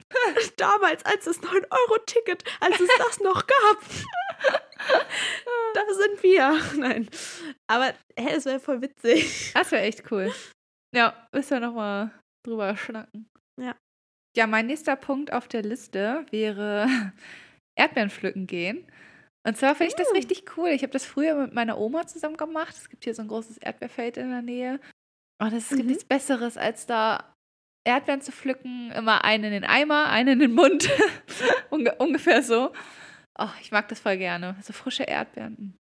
Damals, 0.57 1.05
als 1.05 1.27
es 1.27 1.41
9-Euro-Ticket, 1.41 2.45
als 2.61 2.79
es 2.79 2.89
das 2.99 3.19
noch 3.21 3.45
gab. 3.47 3.79
da 5.75 5.81
sind 5.95 6.23
wir. 6.23 6.61
Nein. 6.77 7.11
Aber 7.71 7.95
hey, 8.19 8.35
es 8.37 8.45
wäre 8.47 8.61
voll 8.61 8.83
witzig. 8.83 9.53
Das 9.55 9.71
wäre 9.71 9.83
echt 9.83 10.11
cool. 10.11 10.33
Ja, 10.95 11.15
müssen 11.33 11.51
wir 11.51 11.61
nochmal 11.61 12.11
drüber 12.45 12.77
schnacken. 12.77 13.29
Ja. 13.61 13.77
Ja, 14.37 14.47
mein 14.47 14.67
nächster 14.67 14.97
Punkt 14.97 15.33
auf 15.33 15.47
der 15.49 15.63
Liste 15.63 16.27
wäre 16.31 16.87
Erdbeeren 17.79 18.11
pflücken 18.11 18.47
gehen. 18.47 18.87
Und 19.47 19.57
zwar 19.57 19.75
finde 19.75 19.91
ich 19.93 19.97
das 19.97 20.11
Mm. 20.11 20.17
richtig 20.17 20.57
cool. 20.57 20.69
Ich 20.71 20.83
habe 20.83 20.93
das 20.93 21.07
früher 21.07 21.35
mit 21.35 21.55
meiner 21.55 21.79
Oma 21.79 22.07
zusammen 22.07 22.37
gemacht. 22.37 22.75
Es 22.77 22.89
gibt 22.91 23.05
hier 23.05 23.15
so 23.15 23.23
ein 23.23 23.29
großes 23.29 23.59
Erdbeerfeld 23.59 24.17
in 24.19 24.31
der 24.31 24.43
Nähe. 24.43 24.81
Und 25.41 25.53
es 25.55 25.69
gibt 25.71 25.83
Mhm. 25.83 25.87
nichts 25.89 26.05
Besseres, 26.05 26.57
als 26.59 26.87
da 26.87 27.35
Erdbeeren 27.87 28.21
zu 28.21 28.33
pflücken. 28.33 28.91
Immer 28.93 29.25
einen 29.25 29.45
in 29.45 29.53
den 29.53 29.65
Eimer, 29.65 30.09
einen 30.11 30.35
in 30.35 30.39
den 30.41 30.53
Mund. 30.55 30.91
Unge 31.71 31.95
ungefähr 31.97 32.43
so. 32.43 32.73
Oh, 33.39 33.49
ich 33.63 33.71
mag 33.71 33.89
das 33.89 34.01
voll 34.01 34.19
gerne. 34.19 34.57
So 34.63 34.73
frische 34.75 35.05
Erdbeeren. 35.05 35.77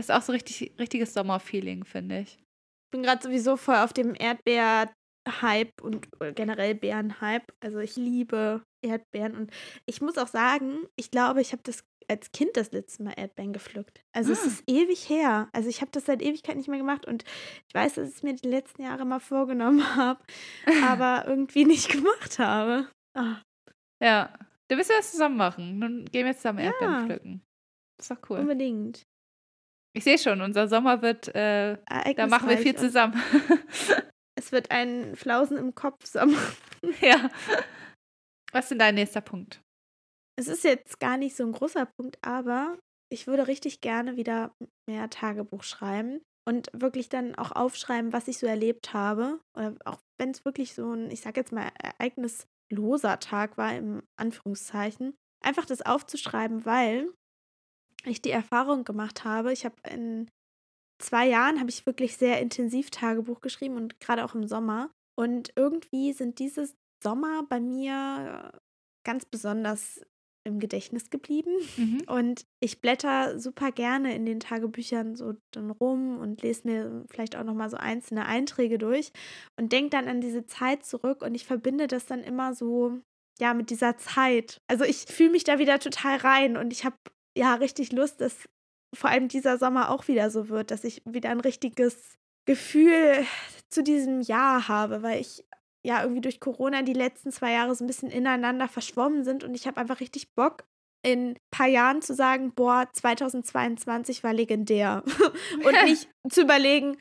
Das 0.00 0.08
ist 0.08 0.14
auch 0.14 0.22
so 0.22 0.32
richtig, 0.32 0.72
richtiges 0.78 1.12
Sommerfeeling, 1.14 1.84
finde 1.84 2.20
ich. 2.20 2.38
Ich 2.38 2.90
bin 2.90 3.02
gerade 3.02 3.22
sowieso 3.22 3.56
voll 3.56 3.76
auf 3.76 3.92
dem 3.92 4.14
Erdbeer-Hype 4.18 5.80
und 5.82 6.08
generell 6.34 6.74
Beeren-Hype. 6.74 7.52
Also 7.60 7.78
ich 7.80 7.96
liebe 7.96 8.62
Erdbeeren 8.82 9.36
und 9.36 9.50
ich 9.86 10.00
muss 10.00 10.16
auch 10.18 10.26
sagen, 10.28 10.86
ich 10.96 11.10
glaube, 11.10 11.40
ich 11.40 11.52
habe 11.52 11.62
das 11.64 11.84
als 12.08 12.32
Kind 12.32 12.56
das 12.56 12.72
letzte 12.72 13.04
Mal 13.04 13.12
Erdbeeren 13.16 13.52
gepflückt. 13.52 14.02
Also 14.12 14.32
es 14.32 14.42
Ah. 14.42 14.46
ist 14.46 14.64
ewig 14.66 15.08
her. 15.08 15.48
Also 15.52 15.68
ich 15.68 15.80
habe 15.80 15.92
das 15.92 16.06
seit 16.06 16.22
Ewigkeit 16.22 16.56
nicht 16.56 16.68
mehr 16.68 16.78
gemacht 16.78 17.06
und 17.06 17.24
ich 17.68 17.74
weiß, 17.74 17.94
dass 17.94 18.08
ich 18.08 18.16
es 18.16 18.22
mir 18.24 18.34
die 18.34 18.48
letzten 18.48 18.82
Jahre 18.82 19.04
mal 19.04 19.20
vorgenommen 19.20 19.80
habe, 19.96 20.20
aber 20.82 21.24
irgendwie 21.28 21.64
nicht 21.66 21.90
gemacht 21.90 22.38
habe. 22.40 22.88
Ah, 23.14 23.36
Ja, 24.02 24.32
da 24.68 24.76
müssen 24.76 24.88
wir 24.90 24.96
das 24.96 25.12
zusammen 25.12 25.36
machen. 25.36 25.80
Dann 25.80 26.04
gehen 26.06 26.26
wir 26.26 26.34
zusammen 26.34 26.58
Erdbeeren 26.60 26.92
Ja. 26.94 27.04
pflücken. 27.04 27.42
Das 27.98 28.10
ist 28.10 28.16
doch 28.16 28.30
cool. 28.30 28.38
unbedingt. 28.38 29.06
Ich 29.92 30.04
sehe 30.04 30.18
schon, 30.18 30.40
unser 30.40 30.68
Sommer 30.68 31.02
wird, 31.02 31.34
äh, 31.34 31.76
da 32.16 32.26
machen 32.26 32.48
wir 32.48 32.58
viel 32.58 32.76
zusammen. 32.76 33.20
Es 34.38 34.52
wird 34.52 34.70
ein 34.70 35.16
Flausen 35.16 35.58
im 35.58 35.74
Kopf 35.74 36.06
Sommer. 36.06 36.38
ja. 37.02 37.28
Was 38.52 38.64
ist 38.64 38.70
denn 38.70 38.78
dein 38.78 38.94
nächster 38.94 39.20
Punkt? 39.20 39.60
Es 40.38 40.48
ist 40.48 40.64
jetzt 40.64 40.98
gar 40.98 41.18
nicht 41.18 41.36
so 41.36 41.44
ein 41.44 41.52
großer 41.52 41.84
Punkt, 41.84 42.16
aber 42.22 42.78
ich 43.12 43.26
würde 43.26 43.48
richtig 43.48 43.82
gerne 43.82 44.16
wieder 44.16 44.54
mehr 44.88 45.10
Tagebuch 45.10 45.62
schreiben 45.62 46.22
und 46.48 46.68
wirklich 46.72 47.10
dann 47.10 47.34
auch 47.34 47.52
aufschreiben, 47.52 48.14
was 48.14 48.28
ich 48.28 48.38
so 48.38 48.46
erlebt 48.46 48.94
habe. 48.94 49.40
Oder 49.54 49.74
auch 49.84 49.98
wenn 50.18 50.30
es 50.30 50.44
wirklich 50.46 50.74
so 50.74 50.90
ein, 50.90 51.10
ich 51.10 51.20
sag 51.20 51.36
jetzt 51.36 51.52
mal, 51.52 51.68
ereignisloser 51.78 53.18
Tag 53.18 53.58
war, 53.58 53.74
im 53.74 54.02
Anführungszeichen. 54.16 55.14
Einfach 55.44 55.66
das 55.66 55.82
aufzuschreiben, 55.82 56.64
weil 56.64 57.12
ich 58.04 58.22
die 58.22 58.30
Erfahrung 58.30 58.84
gemacht 58.84 59.24
habe, 59.24 59.52
ich 59.52 59.64
habe 59.64 59.76
in 59.88 60.30
zwei 61.00 61.26
Jahren 61.28 61.58
habe 61.58 61.70
ich 61.70 61.86
wirklich 61.86 62.16
sehr 62.16 62.40
intensiv 62.40 62.90
Tagebuch 62.90 63.40
geschrieben 63.40 63.76
und 63.76 64.00
gerade 64.00 64.24
auch 64.24 64.34
im 64.34 64.46
Sommer. 64.46 64.90
Und 65.18 65.52
irgendwie 65.56 66.12
sind 66.12 66.38
dieses 66.38 66.76
Sommer 67.02 67.44
bei 67.48 67.60
mir 67.60 68.52
ganz 69.04 69.24
besonders 69.24 70.00
im 70.44 70.58
Gedächtnis 70.58 71.10
geblieben. 71.10 71.52
Mhm. 71.76 72.02
Und 72.06 72.46
ich 72.60 72.80
blätter 72.80 73.38
super 73.38 73.72
gerne 73.72 74.14
in 74.14 74.24
den 74.24 74.40
Tagebüchern 74.40 75.14
so 75.14 75.34
dann 75.52 75.70
rum 75.70 76.18
und 76.18 76.42
lese 76.42 76.66
mir 76.66 77.04
vielleicht 77.10 77.36
auch 77.36 77.44
nochmal 77.44 77.68
so 77.70 77.76
einzelne 77.76 78.26
Einträge 78.26 78.78
durch 78.78 79.12
und 79.58 79.72
denke 79.72 79.90
dann 79.90 80.08
an 80.08 80.20
diese 80.20 80.46
Zeit 80.46 80.84
zurück 80.84 81.22
und 81.22 81.34
ich 81.34 81.44
verbinde 81.44 81.86
das 81.86 82.06
dann 82.06 82.22
immer 82.22 82.54
so, 82.54 83.00
ja, 83.38 83.52
mit 83.52 83.70
dieser 83.70 83.98
Zeit. 83.98 84.62
Also 84.66 84.84
ich 84.84 85.04
fühle 85.06 85.30
mich 85.30 85.44
da 85.44 85.58
wieder 85.58 85.78
total 85.78 86.16
rein 86.16 86.56
und 86.56 86.72
ich 86.72 86.84
habe 86.84 86.96
ja 87.36 87.54
richtig 87.54 87.92
Lust, 87.92 88.20
dass 88.20 88.48
vor 88.94 89.10
allem 89.10 89.28
dieser 89.28 89.58
Sommer 89.58 89.90
auch 89.90 90.08
wieder 90.08 90.30
so 90.30 90.48
wird, 90.48 90.70
dass 90.70 90.84
ich 90.84 91.02
wieder 91.04 91.30
ein 91.30 91.40
richtiges 91.40 92.16
Gefühl 92.46 93.24
zu 93.68 93.82
diesem 93.82 94.20
Jahr 94.20 94.68
habe, 94.68 95.02
weil 95.02 95.20
ich 95.20 95.44
ja 95.86 96.02
irgendwie 96.02 96.20
durch 96.20 96.40
Corona 96.40 96.82
die 96.82 96.92
letzten 96.92 97.30
zwei 97.30 97.52
Jahre 97.52 97.74
so 97.74 97.84
ein 97.84 97.86
bisschen 97.86 98.10
ineinander 98.10 98.68
verschwommen 98.68 99.24
sind 99.24 99.44
und 99.44 99.54
ich 99.54 99.66
habe 99.66 99.80
einfach 99.80 100.00
richtig 100.00 100.34
Bock, 100.34 100.64
in 101.02 101.30
ein 101.30 101.36
paar 101.50 101.68
Jahren 101.68 102.02
zu 102.02 102.14
sagen, 102.14 102.52
boah, 102.52 102.88
2022 102.92 104.22
war 104.22 104.34
legendär. 104.34 105.02
und 105.64 105.72
nicht 105.84 106.10
zu 106.28 106.42
überlegen, 106.42 106.98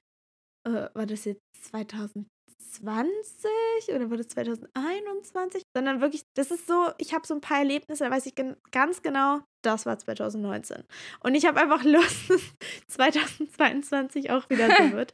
äh, 0.66 0.88
war 0.94 1.06
das 1.06 1.26
jetzt 1.26 1.42
2020 1.64 2.39
oder 2.82 4.10
war 4.10 4.18
das 4.18 4.28
2021? 4.30 5.64
Sondern 5.76 6.02
wirklich, 6.02 6.24
das 6.36 6.52
ist 6.52 6.68
so, 6.68 6.90
ich 6.98 7.14
habe 7.14 7.26
so 7.28 7.34
ein 7.34 7.42
paar 7.42 7.60
Erlebnisse, 7.60 8.04
da 8.06 8.12
weiß 8.12 8.26
ich 8.26 8.34
ganz 8.72 9.02
genau, 9.02 9.42
das 9.64 9.86
war 9.86 9.98
2019. 9.98 10.84
Und 11.22 11.36
ich 11.36 11.46
habe 11.46 11.60
einfach 11.62 11.84
Lust, 11.86 12.30
dass 12.30 12.42
2022 12.88 14.32
auch 14.32 14.50
wieder 14.50 14.68
so 14.76 14.92
wird. 14.94 15.14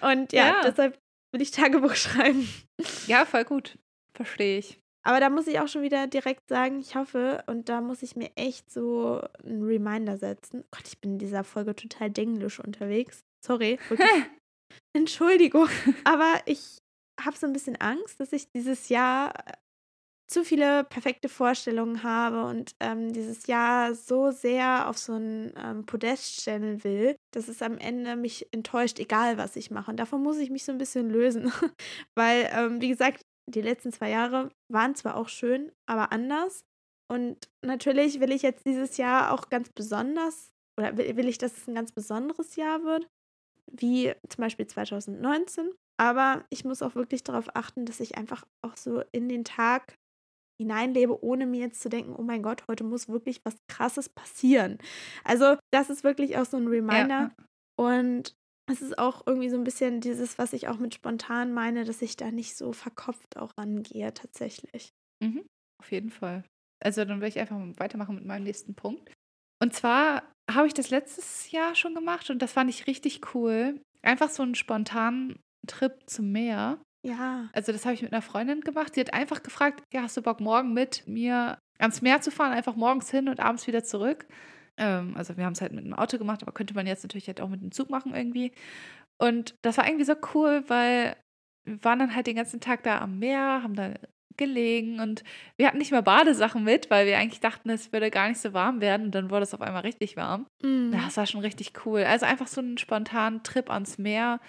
Und 0.00 0.32
ja, 0.32 0.46
Ja. 0.48 0.60
deshalb 0.62 0.98
will 1.32 1.42
ich 1.42 1.50
Tagebuch 1.50 1.94
schreiben. 1.96 2.48
Ja, 3.06 3.24
voll 3.24 3.44
gut. 3.44 3.78
Verstehe 4.14 4.58
ich. 4.58 4.78
Aber 5.04 5.20
da 5.20 5.30
muss 5.30 5.46
ich 5.46 5.60
auch 5.60 5.68
schon 5.68 5.82
wieder 5.82 6.08
direkt 6.08 6.48
sagen, 6.48 6.80
ich 6.80 6.96
hoffe, 6.96 7.44
und 7.46 7.68
da 7.68 7.80
muss 7.80 8.02
ich 8.02 8.16
mir 8.16 8.30
echt 8.34 8.72
so 8.72 9.20
einen 9.44 9.62
Reminder 9.62 10.16
setzen. 10.18 10.64
Gott, 10.72 10.82
ich 10.88 10.98
bin 10.98 11.12
in 11.12 11.18
dieser 11.18 11.44
Folge 11.44 11.76
total 11.76 12.10
denglisch 12.10 12.58
unterwegs. 12.58 13.20
Sorry, 13.44 13.78
wirklich. 13.88 14.08
Entschuldigung. 14.96 15.68
Aber 16.02 16.40
ich 16.46 16.78
habe 17.20 17.36
so 17.36 17.46
ein 17.46 17.52
bisschen 17.52 17.76
Angst, 17.76 18.20
dass 18.20 18.32
ich 18.32 18.50
dieses 18.50 18.88
Jahr 18.88 19.34
äh, 19.46 19.52
zu 20.28 20.44
viele 20.44 20.84
perfekte 20.84 21.28
Vorstellungen 21.28 22.02
habe 22.02 22.44
und 22.46 22.74
ähm, 22.80 23.12
dieses 23.12 23.46
Jahr 23.46 23.94
so 23.94 24.32
sehr 24.32 24.88
auf 24.88 24.98
so 24.98 25.14
ein 25.14 25.52
ähm, 25.56 25.86
Podest 25.86 26.40
stellen 26.40 26.82
will, 26.82 27.16
dass 27.32 27.48
es 27.48 27.62
am 27.62 27.78
Ende 27.78 28.16
mich 28.16 28.46
enttäuscht, 28.52 28.98
egal 28.98 29.38
was 29.38 29.54
ich 29.54 29.70
mache. 29.70 29.90
Und 29.90 29.98
davon 29.98 30.22
muss 30.22 30.38
ich 30.38 30.50
mich 30.50 30.64
so 30.64 30.72
ein 30.72 30.78
bisschen 30.78 31.10
lösen. 31.10 31.52
Weil, 32.16 32.50
ähm, 32.52 32.80
wie 32.80 32.88
gesagt, 32.88 33.22
die 33.48 33.62
letzten 33.62 33.92
zwei 33.92 34.10
Jahre 34.10 34.50
waren 34.68 34.96
zwar 34.96 35.16
auch 35.16 35.28
schön, 35.28 35.70
aber 35.88 36.10
anders. 36.10 36.64
Und 37.08 37.48
natürlich 37.64 38.18
will 38.18 38.32
ich 38.32 38.42
jetzt 38.42 38.66
dieses 38.66 38.96
Jahr 38.96 39.32
auch 39.32 39.48
ganz 39.48 39.68
besonders, 39.70 40.50
oder 40.76 40.96
will, 40.96 41.16
will 41.16 41.28
ich, 41.28 41.38
dass 41.38 41.56
es 41.56 41.68
ein 41.68 41.74
ganz 41.76 41.92
besonderes 41.92 42.56
Jahr 42.56 42.82
wird, 42.82 43.06
wie 43.70 44.12
zum 44.28 44.42
Beispiel 44.42 44.66
2019. 44.66 45.70
Aber 45.98 46.44
ich 46.50 46.64
muss 46.64 46.82
auch 46.82 46.94
wirklich 46.94 47.24
darauf 47.24 47.54
achten, 47.54 47.86
dass 47.86 48.00
ich 48.00 48.16
einfach 48.16 48.44
auch 48.62 48.76
so 48.76 49.02
in 49.12 49.28
den 49.28 49.44
Tag 49.44 49.94
hineinlebe, 50.60 51.22
ohne 51.22 51.46
mir 51.46 51.60
jetzt 51.60 51.80
zu 51.80 51.88
denken, 51.88 52.14
oh 52.16 52.22
mein 52.22 52.42
Gott, 52.42 52.64
heute 52.68 52.84
muss 52.84 53.08
wirklich 53.08 53.40
was 53.44 53.56
Krasses 53.68 54.08
passieren. 54.08 54.78
Also 55.24 55.56
das 55.72 55.90
ist 55.90 56.04
wirklich 56.04 56.38
auch 56.38 56.46
so 56.46 56.56
ein 56.56 56.66
Reminder. 56.66 57.08
Ja. 57.08 57.30
Und 57.78 58.34
es 58.70 58.82
ist 58.82 58.98
auch 58.98 59.26
irgendwie 59.26 59.50
so 59.50 59.56
ein 59.56 59.64
bisschen 59.64 60.00
dieses, 60.00 60.38
was 60.38 60.52
ich 60.52 60.68
auch 60.68 60.78
mit 60.78 60.94
spontan 60.94 61.52
meine, 61.52 61.84
dass 61.84 62.02
ich 62.02 62.16
da 62.16 62.30
nicht 62.30 62.56
so 62.56 62.72
verkopft 62.72 63.36
auch 63.36 63.52
rangehe 63.58 64.12
tatsächlich. 64.12 64.90
Mhm. 65.22 65.46
Auf 65.80 65.92
jeden 65.92 66.10
Fall. 66.10 66.44
Also 66.82 67.04
dann 67.04 67.20
will 67.20 67.28
ich 67.28 67.38
einfach 67.38 67.58
mal 67.58 67.78
weitermachen 67.78 68.16
mit 68.16 68.24
meinem 68.24 68.44
nächsten 68.44 68.74
Punkt. 68.74 69.12
Und 69.62 69.74
zwar 69.74 70.30
habe 70.50 70.66
ich 70.66 70.74
das 70.74 70.90
letztes 70.90 71.50
Jahr 71.50 71.74
schon 71.74 71.94
gemacht 71.94 72.30
und 72.30 72.40
das 72.40 72.52
fand 72.52 72.70
ich 72.70 72.86
richtig 72.86 73.34
cool. 73.34 73.80
Einfach 74.02 74.30
so 74.30 74.42
einen 74.42 74.54
spontanen 74.54 75.38
Trip 75.66 75.92
zum 76.06 76.32
Meer. 76.32 76.78
Ja. 77.06 77.48
Also 77.52 77.72
das 77.72 77.84
habe 77.84 77.94
ich 77.94 78.02
mit 78.02 78.12
einer 78.12 78.22
Freundin 78.22 78.60
gemacht. 78.60 78.94
Sie 78.94 79.00
hat 79.00 79.14
einfach 79.14 79.42
gefragt, 79.42 79.82
ja, 79.92 80.02
hast 80.02 80.16
du 80.16 80.22
Bock 80.22 80.40
morgen 80.40 80.72
mit 80.72 81.06
mir 81.06 81.58
ans 81.78 82.02
Meer 82.02 82.20
zu 82.20 82.30
fahren? 82.30 82.52
Einfach 82.52 82.74
morgens 82.74 83.10
hin 83.10 83.28
und 83.28 83.40
abends 83.40 83.66
wieder 83.66 83.84
zurück. 83.84 84.26
Ähm, 84.76 85.14
also 85.16 85.36
wir 85.36 85.44
haben 85.44 85.52
es 85.52 85.60
halt 85.60 85.72
mit 85.72 85.84
dem 85.84 85.94
Auto 85.94 86.18
gemacht, 86.18 86.42
aber 86.42 86.52
könnte 86.52 86.74
man 86.74 86.86
jetzt 86.86 87.04
natürlich 87.04 87.28
halt 87.28 87.40
auch 87.40 87.48
mit 87.48 87.62
dem 87.62 87.72
Zug 87.72 87.90
machen 87.90 88.14
irgendwie. 88.14 88.52
Und 89.18 89.54
das 89.62 89.78
war 89.78 89.86
irgendwie 89.86 90.04
so 90.04 90.14
cool, 90.34 90.64
weil 90.66 91.16
wir 91.64 91.82
waren 91.84 91.98
dann 91.98 92.14
halt 92.14 92.26
den 92.26 92.36
ganzen 92.36 92.60
Tag 92.60 92.82
da 92.82 93.00
am 93.00 93.18
Meer, 93.18 93.62
haben 93.62 93.74
da 93.74 93.94
gelegen 94.36 95.00
und 95.00 95.24
wir 95.56 95.66
hatten 95.66 95.78
nicht 95.78 95.92
mehr 95.92 96.02
Badesachen 96.02 96.62
mit, 96.62 96.90
weil 96.90 97.06
wir 97.06 97.16
eigentlich 97.16 97.40
dachten, 97.40 97.70
es 97.70 97.92
würde 97.92 98.10
gar 98.10 98.28
nicht 98.28 98.38
so 98.40 98.52
warm 98.52 98.82
werden 98.82 99.06
und 99.06 99.14
dann 99.14 99.30
wurde 99.30 99.44
es 99.44 99.54
auf 99.54 99.62
einmal 99.62 99.80
richtig 99.82 100.16
warm. 100.16 100.46
Ja, 100.62 101.04
Das 101.06 101.16
war 101.16 101.26
schon 101.26 101.40
richtig 101.40 101.72
cool. 101.86 102.02
Also 102.04 102.26
einfach 102.26 102.46
so 102.46 102.60
einen 102.60 102.76
spontanen 102.76 103.42
Trip 103.42 103.70
ans 103.70 103.96
Meer, 103.96 104.40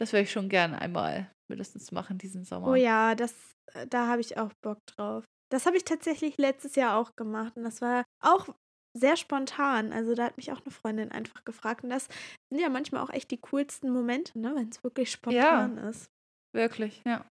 das 0.00 0.12
würde 0.12 0.22
ich 0.22 0.32
schon 0.32 0.48
gerne 0.48 0.80
einmal 0.80 1.30
mindestens 1.48 1.92
machen 1.92 2.16
diesen 2.16 2.44
Sommer. 2.44 2.68
Oh 2.68 2.74
ja, 2.74 3.14
das, 3.14 3.34
äh, 3.74 3.86
da 3.86 4.06
habe 4.06 4.20
ich 4.20 4.38
auch 4.38 4.52
Bock 4.62 4.78
drauf. 4.86 5.24
Das 5.52 5.66
habe 5.66 5.76
ich 5.76 5.84
tatsächlich 5.84 6.38
letztes 6.38 6.76
Jahr 6.76 6.96
auch 6.96 7.16
gemacht 7.16 7.56
und 7.56 7.64
das 7.64 7.80
war 7.82 8.04
auch 8.22 8.48
sehr 8.96 9.16
spontan. 9.16 9.92
Also 9.92 10.14
da 10.14 10.24
hat 10.24 10.36
mich 10.36 10.52
auch 10.52 10.60
eine 10.60 10.70
Freundin 10.70 11.12
einfach 11.12 11.44
gefragt. 11.44 11.84
Und 11.84 11.90
das 11.90 12.08
sind 12.50 12.62
ja 12.62 12.68
manchmal 12.68 13.02
auch 13.02 13.10
echt 13.10 13.30
die 13.30 13.40
coolsten 13.40 13.90
Momente, 13.90 14.38
ne? 14.38 14.54
wenn 14.54 14.68
es 14.68 14.82
wirklich 14.82 15.10
spontan 15.10 15.76
ja, 15.76 15.88
ist. 15.88 16.10
Wirklich, 16.54 17.02
ja. 17.04 17.26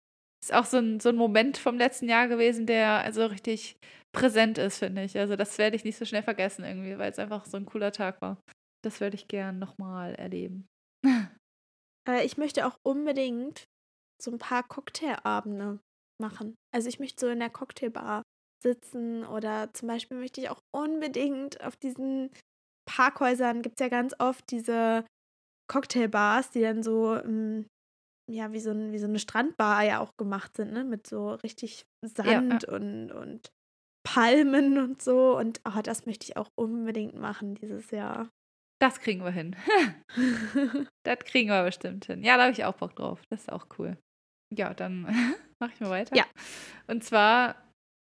Ist 0.43 0.53
auch 0.53 0.65
so 0.65 0.77
ein, 0.77 0.99
so 0.99 1.09
ein 1.09 1.15
Moment 1.15 1.57
vom 1.57 1.77
letzten 1.77 2.09
Jahr 2.09 2.27
gewesen, 2.27 2.67
der 2.67 2.99
also 2.99 3.25
richtig 3.25 3.77
präsent 4.11 4.57
ist, 4.57 4.79
finde 4.79 5.03
ich. 5.03 5.17
Also 5.17 5.35
das 5.35 5.57
werde 5.57 5.75
ich 5.75 5.83
nicht 5.83 5.97
so 5.97 6.05
schnell 6.05 6.23
vergessen 6.23 6.63
irgendwie, 6.63 6.97
weil 6.97 7.11
es 7.11 7.19
einfach 7.19 7.45
so 7.45 7.57
ein 7.57 7.65
cooler 7.65 7.91
Tag 7.91 8.21
war. 8.21 8.37
Das 8.83 8.99
würde 8.99 9.15
ich 9.15 9.27
gern 9.27 9.57
nochmal 9.57 10.15
erleben. 10.15 10.67
Äh, 12.07 12.25
ich 12.25 12.37
möchte 12.37 12.65
auch 12.65 12.77
unbedingt 12.83 13.67
so 14.21 14.31
ein 14.31 14.39
paar 14.39 14.63
Cocktailabende 14.63 15.79
machen. 16.21 16.55
Also 16.73 16.89
ich 16.89 16.99
möchte 16.99 17.25
so 17.25 17.31
in 17.31 17.39
der 17.39 17.49
Cocktailbar 17.49 18.23
sitzen 18.63 19.25
oder 19.25 19.71
zum 19.73 19.87
Beispiel 19.87 20.17
möchte 20.17 20.41
ich 20.41 20.49
auch 20.49 20.61
unbedingt 20.75 21.63
auf 21.63 21.75
diesen 21.75 22.31
Parkhäusern 22.87 23.61
gibt 23.61 23.79
es 23.79 23.83
ja 23.83 23.89
ganz 23.89 24.15
oft 24.17 24.49
diese 24.49 25.05
Cocktailbars, 25.69 26.51
die 26.51 26.61
dann 26.61 26.81
so 26.81 27.15
ähm, 27.15 27.67
ja 28.29 28.51
wie 28.53 28.59
so, 28.59 28.71
ein, 28.71 28.91
wie 28.91 28.99
so 28.99 29.07
eine 29.07 29.19
Strandbar 29.19 29.83
ja 29.83 29.99
auch 29.99 30.15
gemacht 30.17 30.55
sind, 30.55 30.71
ne? 30.71 30.83
Mit 30.83 31.05
so 31.05 31.31
richtig 31.31 31.85
Sand 32.05 32.27
ja, 32.27 32.69
ja. 32.69 32.75
Und, 32.75 33.11
und 33.11 33.51
Palmen 34.03 34.77
und 34.77 35.01
so. 35.01 35.37
Und 35.37 35.61
oh, 35.67 35.81
das 35.81 36.05
möchte 36.05 36.25
ich 36.25 36.37
auch 36.37 36.49
unbedingt 36.55 37.15
machen 37.15 37.55
dieses 37.55 37.91
Jahr. 37.91 38.29
Das 38.79 38.99
kriegen 38.99 39.23
wir 39.23 39.31
hin. 39.31 39.55
das 41.03 41.19
kriegen 41.19 41.49
wir 41.49 41.63
bestimmt 41.63 42.05
hin. 42.05 42.23
Ja, 42.23 42.37
da 42.37 42.43
habe 42.43 42.51
ich 42.51 42.63
auch 42.63 42.75
Bock 42.75 42.95
drauf. 42.95 43.21
Das 43.29 43.41
ist 43.41 43.51
auch 43.51 43.67
cool. 43.77 43.97
Ja, 44.55 44.73
dann 44.73 45.01
mache 45.59 45.71
ich 45.73 45.79
mal 45.79 45.89
weiter. 45.89 46.15
Ja. 46.15 46.25
Und 46.87 47.03
zwar, 47.03 47.55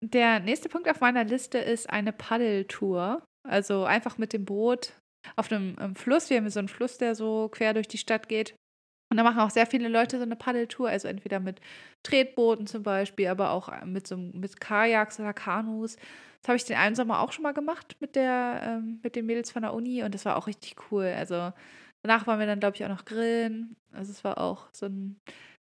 der 0.04 0.40
nächste 0.40 0.68
Punkt 0.68 0.88
auf 0.88 1.00
meiner 1.00 1.24
Liste 1.24 1.58
ist 1.58 1.88
eine 1.88 2.12
Paddeltour. 2.12 3.22
Also 3.48 3.84
einfach 3.84 4.18
mit 4.18 4.32
dem 4.32 4.44
Boot 4.44 4.92
auf 5.36 5.50
einem, 5.50 5.94
Fluss. 5.94 6.28
Wir 6.30 6.36
haben 6.36 6.50
so 6.50 6.58
einen 6.58 6.68
Fluss, 6.68 6.98
der 6.98 7.14
so 7.14 7.48
quer 7.48 7.74
durch 7.74 7.88
die 7.88 7.98
Stadt 7.98 8.28
geht. 8.28 8.54
Und 9.10 9.16
da 9.16 9.22
machen 9.22 9.40
auch 9.40 9.50
sehr 9.50 9.66
viele 9.66 9.88
Leute 9.88 10.18
so 10.18 10.22
eine 10.22 10.36
Paddeltour, 10.36 10.90
also 10.90 11.08
entweder 11.08 11.40
mit 11.40 11.60
Tretbooten 12.02 12.66
zum 12.66 12.82
Beispiel, 12.82 13.28
aber 13.28 13.52
auch 13.52 13.84
mit 13.86 14.06
so 14.06 14.18
mit 14.18 14.60
Kajaks 14.60 15.18
oder 15.18 15.32
Kanus. 15.32 15.96
Das 16.42 16.48
habe 16.48 16.56
ich 16.56 16.64
den 16.64 16.76
einen 16.76 16.94
Sommer 16.94 17.20
auch 17.20 17.32
schon 17.32 17.42
mal 17.42 17.52
gemacht 17.52 17.96
mit 18.00 18.14
der, 18.16 18.60
ähm, 18.62 19.00
mit 19.02 19.16
den 19.16 19.26
Mädels 19.26 19.50
von 19.50 19.62
der 19.62 19.74
Uni 19.74 20.02
und 20.02 20.14
das 20.14 20.24
war 20.24 20.36
auch 20.36 20.46
richtig 20.46 20.76
cool. 20.90 21.06
Also 21.16 21.52
danach 22.02 22.26
waren 22.26 22.38
wir 22.38 22.46
dann, 22.46 22.60
glaube 22.60 22.76
ich, 22.76 22.84
auch 22.84 22.88
noch 22.88 23.04
grillen. 23.04 23.76
Also 23.92 24.12
es 24.12 24.24
war 24.24 24.38
auch 24.38 24.68
so 24.72 24.86
ein 24.86 25.18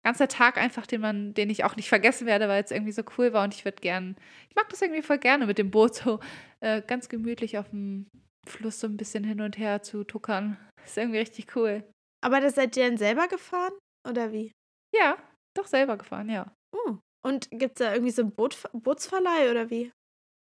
ganzer 0.05 0.29
Tag 0.29 0.59
einfach, 0.59 0.87
den 0.87 1.01
man, 1.01 1.35
den 1.35 1.51
ich 1.51 1.65
auch 1.65 1.77
nicht 1.77 1.89
vergessen 1.89 2.27
werde, 2.27 2.49
weil 2.49 2.63
es 2.63 2.71
irgendwie 2.71 2.93
so 2.93 3.03
cool 3.17 3.33
war 3.33 3.45
und 3.45 3.55
ich 3.55 3.65
würde 3.65 3.81
gern, 3.81 4.17
ich 4.49 4.57
mag 4.57 4.69
das 4.69 4.83
irgendwie 4.83 5.03
voll 5.03 5.19
gerne 5.19 5.47
mit 5.47 5.59
dem 5.59 5.71
Boot 5.71 5.95
so 5.95 6.21
äh, 6.61 6.83
ganz 6.83 7.09
gemütlich 7.09 7.59
auf 7.59 7.71
dem 7.71 8.09
Fluss 8.47 8.81
so 8.81 8.87
ein 8.87 8.97
bisschen 8.97 9.25
hin 9.25 9.41
und 9.41 9.59
her 9.59 9.83
zu 9.83 10.05
tuckern. 10.05 10.57
Das 10.77 10.91
ist 10.91 10.99
irgendwie 10.99 11.19
richtig 11.19 11.55
cool. 11.57 11.85
Aber 12.25 12.41
das 12.41 12.55
seid 12.55 12.77
ihr 12.77 12.87
dann 12.87 12.97
selber 12.97 13.29
gefahren? 13.29 13.73
Oder 14.09 14.33
wie? 14.33 14.53
Ja, 14.95 15.17
doch 15.57 15.67
selber 15.67 15.97
gefahren, 15.97 16.29
ja. 16.29 16.53
Oh. 16.75 16.97
Und 17.25 17.51
gibt 17.51 17.81
es 17.81 17.87
da 17.87 17.93
irgendwie 17.93 18.11
so 18.11 18.23
einen 18.23 18.33
Boot, 18.33 18.59
Bootsverleih 18.73 19.51
oder 19.51 19.71
wie? 19.71 19.93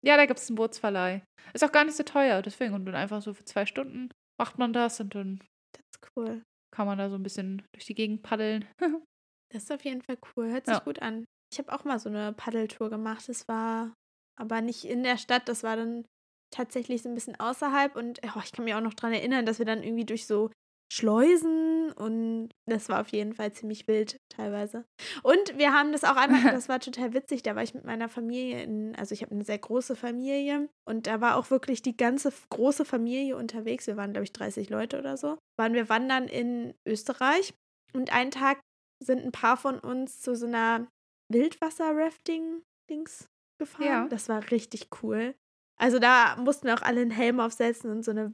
Ja, 0.05 0.16
da 0.16 0.26
gibt 0.26 0.38
es 0.38 0.48
einen 0.48 0.57
Bootsverleih. 0.57 1.22
Ist 1.52 1.64
auch 1.64 1.72
gar 1.72 1.84
nicht 1.84 1.96
so 1.96 2.02
teuer, 2.02 2.42
deswegen. 2.42 2.74
Und 2.74 2.84
dann 2.84 2.94
einfach 2.94 3.22
so 3.22 3.32
für 3.34 3.44
zwei 3.44 3.66
Stunden 3.66 4.11
macht 4.38 4.59
man 4.59 4.72
das 4.72 5.00
und 5.00 5.14
dann. 5.14 5.38
Das 5.72 5.82
ist 5.94 6.11
cool. 6.16 6.42
Kann 6.74 6.86
man 6.86 6.98
da 6.98 7.09
so 7.09 7.16
ein 7.16 7.22
bisschen 7.22 7.62
durch 7.72 7.86
die 7.86 7.94
Gegend 7.94 8.22
paddeln. 8.22 8.66
das 9.52 9.64
ist 9.64 9.72
auf 9.72 9.84
jeden 9.84 10.02
Fall 10.02 10.18
cool. 10.36 10.50
Hört 10.50 10.66
sich 10.66 10.74
ja. 10.74 10.82
gut 10.82 11.00
an. 11.00 11.24
Ich 11.52 11.59
habe 11.59 11.72
auch 11.72 11.84
mal 11.84 11.98
so 11.98 12.09
eine 12.09 12.32
Paddeltour 12.32 12.90
gemacht. 12.90 13.28
Das 13.28 13.48
war 13.48 13.94
aber 14.36 14.61
nicht 14.61 14.84
in 14.84 15.05
der 15.05 15.16
Stadt, 15.16 15.48
das 15.48 15.62
war 15.62 15.76
dann 15.76 16.05
tatsächlich 16.52 17.02
so 17.02 17.09
ein 17.09 17.14
bisschen 17.14 17.38
außerhalb. 17.38 17.96
Und 17.96 18.20
oh, 18.24 18.40
ich 18.44 18.52
kann 18.52 18.64
mich 18.64 18.74
auch 18.74 18.80
noch 18.80 18.94
daran 18.94 19.14
erinnern, 19.14 19.46
dass 19.46 19.59
wir 19.59 19.66
dann 19.66 19.82
irgendwie 19.82 20.05
durch 20.05 20.26
so 20.26 20.50
Schleusen 20.93 21.93
und 21.93 22.51
das 22.66 22.89
war 22.89 23.01
auf 23.01 23.09
jeden 23.09 23.32
Fall 23.32 23.53
ziemlich 23.53 23.89
wild 23.89 24.20
teilweise. 24.28 24.85
Und 25.22 25.59
wir 25.59 25.72
haben 25.72 25.93
das 25.93 26.05
auch 26.05 26.16
einmal, 26.16 26.43
das 26.53 26.68
war 26.68 26.80
total 26.80 27.14
witzig, 27.14 27.43
da 27.43 27.57
war 27.57 27.62
ich 27.62 27.74
mit 27.74 27.85
meiner 27.85 28.09
Familie 28.09 28.62
in, 28.62 28.95
also 28.97 29.12
ich 29.12 29.22
habe 29.22 29.32
eine 29.32 29.45
sehr 29.45 29.59
große 29.59 29.97
Familie 29.97 30.68
und 30.87 31.07
da 31.07 31.20
war 31.20 31.37
auch 31.37 31.51
wirklich 31.51 31.82
die 31.82 31.97
ganze 31.97 32.32
große 32.51 32.85
Familie 32.85 33.37
unterwegs. 33.37 33.87
Wir 33.87 33.97
waren, 33.97 34.12
glaube 34.12 34.24
ich, 34.24 34.32
30 34.32 34.70
Leute 34.70 34.99
oder 34.99 35.16
so. 35.16 35.39
Waren 35.59 35.74
wir 35.74 35.89
wandern 35.89 36.28
in 36.28 36.74
Österreich 36.87 37.55
und 37.93 38.12
einen 38.12 38.30
Tag 38.30 38.61
sind 39.03 39.24
ein 39.24 39.32
paar 39.32 39.57
von 39.57 39.78
uns 39.78 40.20
zu 40.20 40.37
so 40.37 40.47
einer 40.47 40.87
Wildwasser-Rafting-Dings 41.32 43.28
gefahren. 43.59 43.87
Ja. 43.87 44.09
Das 44.09 44.28
war 44.28 44.51
richtig 44.51 44.89
cool. 45.03 45.35
Also 45.76 45.99
da 45.99 46.37
mussten 46.37 46.66
wir 46.66 46.74
auch 46.74 46.82
alle 46.82 47.01
einen 47.01 47.11
Helm 47.11 47.41
aufsetzen 47.41 47.91
und 47.91 48.05
so 48.05 48.12
eine 48.12 48.32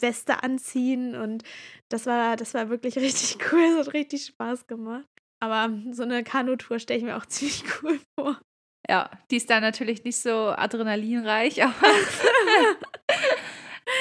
Weste 0.00 0.42
anziehen 0.42 1.14
und 1.14 1.42
das 1.88 2.06
war, 2.06 2.36
das 2.36 2.54
war 2.54 2.68
wirklich 2.70 2.96
richtig 2.98 3.38
cool. 3.52 3.60
Es 3.60 3.86
hat 3.86 3.94
richtig 3.94 4.26
Spaß 4.26 4.66
gemacht. 4.66 5.06
Aber 5.40 5.72
so 5.92 6.02
eine 6.02 6.24
Kanutour 6.24 6.78
stelle 6.78 6.98
ich 6.98 7.04
mir 7.04 7.16
auch 7.16 7.26
ziemlich 7.26 7.64
cool 7.82 8.00
vor. 8.18 8.40
Ja, 8.88 9.10
die 9.30 9.36
ist 9.36 9.50
dann 9.50 9.62
natürlich 9.62 10.04
nicht 10.04 10.16
so 10.16 10.48
adrenalinreich, 10.48 11.62
aber, 11.62 11.74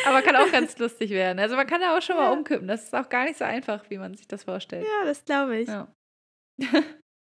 aber 0.06 0.22
kann 0.22 0.36
auch 0.38 0.52
ganz 0.52 0.78
lustig 0.78 1.10
werden. 1.10 1.40
Also 1.40 1.58
man 1.58 1.68
kann 1.68 1.82
da 1.82 1.98
auch 1.98 2.02
schon 2.02 2.16
mal 2.16 2.32
umkippen. 2.32 2.68
Das 2.68 2.86
ist 2.86 2.96
auch 2.96 3.10
gar 3.10 3.26
nicht 3.26 3.38
so 3.38 3.44
einfach, 3.44 3.90
wie 3.90 3.98
man 3.98 4.14
sich 4.14 4.28
das 4.28 4.44
vorstellt. 4.46 4.86
Ja, 4.86 5.06
das 5.06 5.26
glaube 5.26 5.58
ich. 5.58 5.68
Ja. 5.68 5.94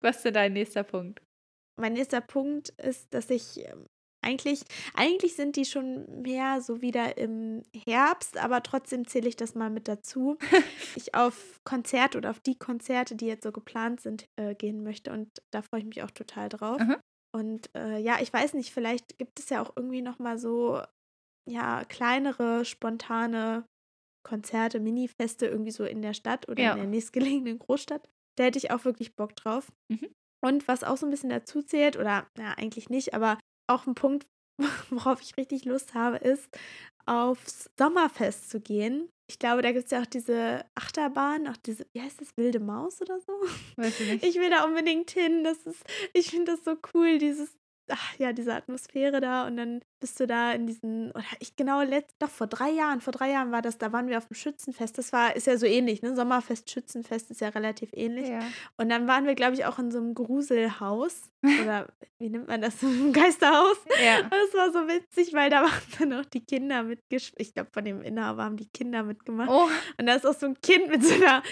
Was 0.02 0.16
ist 0.16 0.24
denn 0.26 0.34
dein 0.34 0.52
nächster 0.52 0.82
Punkt? 0.82 1.22
Mein 1.80 1.94
nächster 1.94 2.20
Punkt 2.20 2.70
ist, 2.78 3.12
dass 3.14 3.30
ich 3.30 3.59
ähm, 3.66 3.86
eigentlich, 4.27 4.64
eigentlich 4.95 5.37
sind 5.37 5.57
die 5.57 5.64
schon 5.64 6.22
mehr 6.22 6.61
so 6.61 6.83
wieder 6.83 7.16
im 7.16 7.62
Herbst, 7.87 8.37
aber 8.39 8.62
trotzdem 8.62 9.07
zähle 9.07 9.29
ich 9.29 9.37
das 9.37 9.55
mal 9.55 9.70
mit 9.70 9.89
dazu. 9.89 10.37
ich 10.97 11.14
auf 11.14 11.61
Konzerte 11.64 12.18
oder 12.18 12.31
auf 12.31 12.41
die 12.41 12.59
Konzerte, 12.59 13.14
die 13.14 13.27
jetzt 13.27 13.45
so 13.45 13.53
geplant 13.53 14.01
sind, 14.01 14.27
äh, 14.37 14.55
gehen 14.55 14.83
möchte. 14.83 15.12
Und 15.12 15.31
da 15.53 15.62
freue 15.62 15.81
ich 15.81 15.87
mich 15.87 16.03
auch 16.03 16.11
total 16.11 16.49
drauf. 16.49 16.81
Mhm. 16.81 16.97
Und 17.33 17.70
äh, 17.77 17.99
ja, 17.99 18.18
ich 18.20 18.33
weiß 18.33 18.55
nicht, 18.55 18.72
vielleicht 18.72 19.18
gibt 19.18 19.39
es 19.39 19.49
ja 19.49 19.62
auch 19.62 19.72
irgendwie 19.77 20.03
nochmal 20.03 20.39
so, 20.39 20.83
ja, 21.49 21.85
kleinere, 21.85 22.64
spontane 22.64 23.64
Konzerte, 24.24 24.81
Minifeste 24.81 25.47
irgendwie 25.47 25.70
so 25.70 25.85
in 25.85 26.03
der 26.03 26.14
Stadt 26.14 26.49
oder 26.49 26.62
ja. 26.62 26.72
in 26.72 26.79
der 26.79 26.87
nächstgelegenen 26.89 27.61
Großstadt. 27.61 28.09
Da 28.37 28.45
hätte 28.45 28.59
ich 28.59 28.72
auch 28.72 28.85
wirklich 28.85 29.14
Bock 29.14 29.37
drauf. 29.37 29.70
Mhm. 29.89 30.11
Und 30.45 30.68
was 30.68 30.85
auch 30.85 30.97
so 30.97 31.07
ein 31.07 31.11
bisschen 31.11 31.31
dazu 31.31 31.62
zählt, 31.62 31.97
oder 31.97 32.27
ja, 32.39 32.55
eigentlich 32.57 32.91
nicht, 32.91 33.14
aber 33.14 33.39
auch 33.67 33.87
ein 33.87 33.95
Punkt, 33.95 34.27
worauf 34.91 35.21
ich 35.21 35.37
richtig 35.37 35.64
Lust 35.64 35.95
habe, 35.95 36.17
ist, 36.17 36.49
aufs 37.07 37.71
Sommerfest 37.79 38.51
zu 38.51 38.61
gehen. 38.61 39.09
Ich 39.29 39.39
glaube, 39.39 39.62
da 39.62 39.73
gibt 39.73 39.87
es 39.87 39.91
ja 39.91 40.03
auch 40.03 40.07
diese 40.07 40.64
Achterbahn, 40.75 41.49
auch 41.49 41.57
diese, 41.57 41.87
wie 41.93 42.01
heißt 42.01 42.21
das, 42.21 42.37
wilde 42.37 42.61
Maus 42.61 43.01
oder 43.01 43.19
so? 43.21 43.33
Weiß 43.77 44.01
ich 44.01 44.12
nicht. 44.12 44.25
Ich 44.25 44.37
will 44.37 44.51
da 44.51 44.64
unbedingt 44.64 45.11
hin. 45.11 45.43
Das 45.43 45.59
ist, 45.67 45.83
ich 46.12 46.31
finde 46.31 46.53
das 46.53 46.64
so 46.64 46.77
cool, 46.95 47.19
dieses 47.19 47.57
ach, 47.89 48.19
ja, 48.19 48.33
diese 48.33 48.55
Atmosphäre 48.55 49.21
da 49.21 49.47
und 49.47 49.57
dann 49.57 49.81
bist 50.01 50.19
du 50.21 50.27
da 50.27 50.53
in 50.53 50.67
diesen, 50.67 51.11
oder 51.12 51.25
ich 51.41 51.57
genau, 51.57 51.83
letzt, 51.83 52.17
doch 52.19 52.29
vor 52.29 52.47
drei 52.47 52.71
Jahren, 52.71 53.01
vor 53.01 53.12
drei 53.12 53.31
Jahren 53.31 53.53
war 53.53 53.62
das, 53.62 53.79
da 53.79 53.93
waren 53.93 54.09
wir 54.09 54.19
auf 54.19 54.27
dem 54.27 54.35
Schützenfest, 54.35 54.99
das 54.99 55.12
war, 55.12 55.37
ist 55.37 55.47
ja 55.47 55.57
so 55.57 55.67
ähnlich, 55.67 56.03
ne, 56.03 56.14
Sommerfest, 56.14 56.71
Schützenfest 56.71 57.31
ist 57.31 57.41
ja 57.41 57.49
relativ 57.49 57.91
ähnlich 57.93 58.29
ja. 58.29 58.41
und 58.77 58.89
dann 58.89 59.07
waren 59.07 59.27
wir, 59.27 59.35
glaube 59.35 59.55
ich, 59.55 59.64
auch 59.64 59.79
in 59.79 59.91
so 59.91 59.99
einem 59.99 60.14
Gruselhaus 60.14 61.31
oder 61.62 61.88
wie 62.18 62.30
nennt 62.30 62.49
man 62.49 62.62
das, 62.62 62.82
im 62.82 63.12
Geisterhaus 63.12 63.76
ja. 64.03 64.22
das 64.22 64.55
war 64.55 64.72
so 64.72 64.88
witzig, 64.88 65.34
weil 65.34 65.51
da 65.51 65.62
waren 65.62 65.82
dann 65.99 66.12
auch 66.14 66.24
die 66.24 66.44
Kinder 66.44 66.82
mitgespielt, 66.82 67.40
ich 67.40 67.55
glaube, 67.55 67.70
von 67.72 67.84
dem 67.84 68.03
Inhaber 68.03 68.44
haben 68.44 68.57
die 68.57 68.68
Kinder 68.68 69.03
mitgemacht 69.03 69.51
oh. 69.51 69.68
und 69.99 70.07
da 70.07 70.14
ist 70.14 70.26
auch 70.26 70.34
so 70.34 70.47
ein 70.47 70.61
Kind 70.61 70.88
mit 70.88 71.05
so 71.05 71.14
einer 71.14 71.42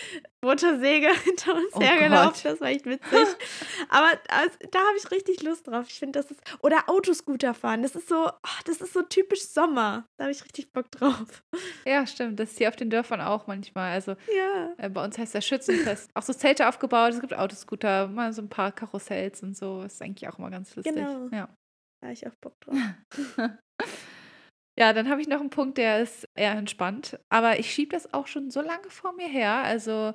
Motorsäge 0.44 1.08
hinter 1.24 1.54
uns 1.54 1.74
oh 1.74 1.80
hergelaufen. 1.80 2.42
Gott. 2.42 2.44
Das 2.44 2.60
war 2.60 2.68
echt 2.68 2.86
witzig. 2.86 3.26
Aber 3.88 4.10
also, 4.28 4.56
da 4.70 4.78
habe 4.78 4.96
ich 4.98 5.10
richtig 5.10 5.42
Lust 5.42 5.66
drauf. 5.66 5.86
Ich 5.88 5.98
finde, 5.98 6.20
das 6.20 6.30
ist. 6.30 6.40
Oder 6.60 6.88
Autoscooter 6.88 7.54
fahren. 7.54 7.82
Das 7.82 7.96
ist 7.96 8.08
so, 8.08 8.28
oh, 8.28 8.60
das 8.66 8.80
ist 8.80 8.92
so 8.92 9.02
typisch 9.02 9.48
Sommer. 9.48 10.06
Da 10.16 10.24
habe 10.24 10.32
ich 10.32 10.44
richtig 10.44 10.72
Bock 10.72 10.90
drauf. 10.90 11.42
Ja, 11.86 12.06
stimmt. 12.06 12.38
Das 12.38 12.52
ist 12.52 12.58
hier 12.58 12.68
auf 12.68 12.76
den 12.76 12.90
Dörfern 12.90 13.20
auch 13.20 13.46
manchmal. 13.46 13.92
Also 13.92 14.12
ja. 14.34 14.74
Äh, 14.76 14.90
bei 14.90 15.02
uns 15.02 15.18
heißt 15.18 15.34
das 15.34 15.46
Schützenfest. 15.46 16.10
auch 16.14 16.22
so 16.22 16.32
Zelte 16.32 16.68
aufgebaut, 16.68 17.14
es 17.14 17.20
gibt 17.20 17.34
Autoscooter, 17.34 18.08
mal 18.08 18.32
so 18.32 18.42
ein 18.42 18.48
paar 18.48 18.70
Karussells 18.72 19.42
und 19.42 19.56
so. 19.56 19.83
Das 19.84 19.94
ist 19.94 20.02
eigentlich 20.02 20.28
auch 20.28 20.38
immer 20.38 20.50
ganz 20.50 20.74
lustig. 20.74 20.94
Genau. 20.94 21.28
Ja. 21.32 21.48
Da 22.00 22.08
habe 22.08 22.12
ich 22.12 22.26
auch 22.26 22.34
Bock 22.40 22.60
drauf. 22.60 22.76
Ja, 24.78 24.92
dann 24.92 25.08
habe 25.08 25.20
ich 25.20 25.28
noch 25.28 25.40
einen 25.40 25.50
Punkt, 25.50 25.78
der 25.78 26.02
ist 26.02 26.28
eher 26.34 26.52
entspannt. 26.52 27.18
Aber 27.28 27.58
ich 27.58 27.72
schiebe 27.72 27.92
das 27.92 28.12
auch 28.12 28.26
schon 28.26 28.50
so 28.50 28.60
lange 28.60 28.90
vor 28.90 29.12
mir 29.12 29.28
her. 29.28 29.62
Also 29.62 30.14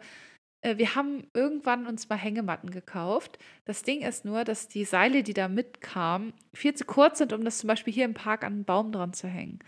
äh, 0.61 0.77
wir 0.77 0.95
haben 0.95 1.27
irgendwann 1.33 1.87
uns 1.87 2.09
mal 2.09 2.17
Hängematten 2.17 2.69
gekauft. 2.69 3.39
Das 3.65 3.83
Ding 3.83 4.01
ist 4.01 4.25
nur, 4.25 4.43
dass 4.43 4.67
die 4.67 4.83
Seile, 4.83 5.23
die 5.23 5.33
da 5.33 5.47
mitkamen, 5.47 6.33
viel 6.53 6.73
zu 6.73 6.83
kurz 6.85 7.19
sind, 7.19 7.31
um 7.31 7.45
das 7.45 7.59
zum 7.59 7.69
Beispiel 7.69 7.93
hier 7.93 8.05
im 8.05 8.13
Park 8.13 8.43
an 8.43 8.53
einen 8.53 8.65
Baum 8.65 8.91
dran 8.91 9.13
zu 9.13 9.27
hängen. 9.27 9.59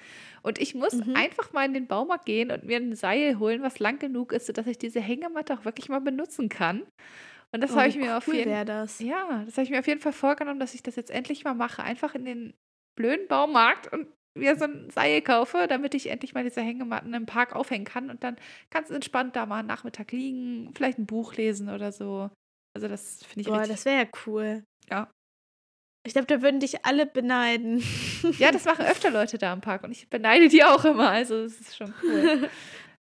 Und 0.41 0.59
ich 0.59 0.75
muss 0.75 0.93
mhm. 0.93 1.15
einfach 1.15 1.53
mal 1.53 1.65
in 1.65 1.73
den 1.73 1.87
Baumarkt 1.87 2.25
gehen 2.25 2.51
und 2.51 2.65
mir 2.65 2.77
ein 2.77 2.95
Seil 2.95 3.39
holen, 3.39 3.61
was 3.61 3.79
lang 3.79 3.97
genug 3.99 4.33
ist, 4.33 4.47
sodass 4.47 4.67
ich 4.67 4.77
diese 4.77 4.99
Hängematte 4.99 5.53
auch 5.53 5.63
wirklich 5.63 5.87
mal 5.87 6.01
benutzen 6.01 6.49
kann. 6.49 6.83
Und 7.53 7.61
das 7.61 7.71
oh, 7.73 7.75
habe 7.75 7.89
ich 7.89 7.97
mir 7.97 8.11
cool 8.11 8.17
auf 8.17 8.27
jeden 8.27 8.65
das. 8.65 8.99
Ja, 8.99 9.43
das 9.45 9.55
habe 9.57 9.63
ich 9.63 9.71
mir 9.71 9.79
auf 9.79 9.87
jeden 9.87 9.99
Fall 9.99 10.13
vorgenommen, 10.13 10.59
dass 10.59 10.73
ich 10.73 10.83
das 10.83 10.95
jetzt 10.95 11.11
endlich 11.11 11.43
mal 11.43 11.53
mache. 11.53 11.83
Einfach 11.83 12.15
in 12.15 12.25
den 12.25 12.53
blöden 12.97 13.27
Baumarkt 13.27 13.91
und 13.91 14.07
wieder 14.37 14.55
so 14.55 14.65
ein 14.65 14.89
Seil 14.89 15.21
kaufe, 15.21 15.67
damit 15.67 15.93
ich 15.93 16.07
endlich 16.07 16.33
mal 16.33 16.43
diese 16.43 16.61
Hängematten 16.61 17.13
im 17.13 17.25
Park 17.25 17.53
aufhängen 17.53 17.85
kann 17.85 18.09
und 18.09 18.23
dann 18.23 18.37
ganz 18.69 18.89
entspannt 18.89 19.35
da 19.35 19.45
mal 19.45 19.59
einen 19.59 19.67
Nachmittag 19.67 20.11
liegen, 20.13 20.73
vielleicht 20.73 20.97
ein 20.97 21.05
Buch 21.05 21.35
lesen 21.35 21.69
oder 21.69 21.91
so. 21.91 22.29
Also 22.73 22.87
das 22.87 23.23
finde 23.25 23.41
ich 23.41 23.47
Boah, 23.47 23.59
richtig. 23.59 23.75
das 23.75 23.85
wäre 23.85 24.03
ja 24.03 24.09
cool. 24.25 24.63
Ja. 24.89 25.11
Ich 26.07 26.13
glaube, 26.13 26.27
da 26.27 26.41
würden 26.41 26.59
dich 26.59 26.85
alle 26.85 27.05
beneiden. 27.05 27.83
Ja, 28.37 28.51
das 28.51 28.65
machen 28.65 28.85
öfter 28.85 29.11
Leute 29.11 29.37
da 29.37 29.51
im 29.53 29.61
Park 29.61 29.83
und 29.83 29.91
ich 29.91 30.09
beneide 30.09 30.47
die 30.47 30.63
auch 30.63 30.85
immer. 30.85 31.09
Also 31.09 31.43
das 31.43 31.59
ist 31.59 31.75
schon 31.75 31.93
cool. 32.03 32.49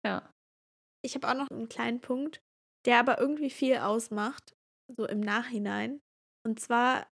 Ja. 0.06 0.30
Ich 1.02 1.16
habe 1.16 1.30
auch 1.30 1.34
noch 1.34 1.50
einen 1.50 1.70
kleinen 1.70 2.02
Punkt, 2.02 2.42
der 2.86 3.00
aber 3.00 3.20
irgendwie 3.20 3.50
viel 3.50 3.78
ausmacht, 3.78 4.56
so 4.96 5.06
im 5.06 5.20
Nachhinein. 5.20 6.02
Und 6.46 6.60
zwar, 6.60 7.08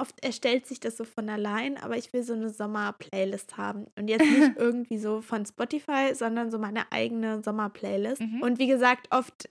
oft 0.00 0.22
erstellt 0.22 0.66
sich 0.66 0.80
das 0.80 0.96
so 0.96 1.04
von 1.04 1.28
allein, 1.28 1.76
aber 1.78 1.96
ich 1.96 2.12
will 2.12 2.22
so 2.22 2.34
eine 2.34 2.50
Sommer-Playlist 2.50 3.56
haben. 3.56 3.86
Und 3.98 4.08
jetzt 4.08 4.28
nicht 4.28 4.56
irgendwie 4.56 4.98
so 4.98 5.22
von 5.22 5.46
Spotify, 5.46 6.14
sondern 6.14 6.50
so 6.50 6.58
meine 6.58 6.90
eigene 6.92 7.42
Sommer-Playlist. 7.42 8.20
Mhm. 8.20 8.42
Und 8.42 8.58
wie 8.58 8.66
gesagt, 8.66 9.08
oft 9.10 9.48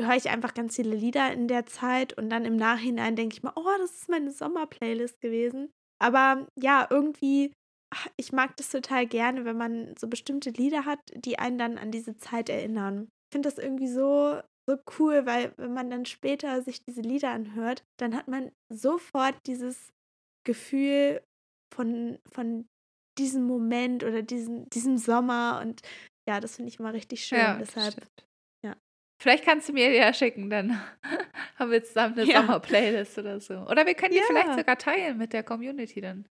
höre 0.00 0.16
ich 0.16 0.30
einfach 0.30 0.54
ganz 0.54 0.76
viele 0.76 0.96
Lieder 0.96 1.32
in 1.32 1.46
der 1.46 1.66
Zeit 1.66 2.18
und 2.18 2.28
dann 2.30 2.44
im 2.44 2.56
Nachhinein 2.56 3.14
denke 3.16 3.36
ich 3.36 3.42
mir, 3.42 3.52
oh, 3.54 3.78
das 3.78 3.92
ist 3.92 4.08
meine 4.08 4.32
Sommer-Playlist 4.32 5.20
gewesen. 5.20 5.70
Aber 6.02 6.48
ja, 6.60 6.86
irgendwie, 6.90 7.52
ach, 7.94 8.08
ich 8.16 8.32
mag 8.32 8.56
das 8.56 8.70
total 8.70 9.06
gerne, 9.06 9.44
wenn 9.44 9.56
man 9.56 9.94
so 9.96 10.08
bestimmte 10.08 10.50
Lieder 10.50 10.84
hat, 10.84 10.98
die 11.14 11.38
einen 11.38 11.58
dann 11.58 11.78
an 11.78 11.92
diese 11.92 12.16
Zeit 12.16 12.48
erinnern. 12.48 13.08
Ich 13.30 13.36
finde 13.36 13.48
das 13.48 13.58
irgendwie 13.58 13.88
so, 13.88 14.40
so 14.68 14.78
cool, 14.98 15.26
weil 15.26 15.52
wenn 15.56 15.74
man 15.74 15.90
dann 15.90 16.06
später 16.06 16.62
sich 16.62 16.82
diese 16.82 17.02
Lieder 17.02 17.30
anhört, 17.30 17.84
dann 17.98 18.14
hat 18.16 18.28
man 18.28 18.50
sofort 18.72 19.36
dieses 19.46 19.92
Gefühl 20.46 21.22
von, 21.74 22.18
von 22.30 22.66
diesem 23.18 23.44
Moment 23.44 24.04
oder 24.04 24.22
diesen, 24.22 24.68
diesem 24.70 24.98
Sommer 24.98 25.60
und 25.62 25.82
ja, 26.28 26.40
das 26.40 26.56
finde 26.56 26.70
ich 26.70 26.78
immer 26.78 26.92
richtig 26.92 27.24
schön. 27.24 27.38
ja, 27.38 27.58
Deshalb, 27.58 27.94
ja. 28.64 28.74
Vielleicht 29.22 29.44
kannst 29.44 29.68
du 29.68 29.72
mir 29.74 29.90
die 29.90 29.96
ja 29.96 30.12
schicken, 30.14 30.48
dann 30.50 30.80
haben 31.56 31.70
wir 31.70 31.84
zusammen 31.84 32.18
eine 32.18 32.24
Ja. 32.30 32.40
Sommer-Playlist 32.40 33.18
oder 33.18 33.40
so. 33.40 33.54
Oder 33.68 33.86
wir 33.86 33.94
können 33.94 34.12
die 34.12 34.18
Ja. 34.18 34.24
vielleicht 34.26 34.54
sogar 34.54 34.78
teilen 34.78 35.18
mit 35.18 35.32
der 35.32 35.42
Community 35.44 36.00
dann. 36.00 36.26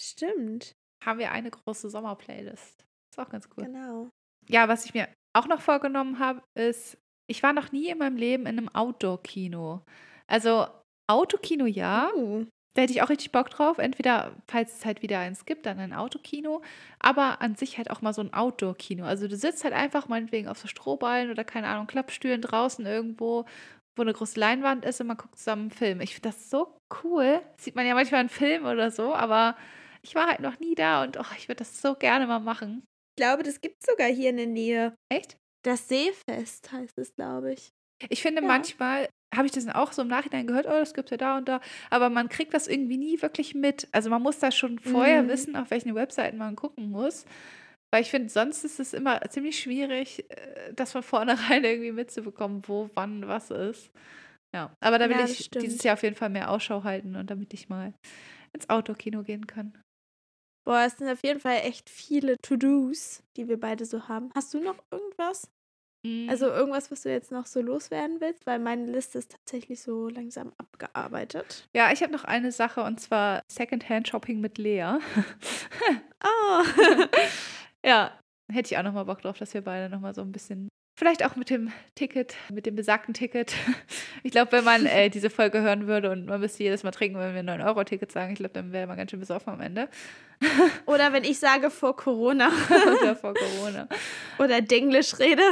stimmt, 0.00 0.74
Haben 1.04 1.18
wir 1.18 1.32
eine 1.32 1.50
große 1.50 1.88
Sommer-Playlist. 1.90 2.84
Ist 3.10 3.18
auch 3.18 3.28
ganz 3.28 3.48
cool. 3.56 3.64
genau. 3.64 4.10
Ja, 4.48 4.68
was 4.68 4.84
ich 4.84 4.94
mir 4.94 5.08
auch 5.34 5.46
noch 5.46 5.60
vorgenommen 5.60 6.18
habe, 6.18 6.42
ist, 6.54 6.98
ich 7.26 7.42
war 7.42 7.52
noch 7.52 7.72
nie 7.72 7.88
in 7.88 7.98
meinem 7.98 8.16
Leben 8.16 8.46
in 8.46 8.58
einem 8.58 8.68
Outdoor-Kino. 8.68 9.82
Also 10.26 10.66
Autokino 11.08 11.66
ja, 11.66 12.10
Uh, 12.16 12.46
da 12.74 12.82
hätte 12.82 12.92
ich 12.92 13.02
auch 13.02 13.10
richtig 13.10 13.32
Bock 13.32 13.50
drauf. 13.50 13.78
Entweder, 13.78 14.34
falls 14.48 14.78
es 14.78 14.84
halt 14.86 15.02
wieder 15.02 15.18
eins 15.18 15.44
gibt, 15.44 15.66
dann 15.66 15.78
ein 15.78 15.92
Autokino, 15.92 16.62
aber 16.98 17.42
an 17.42 17.54
sich 17.54 17.76
halt 17.76 17.90
auch 17.90 18.00
mal 18.00 18.14
so 18.14 18.22
ein 18.22 18.32
Outdoor-Kino. 18.32 19.04
Also 19.04 19.28
du 19.28 19.36
sitzt 19.36 19.64
halt 19.64 19.74
einfach 19.74 20.08
meinetwegen 20.08 20.48
auf 20.48 20.58
so 20.58 20.68
Strohballen 20.68 21.30
oder 21.30 21.44
keine 21.44 21.68
Ahnung, 21.68 21.86
Klappstühlen 21.86 22.40
draußen 22.40 22.86
irgendwo, 22.86 23.44
wo 23.96 24.02
eine 24.02 24.14
große 24.14 24.40
Leinwand 24.40 24.84
ist 24.86 25.00
und 25.00 25.08
man 25.08 25.18
guckt 25.18 25.36
zusammen 25.36 25.62
einen 25.62 25.70
Film. 25.70 26.00
Ich 26.00 26.14
finde 26.14 26.30
das 26.30 26.48
so 26.50 26.78
cool. 27.04 27.42
Das 27.56 27.64
sieht 27.64 27.76
man 27.76 27.86
ja 27.86 27.94
manchmal 27.94 28.22
in 28.22 28.28
Filmen 28.30 28.66
oder 28.66 28.90
so, 28.90 29.14
aber 29.14 29.56
ich 30.02 30.14
war 30.14 30.26
halt 30.28 30.40
noch 30.40 30.58
nie 30.58 30.74
da 30.74 31.02
und 31.02 31.18
oh, 31.18 31.24
ich 31.36 31.48
würde 31.48 31.58
das 31.58 31.80
so 31.80 31.94
gerne 31.94 32.26
mal 32.26 32.40
machen. 32.40 32.84
ich 33.12 33.22
glaube, 33.22 33.42
das 33.42 33.60
gibt 33.60 33.76
es 33.80 33.86
sogar 33.90 34.08
hier 34.08 34.30
in 34.30 34.38
der 34.38 34.46
Nähe. 34.46 34.94
Echt? 35.10 35.36
Das 35.62 35.88
Seefest 35.88 36.72
heißt 36.72 36.98
es, 36.98 37.14
glaube 37.14 37.52
ich. 37.52 37.70
Ich 38.08 38.22
finde, 38.22 38.42
Ja. 38.42 38.48
manchmal 38.48 39.08
habe 39.34 39.46
ich 39.46 39.52
das 39.52 39.66
auch 39.68 39.92
so 39.92 40.02
im 40.02 40.08
Nachhinein 40.08 40.46
gehört, 40.46 40.66
oh, 40.66 40.70
das 40.70 40.92
gibt 40.92 41.06
es 41.06 41.10
ja 41.12 41.16
da 41.16 41.38
und 41.38 41.48
da, 41.48 41.60
aber 41.88 42.10
man 42.10 42.28
kriegt 42.28 42.52
das 42.52 42.66
irgendwie 42.68 42.98
nie 42.98 43.22
wirklich 43.22 43.54
mit. 43.54 43.88
Also 43.92 44.10
man 44.10 44.22
muss 44.22 44.38
da 44.40 44.50
schon 44.50 44.78
vorher 44.78 45.22
Mhm. 45.24 45.28
wissen, 45.28 45.56
auf 45.56 45.70
welchen 45.70 45.94
Webseiten 45.94 46.36
man 46.36 46.56
gucken 46.56 46.90
muss. 46.90 47.24
Weil 47.92 48.02
ich 48.02 48.10
finde, 48.10 48.28
sonst 48.30 48.64
ist 48.64 48.80
es 48.80 48.92
immer 48.94 49.20
ziemlich 49.30 49.58
schwierig, 49.60 50.28
äh, 50.30 50.72
das 50.74 50.92
von 50.92 51.02
vornherein 51.02 51.64
irgendwie 51.64 51.92
mitzubekommen, 51.92 52.62
wo, 52.66 52.90
wann, 52.94 53.28
was 53.28 53.50
ist. 53.50 53.90
Ja, 54.54 54.74
aber 54.80 54.98
da 54.98 55.08
will 55.08 55.18
Ja, 55.18 55.24
ich 55.24 55.38
stimmt. 55.46 55.64
dieses 55.64 55.82
Jahr 55.82 55.94
auf 55.94 56.02
jeden 56.02 56.16
Fall 56.16 56.30
mehr 56.30 56.50
Ausschau 56.50 56.84
halten 56.84 57.16
und 57.16 57.30
damit 57.30 57.54
ich 57.54 57.68
mal 57.68 57.94
ins 58.52 58.68
Autokino 58.68 59.22
gehen 59.22 59.46
kann. 59.46 59.81
Boah, 60.64 60.84
es 60.86 60.96
sind 60.96 61.08
auf 61.08 61.22
jeden 61.24 61.40
Fall 61.40 61.58
echt 61.64 61.90
viele 61.90 62.36
To-Dos, 62.38 63.22
die 63.36 63.48
wir 63.48 63.58
beide 63.58 63.84
so 63.84 64.08
haben. 64.08 64.30
Hast 64.34 64.54
du 64.54 64.60
noch 64.60 64.76
irgendwas? 64.90 65.50
Mm, 66.06 66.28
Also 66.28 66.46
irgendwas, 66.46 66.90
was 66.90 67.02
du 67.02 67.10
jetzt 67.10 67.32
noch 67.32 67.46
so 67.46 67.60
loswerden 67.60 68.20
willst? 68.20 68.46
Weil 68.46 68.58
meine 68.60 68.86
Liste 68.86 69.18
ist 69.18 69.32
tatsächlich 69.32 69.82
so 69.82 70.08
langsam 70.08 70.52
abgearbeitet. 70.58 71.68
ja, 71.74 71.90
ich 71.92 72.02
habe 72.02 72.12
noch 72.12 72.24
eine 72.24 72.52
Sache 72.52 72.82
und 72.84 73.00
zwar 73.00 73.42
Secondhand-Shopping 73.50 74.40
mit 74.40 74.58
Lea. 74.58 74.98
Oh. 76.24 76.62
Ja, 77.84 78.16
hätte 78.52 78.72
ich 78.72 78.78
auch 78.78 78.84
nochmal 78.84 79.06
Bock 79.06 79.22
drauf, 79.22 79.38
dass 79.38 79.54
wir 79.54 79.62
beide 79.62 79.88
nochmal 79.92 80.14
so 80.14 80.20
ein 80.20 80.30
bisschen, 80.30 80.68
vielleicht 80.94 81.24
auch 81.24 81.36
mit 81.36 81.50
dem 81.50 81.72
Ticket, 81.94 82.36
mit 82.50 82.66
dem 82.66 82.74
besagten 82.74 83.14
Ticket. 83.14 83.54
Ich 84.22 84.30
glaube, 84.32 84.52
wenn 84.52 84.64
man 84.64 84.86
äh, 84.86 85.10
diese 85.10 85.30
Folge 85.30 85.60
hören 85.62 85.86
würde 85.86 86.10
und 86.10 86.26
man 86.26 86.40
müsste 86.40 86.62
jedes 86.62 86.82
Mal 86.84 86.90
trinken, 86.92 87.18
wenn 87.18 87.34
wir 87.34 87.42
9-Euro-Ticket 87.42 88.12
sagen, 88.12 88.32
ich 88.32 88.38
glaube, 88.38 88.54
dann 88.54 88.72
wäre 88.72 88.86
man 88.86 88.96
ganz 88.96 89.10
schön 89.10 89.20
besoffen 89.20 89.52
am 89.52 89.60
Ende. 89.60 89.88
Oder 90.86 91.12
wenn 91.12 91.24
ich 91.24 91.38
sage 91.38 91.70
vor 91.70 91.96
Corona 91.96 92.50
Oder 93.00 93.16
vor 93.16 93.34
Corona. 93.34 93.88
oder 94.38 94.60
Denglisch 94.60 95.18
rede. 95.18 95.42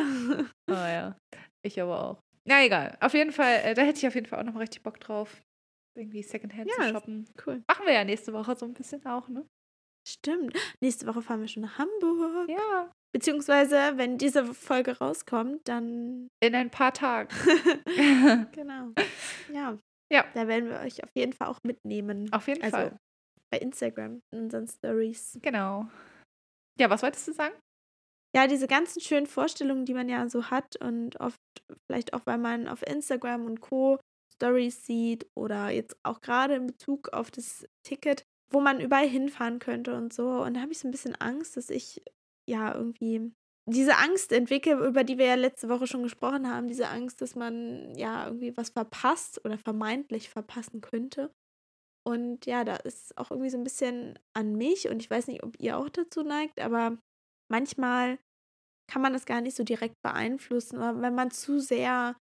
Oh 0.69 0.73
ja, 0.73 1.17
ich 1.63 1.81
aber 1.81 2.03
auch. 2.05 2.23
Na 2.45 2.65
egal, 2.65 2.97
auf 3.01 3.15
jeden 3.15 3.33
Fall, 3.33 3.61
äh, 3.65 3.75
da 3.75 3.83
hätte 3.83 3.99
ich 3.99 4.07
auf 4.07 4.15
jeden 4.15 4.27
Fall 4.27 4.41
auch 4.41 4.45
noch 4.45 4.55
mal 4.55 4.61
richtig 4.61 4.83
Bock 4.83 4.99
drauf, 5.01 5.43
irgendwie 5.97 6.23
Secondhand 6.23 6.69
Ja, 6.71 6.87
zu 6.87 6.93
shoppen. 6.93 7.29
Cool. 7.47 7.63
Machen 7.69 7.87
wir 7.87 7.93
ja 7.93 8.05
nächste 8.05 8.33
Woche 8.33 8.57
so 8.57 8.67
ein 8.67 8.75
bisschen 8.75 9.05
auch, 9.07 9.29
ne? 9.29 9.47
Stimmt. 10.09 10.57
Nächste 10.81 11.07
Woche 11.07 11.23
fahren 11.23 11.41
wir 11.41 11.49
schon 11.49 11.63
nach 11.63 11.79
Hamburg. 11.79 12.49
Ja, 12.49 12.91
Beziehungsweise, 13.13 13.93
wenn 13.97 14.19
diese 14.19 14.55
Folge 14.55 14.99
rauskommt, 14.99 15.67
dann. 15.67 16.29
in 16.41 16.55
ein 16.55 16.71
paar 16.71 16.93
Tagen. 16.93 17.29
Genau. 18.53 18.93
Ja. 19.53 19.79
Ja. 20.13 20.25
Da 20.35 20.47
werden 20.49 20.69
wir 20.69 20.81
euch 20.81 21.03
auf 21.03 21.11
jeden 21.15 21.33
Fall 21.33 21.49
auch 21.49 21.59
mitnehmen. 21.65 22.33
auf 22.33 22.47
jeden 22.49 22.63
also 22.63 22.77
Fall. 22.77 22.97
bei 23.51 23.59
Instagram 23.59 24.21
in 24.33 24.45
unseren 24.45 24.67
Stories. 24.69 25.39
Genau. 25.43 25.87
Ja, 26.79 26.89
was 26.91 27.03
wolltest 27.03 27.27
du 27.29 27.33
sagen? 27.33 27.55
Ja, 28.35 28.47
diese 28.47 28.69
ganzen 28.69 29.01
schönen 29.01 29.27
Vorstellungen, 29.27 29.85
die 29.85 29.95
man 29.95 30.09
ja 30.09 30.29
so 30.29 30.51
hat 30.51 30.77
und 30.77 31.19
oft 31.19 31.41
vielleicht 31.87 32.15
auch, 32.15 32.27
weil 32.27 32.39
man 32.39 32.69
auf 32.69 32.83
Instagram 32.87 33.45
und 33.47 33.61
Co. 33.61 33.99
Stories 34.35 34.87
sieht 34.87 35.27
oder 35.37 35.69
jetzt 35.71 35.97
auch 36.05 36.21
gerade 36.21 36.55
in 36.55 36.67
Bezug 36.69 37.13
auf 37.13 37.31
das 37.31 37.67
Ticket, 37.85 38.23
wo 38.53 38.61
man 38.61 38.81
überall 38.81 39.09
hinfahren 39.09 39.59
könnte 39.59 39.97
und 39.97 40.13
so. 40.13 40.43
Und 40.43 40.55
da 40.55 40.61
habe 40.61 40.73
ich 40.73 40.79
so 40.79 40.89
ein 40.89 40.93
bisschen 40.93 41.15
Angst, 41.17 41.57
dass 41.57 41.71
ich 41.71 42.03
ja 42.51 42.75
irgendwie 42.75 43.33
diese 43.67 43.97
Angst 43.99 44.33
entwickle, 44.33 44.75
über 44.87 45.05
die 45.05 45.19
wir 45.19 45.27
ja 45.27 45.35
letzte 45.35 45.69
Woche 45.69 45.87
schon 45.87 46.03
gesprochen 46.03 46.49
haben, 46.49 46.69
diese 46.69 46.89
Angst, 46.89 47.21
dass 47.21 47.35
man 47.35 47.95
ja 47.95 48.27
irgendwie 48.27 48.57
was 48.57 48.71
verpasst 48.71 49.45
oder 49.45 49.59
vermeintlich 49.59 50.29
verpassen 50.29 50.81
könnte. 50.81 51.33
Und 52.07 52.47
ja, 52.47 52.65
da 52.65 52.77
ist 52.77 53.17
auch 53.19 53.31
irgendwie 53.31 53.51
so 53.51 53.59
ein 53.59 53.65
bisschen 53.65 54.19
an 54.35 54.57
mich 54.57 54.89
und 54.89 55.01
ich 55.01 55.11
weiß 55.11 55.27
nicht, 55.29 55.43
ob 55.43 55.61
ihr 55.61 55.77
auch 55.79 55.89
dazu 55.89 56.23
neigt, 56.23 56.61
aber 56.61 56.99
manchmal 57.51 58.19
kann 58.91 59.03
man 59.03 59.13
das 59.13 59.27
gar 59.27 59.41
nicht 59.41 59.57
so 59.57 59.63
direkt 59.63 60.01
beeinflussen, 60.03 60.79
aber 60.79 61.01
wenn 61.03 61.15
man 61.15 61.31
zu 61.31 61.61
sehr 61.61 62.17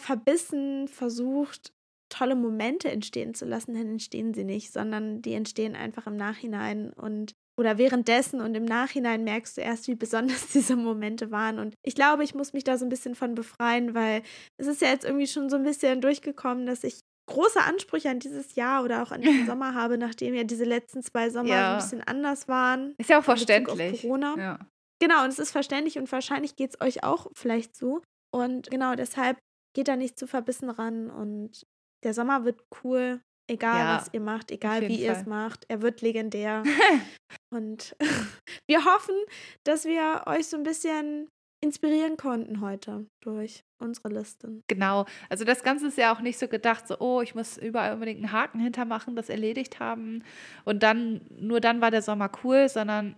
verbissen 0.00 0.88
versucht, 0.88 1.72
tolle 2.08 2.36
Momente 2.36 2.90
entstehen 2.90 3.34
zu 3.34 3.46
lassen, 3.46 3.74
dann 3.74 3.86
entstehen 3.86 4.34
sie 4.34 4.44
nicht, 4.44 4.72
sondern 4.72 5.22
die 5.22 5.32
entstehen 5.32 5.74
einfach 5.74 6.06
im 6.06 6.16
Nachhinein 6.16 6.92
und 6.92 7.32
oder 7.58 7.78
währenddessen 7.78 8.40
und 8.40 8.54
im 8.54 8.64
Nachhinein 8.64 9.24
merkst 9.24 9.56
du 9.56 9.60
erst, 9.60 9.86
wie 9.88 9.94
besonders 9.94 10.46
diese 10.52 10.76
Momente 10.76 11.30
waren. 11.30 11.58
Und 11.58 11.74
ich 11.84 11.94
glaube, 11.94 12.24
ich 12.24 12.34
muss 12.34 12.52
mich 12.52 12.64
da 12.64 12.78
so 12.78 12.84
ein 12.86 12.88
bisschen 12.88 13.14
von 13.14 13.34
befreien, 13.34 13.94
weil 13.94 14.22
es 14.58 14.66
ist 14.66 14.80
ja 14.82 14.88
jetzt 14.88 15.04
irgendwie 15.04 15.26
schon 15.26 15.50
so 15.50 15.56
ein 15.56 15.62
bisschen 15.64 16.00
durchgekommen, 16.00 16.66
dass 16.66 16.82
ich 16.84 17.00
große 17.30 17.60
Ansprüche 17.60 18.10
an 18.10 18.18
dieses 18.18 18.54
Jahr 18.56 18.82
oder 18.84 19.02
auch 19.02 19.12
an 19.12 19.20
diesen 19.22 19.46
Sommer 19.46 19.74
habe, 19.74 19.96
nachdem 19.98 20.34
ja 20.34 20.44
diese 20.44 20.64
letzten 20.64 21.02
zwei 21.02 21.30
Sommer 21.30 21.48
so 21.48 21.54
Ja. 21.54 21.72
ein 21.72 21.78
bisschen 21.78 22.02
anders 22.02 22.48
waren. 22.48 22.94
Ist 22.98 23.10
ja 23.10 23.18
auch 23.20 23.24
verständlich. 23.24 24.02
Corona. 24.02 24.34
Ja. 24.38 24.58
Genau, 25.00 25.22
und 25.24 25.28
es 25.30 25.38
ist 25.38 25.50
verständlich 25.52 25.98
und 25.98 26.10
wahrscheinlich 26.12 26.56
geht 26.56 26.70
es 26.74 26.80
euch 26.80 27.04
auch 27.04 27.26
vielleicht 27.34 27.76
so. 27.76 28.02
Und 28.34 28.70
genau 28.70 28.94
deshalb 28.94 29.36
geht 29.74 29.88
da 29.88 29.96
nicht 29.96 30.18
zu 30.18 30.26
verbissen 30.26 30.70
ran. 30.70 31.10
Und 31.10 31.64
der 32.04 32.14
Sommer 32.14 32.44
wird 32.44 32.62
cool, 32.84 33.20
egal 33.48 33.78
Ja, 33.78 33.96
was 33.96 34.10
ihr 34.12 34.20
macht, 34.20 34.50
egal 34.50 34.82
wie 34.88 35.00
ihr 35.00 35.12
es 35.12 35.26
macht. 35.26 35.64
Er 35.68 35.82
wird 35.82 36.00
legendär. 36.00 36.62
und 37.54 37.96
wir 38.68 38.84
hoffen, 38.84 39.16
dass 39.64 39.84
wir 39.84 40.24
euch 40.26 40.46
so 40.46 40.56
ein 40.56 40.62
bisschen 40.62 41.28
inspirieren 41.62 42.16
konnten 42.16 42.60
heute 42.60 43.06
durch 43.22 43.62
unsere 43.78 44.08
Listen. 44.08 44.62
Genau. 44.68 45.06
Also 45.28 45.44
das 45.44 45.62
Ganze 45.62 45.86
ist 45.86 45.98
ja 45.98 46.12
auch 46.12 46.20
nicht 46.20 46.38
so 46.38 46.48
gedacht, 46.48 46.88
so, 46.88 46.98
oh, 46.98 47.20
ich 47.22 47.34
muss 47.34 47.56
überall 47.56 47.94
unbedingt 47.94 48.18
einen 48.18 48.32
Haken 48.32 48.58
hintermachen, 48.58 49.14
das 49.14 49.28
erledigt 49.28 49.78
haben. 49.78 50.24
Und 50.64 50.82
dann, 50.82 51.20
nur 51.30 51.60
dann 51.60 51.80
war 51.80 51.92
der 51.92 52.02
Sommer 52.02 52.30
cool, 52.42 52.68
sondern 52.68 53.16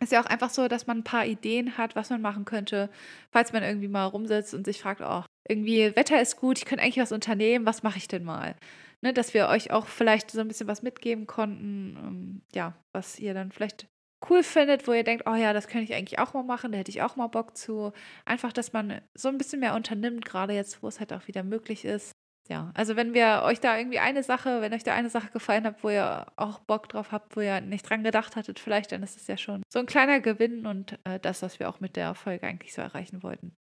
es 0.00 0.04
ist 0.04 0.12
ja 0.12 0.22
auch 0.22 0.26
einfach 0.26 0.50
so, 0.50 0.66
dass 0.66 0.86
man 0.86 0.98
ein 0.98 1.04
paar 1.04 1.26
Ideen 1.26 1.76
hat, 1.76 1.94
was 1.94 2.10
man 2.10 2.22
machen 2.22 2.44
könnte, 2.44 2.90
falls 3.30 3.52
man 3.52 3.62
irgendwie 3.62 3.88
mal 3.88 4.06
rumsitzt 4.06 4.54
und 4.54 4.64
sich 4.64 4.80
fragt, 4.80 5.02
oh, 5.02 5.24
irgendwie 5.46 5.94
Wetter 5.94 6.20
ist 6.20 6.36
gut, 6.36 6.58
ich 6.58 6.64
könnte 6.64 6.82
eigentlich 6.82 7.02
was 7.02 7.12
unternehmen, 7.12 7.66
was 7.66 7.82
mache 7.82 7.98
ich 7.98 8.08
denn 8.08 8.24
mal? 8.24 8.56
Ne, 9.02 9.12
dass 9.12 9.34
wir 9.34 9.48
euch 9.48 9.70
auch 9.70 9.86
vielleicht 9.86 10.30
so 10.30 10.40
ein 10.40 10.48
bisschen 10.48 10.68
was 10.68 10.82
mitgeben 10.82 11.26
konnten, 11.26 11.96
ähm, 11.96 12.42
ja, 12.54 12.74
was 12.92 13.18
ihr 13.18 13.34
dann 13.34 13.52
vielleicht 13.52 13.86
cool 14.28 14.42
findet, 14.42 14.86
wo 14.86 14.92
ihr 14.92 15.04
denkt, 15.04 15.24
oh 15.26 15.34
ja, 15.34 15.52
das 15.52 15.68
könnte 15.68 15.84
ich 15.84 15.94
eigentlich 15.94 16.18
auch 16.18 16.34
mal 16.34 16.42
machen, 16.42 16.72
da 16.72 16.78
hätte 16.78 16.90
ich 16.90 17.02
auch 17.02 17.16
mal 17.16 17.28
Bock 17.28 17.56
zu. 17.56 17.92
Einfach, 18.24 18.52
dass 18.52 18.72
man 18.72 19.00
so 19.14 19.28
ein 19.28 19.38
bisschen 19.38 19.60
mehr 19.60 19.74
unternimmt, 19.74 20.24
gerade 20.24 20.52
jetzt, 20.52 20.82
wo 20.82 20.88
es 20.88 21.00
halt 21.00 21.12
auch 21.12 21.26
wieder 21.26 21.42
möglich 21.42 21.84
ist. 21.84 22.12
Ja, 22.48 22.72
also 22.74 22.96
wenn 22.96 23.14
wir 23.14 23.42
euch 23.44 23.60
da 23.60 23.78
irgendwie 23.78 24.00
eine 24.00 24.22
Sache, 24.22 24.60
wenn 24.60 24.74
euch 24.74 24.82
da 24.82 24.92
eine 24.92 25.08
Sache 25.08 25.30
gefallen 25.30 25.64
hat, 25.64 25.84
wo 25.84 25.90
ihr 25.90 26.26
auch 26.36 26.58
Bock 26.58 26.88
drauf 26.88 27.12
habt, 27.12 27.36
wo 27.36 27.40
ihr 27.40 27.60
nicht 27.60 27.88
dran 27.88 28.02
gedacht 28.02 28.34
hattet, 28.34 28.58
vielleicht, 28.58 28.90
dann 28.92 29.04
ist 29.04 29.16
es 29.16 29.28
ja 29.28 29.36
schon 29.36 29.62
so 29.72 29.78
ein 29.78 29.86
kleiner 29.86 30.20
Gewinn 30.20 30.66
und 30.66 30.98
äh, 31.04 31.20
das, 31.20 31.42
was 31.42 31.60
wir 31.60 31.68
auch 31.68 31.80
mit 31.80 31.94
der 31.96 32.14
Folge 32.14 32.46
eigentlich 32.46 32.74
so 32.74 32.82
erreichen 32.82 33.22
wollten. 33.22 33.54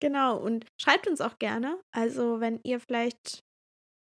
Genau, 0.00 0.36
und 0.36 0.66
schreibt 0.80 1.08
uns 1.08 1.20
auch 1.20 1.38
gerne. 1.38 1.80
Also, 1.90 2.40
wenn 2.40 2.60
ihr 2.62 2.78
vielleicht 2.80 3.42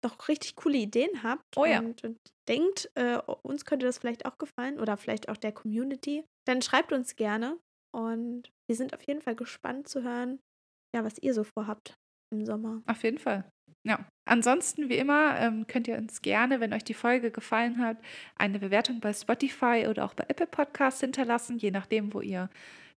doch 0.01 0.27
richtig 0.27 0.55
coole 0.55 0.77
Ideen 0.77 1.23
habt 1.23 1.57
oh 1.57 1.65
ja. 1.65 1.79
und, 1.79 2.03
und, 2.03 2.17
denkt, 2.47 2.89
äh, 2.95 3.17
uns 3.43 3.63
könnte 3.65 3.85
das 3.85 3.99
vielleicht 3.99 4.25
auch 4.25 4.37
gefallen 4.39 4.79
oder 4.79 4.97
vielleicht 4.97 5.29
auch 5.29 5.37
der 5.37 5.51
Community, 5.51 6.25
dann 6.47 6.61
schreibt 6.63 6.91
uns 6.91 7.15
gerne. 7.15 7.59
Und 7.95 8.49
wir 8.67 8.75
sind 8.75 8.93
auf 8.93 9.03
jeden 9.03 9.21
Fall 9.21 9.35
gespannt 9.35 9.87
zu 9.87 10.03
hören, 10.03 10.39
ja, 10.95 11.03
was 11.03 11.19
ihr 11.19 11.33
so 11.33 11.43
vorhabt 11.43 11.93
im 12.33 12.45
Sommer. 12.45 12.81
Auf 12.87 13.03
jeden 13.03 13.19
Fall. 13.19 13.49
Ja. 13.85 14.07
Ansonsten, 14.27 14.89
wie 14.89 14.97
immer, 14.97 15.39
ähm, 15.39 15.65
könnt 15.67 15.87
ihr 15.87 15.97
uns 15.97 16.21
gerne, 16.21 16.59
wenn 16.59 16.73
euch 16.73 16.83
die 16.83 16.93
Folge 16.93 17.31
gefallen 17.31 17.79
hat, 17.79 17.97
eine 18.35 18.59
Bewertung 18.59 18.99
bei 18.99 19.13
Spotify 19.13 19.87
oder 19.89 20.05
auch 20.05 20.13
bei 20.13 20.25
Apple 20.27 20.47
Podcasts 20.47 21.01
hinterlassen, 21.01 21.57
je 21.57 21.71
nachdem, 21.71 22.13
wo 22.13 22.21
ihr 22.21 22.49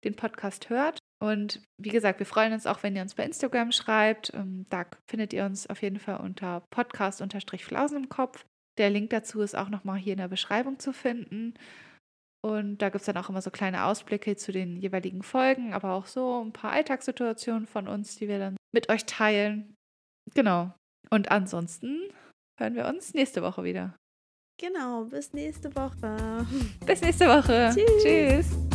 den 0.05 0.15
Podcast 0.15 0.69
hört. 0.69 0.99
Und 1.23 1.63
wie 1.81 1.91
gesagt, 1.91 2.19
wir 2.19 2.27
freuen 2.27 2.53
uns 2.53 2.67
auch, 2.67 2.83
wenn 2.83 2.97
ihr 2.97 3.03
uns 3.03 3.15
bei 3.15 3.25
Instagram 3.25 3.71
schreibt. 3.71 4.35
Ähm, 4.35 4.67
da 4.71 4.87
findet 5.09 5.33
ihr 5.33 5.45
uns 5.45 5.69
auf 5.69 5.81
jeden 5.81 6.01
Fall 6.01 6.17
unter 6.17 6.65
Podcast-Flausen 6.71 7.97
im 7.97 8.09
Kopf. 8.09 8.45
Der 8.77 8.91
Link 8.91 9.11
dazu 9.11 9.41
ist 9.41 9.55
auch 9.55 9.69
nochmal 9.69 9.99
hier 9.99 10.15
in 10.15 10.19
der 10.19 10.27
Beschreibung 10.27 10.81
zu 10.81 10.93
finden. 10.93 11.55
Und 12.45 12.79
da 12.79 12.89
gibt 12.89 13.03
es 13.03 13.07
dann 13.07 13.17
auch 13.19 13.29
immer 13.29 13.41
so 13.41 13.53
kleine 13.53 13.85
Ausblicke 13.85 14.35
zu 14.35 14.51
den 14.51 14.77
jeweiligen 14.77 15.23
Folgen, 15.23 15.75
aber 15.75 15.93
auch 15.93 16.07
so 16.07 16.43
ein 16.43 16.53
paar 16.53 16.73
Alltagssituationen 16.73 17.69
von 17.69 17.87
uns, 17.87 18.17
die 18.17 18.27
wir 18.27 18.41
dann 18.41 18.57
mit 18.75 18.89
euch 18.89 19.07
teilen. 19.07 19.77
Genau. 20.35 20.75
Und 21.09 21.31
ansonsten 21.31 22.01
hören 22.59 22.75
wir 22.75 22.87
uns 22.87 23.15
nächste 23.15 23.43
Woche 23.43 23.63
wieder. 23.63 23.95
Genau, 24.61 25.05
bis 25.05 25.33
nächste 25.33 25.73
Woche. 25.77 26.47
Bis 26.85 27.01
nächste 27.01 27.27
Woche. 27.27 27.71
Tschüss. 27.73 28.03
Tschüss. 28.03 28.72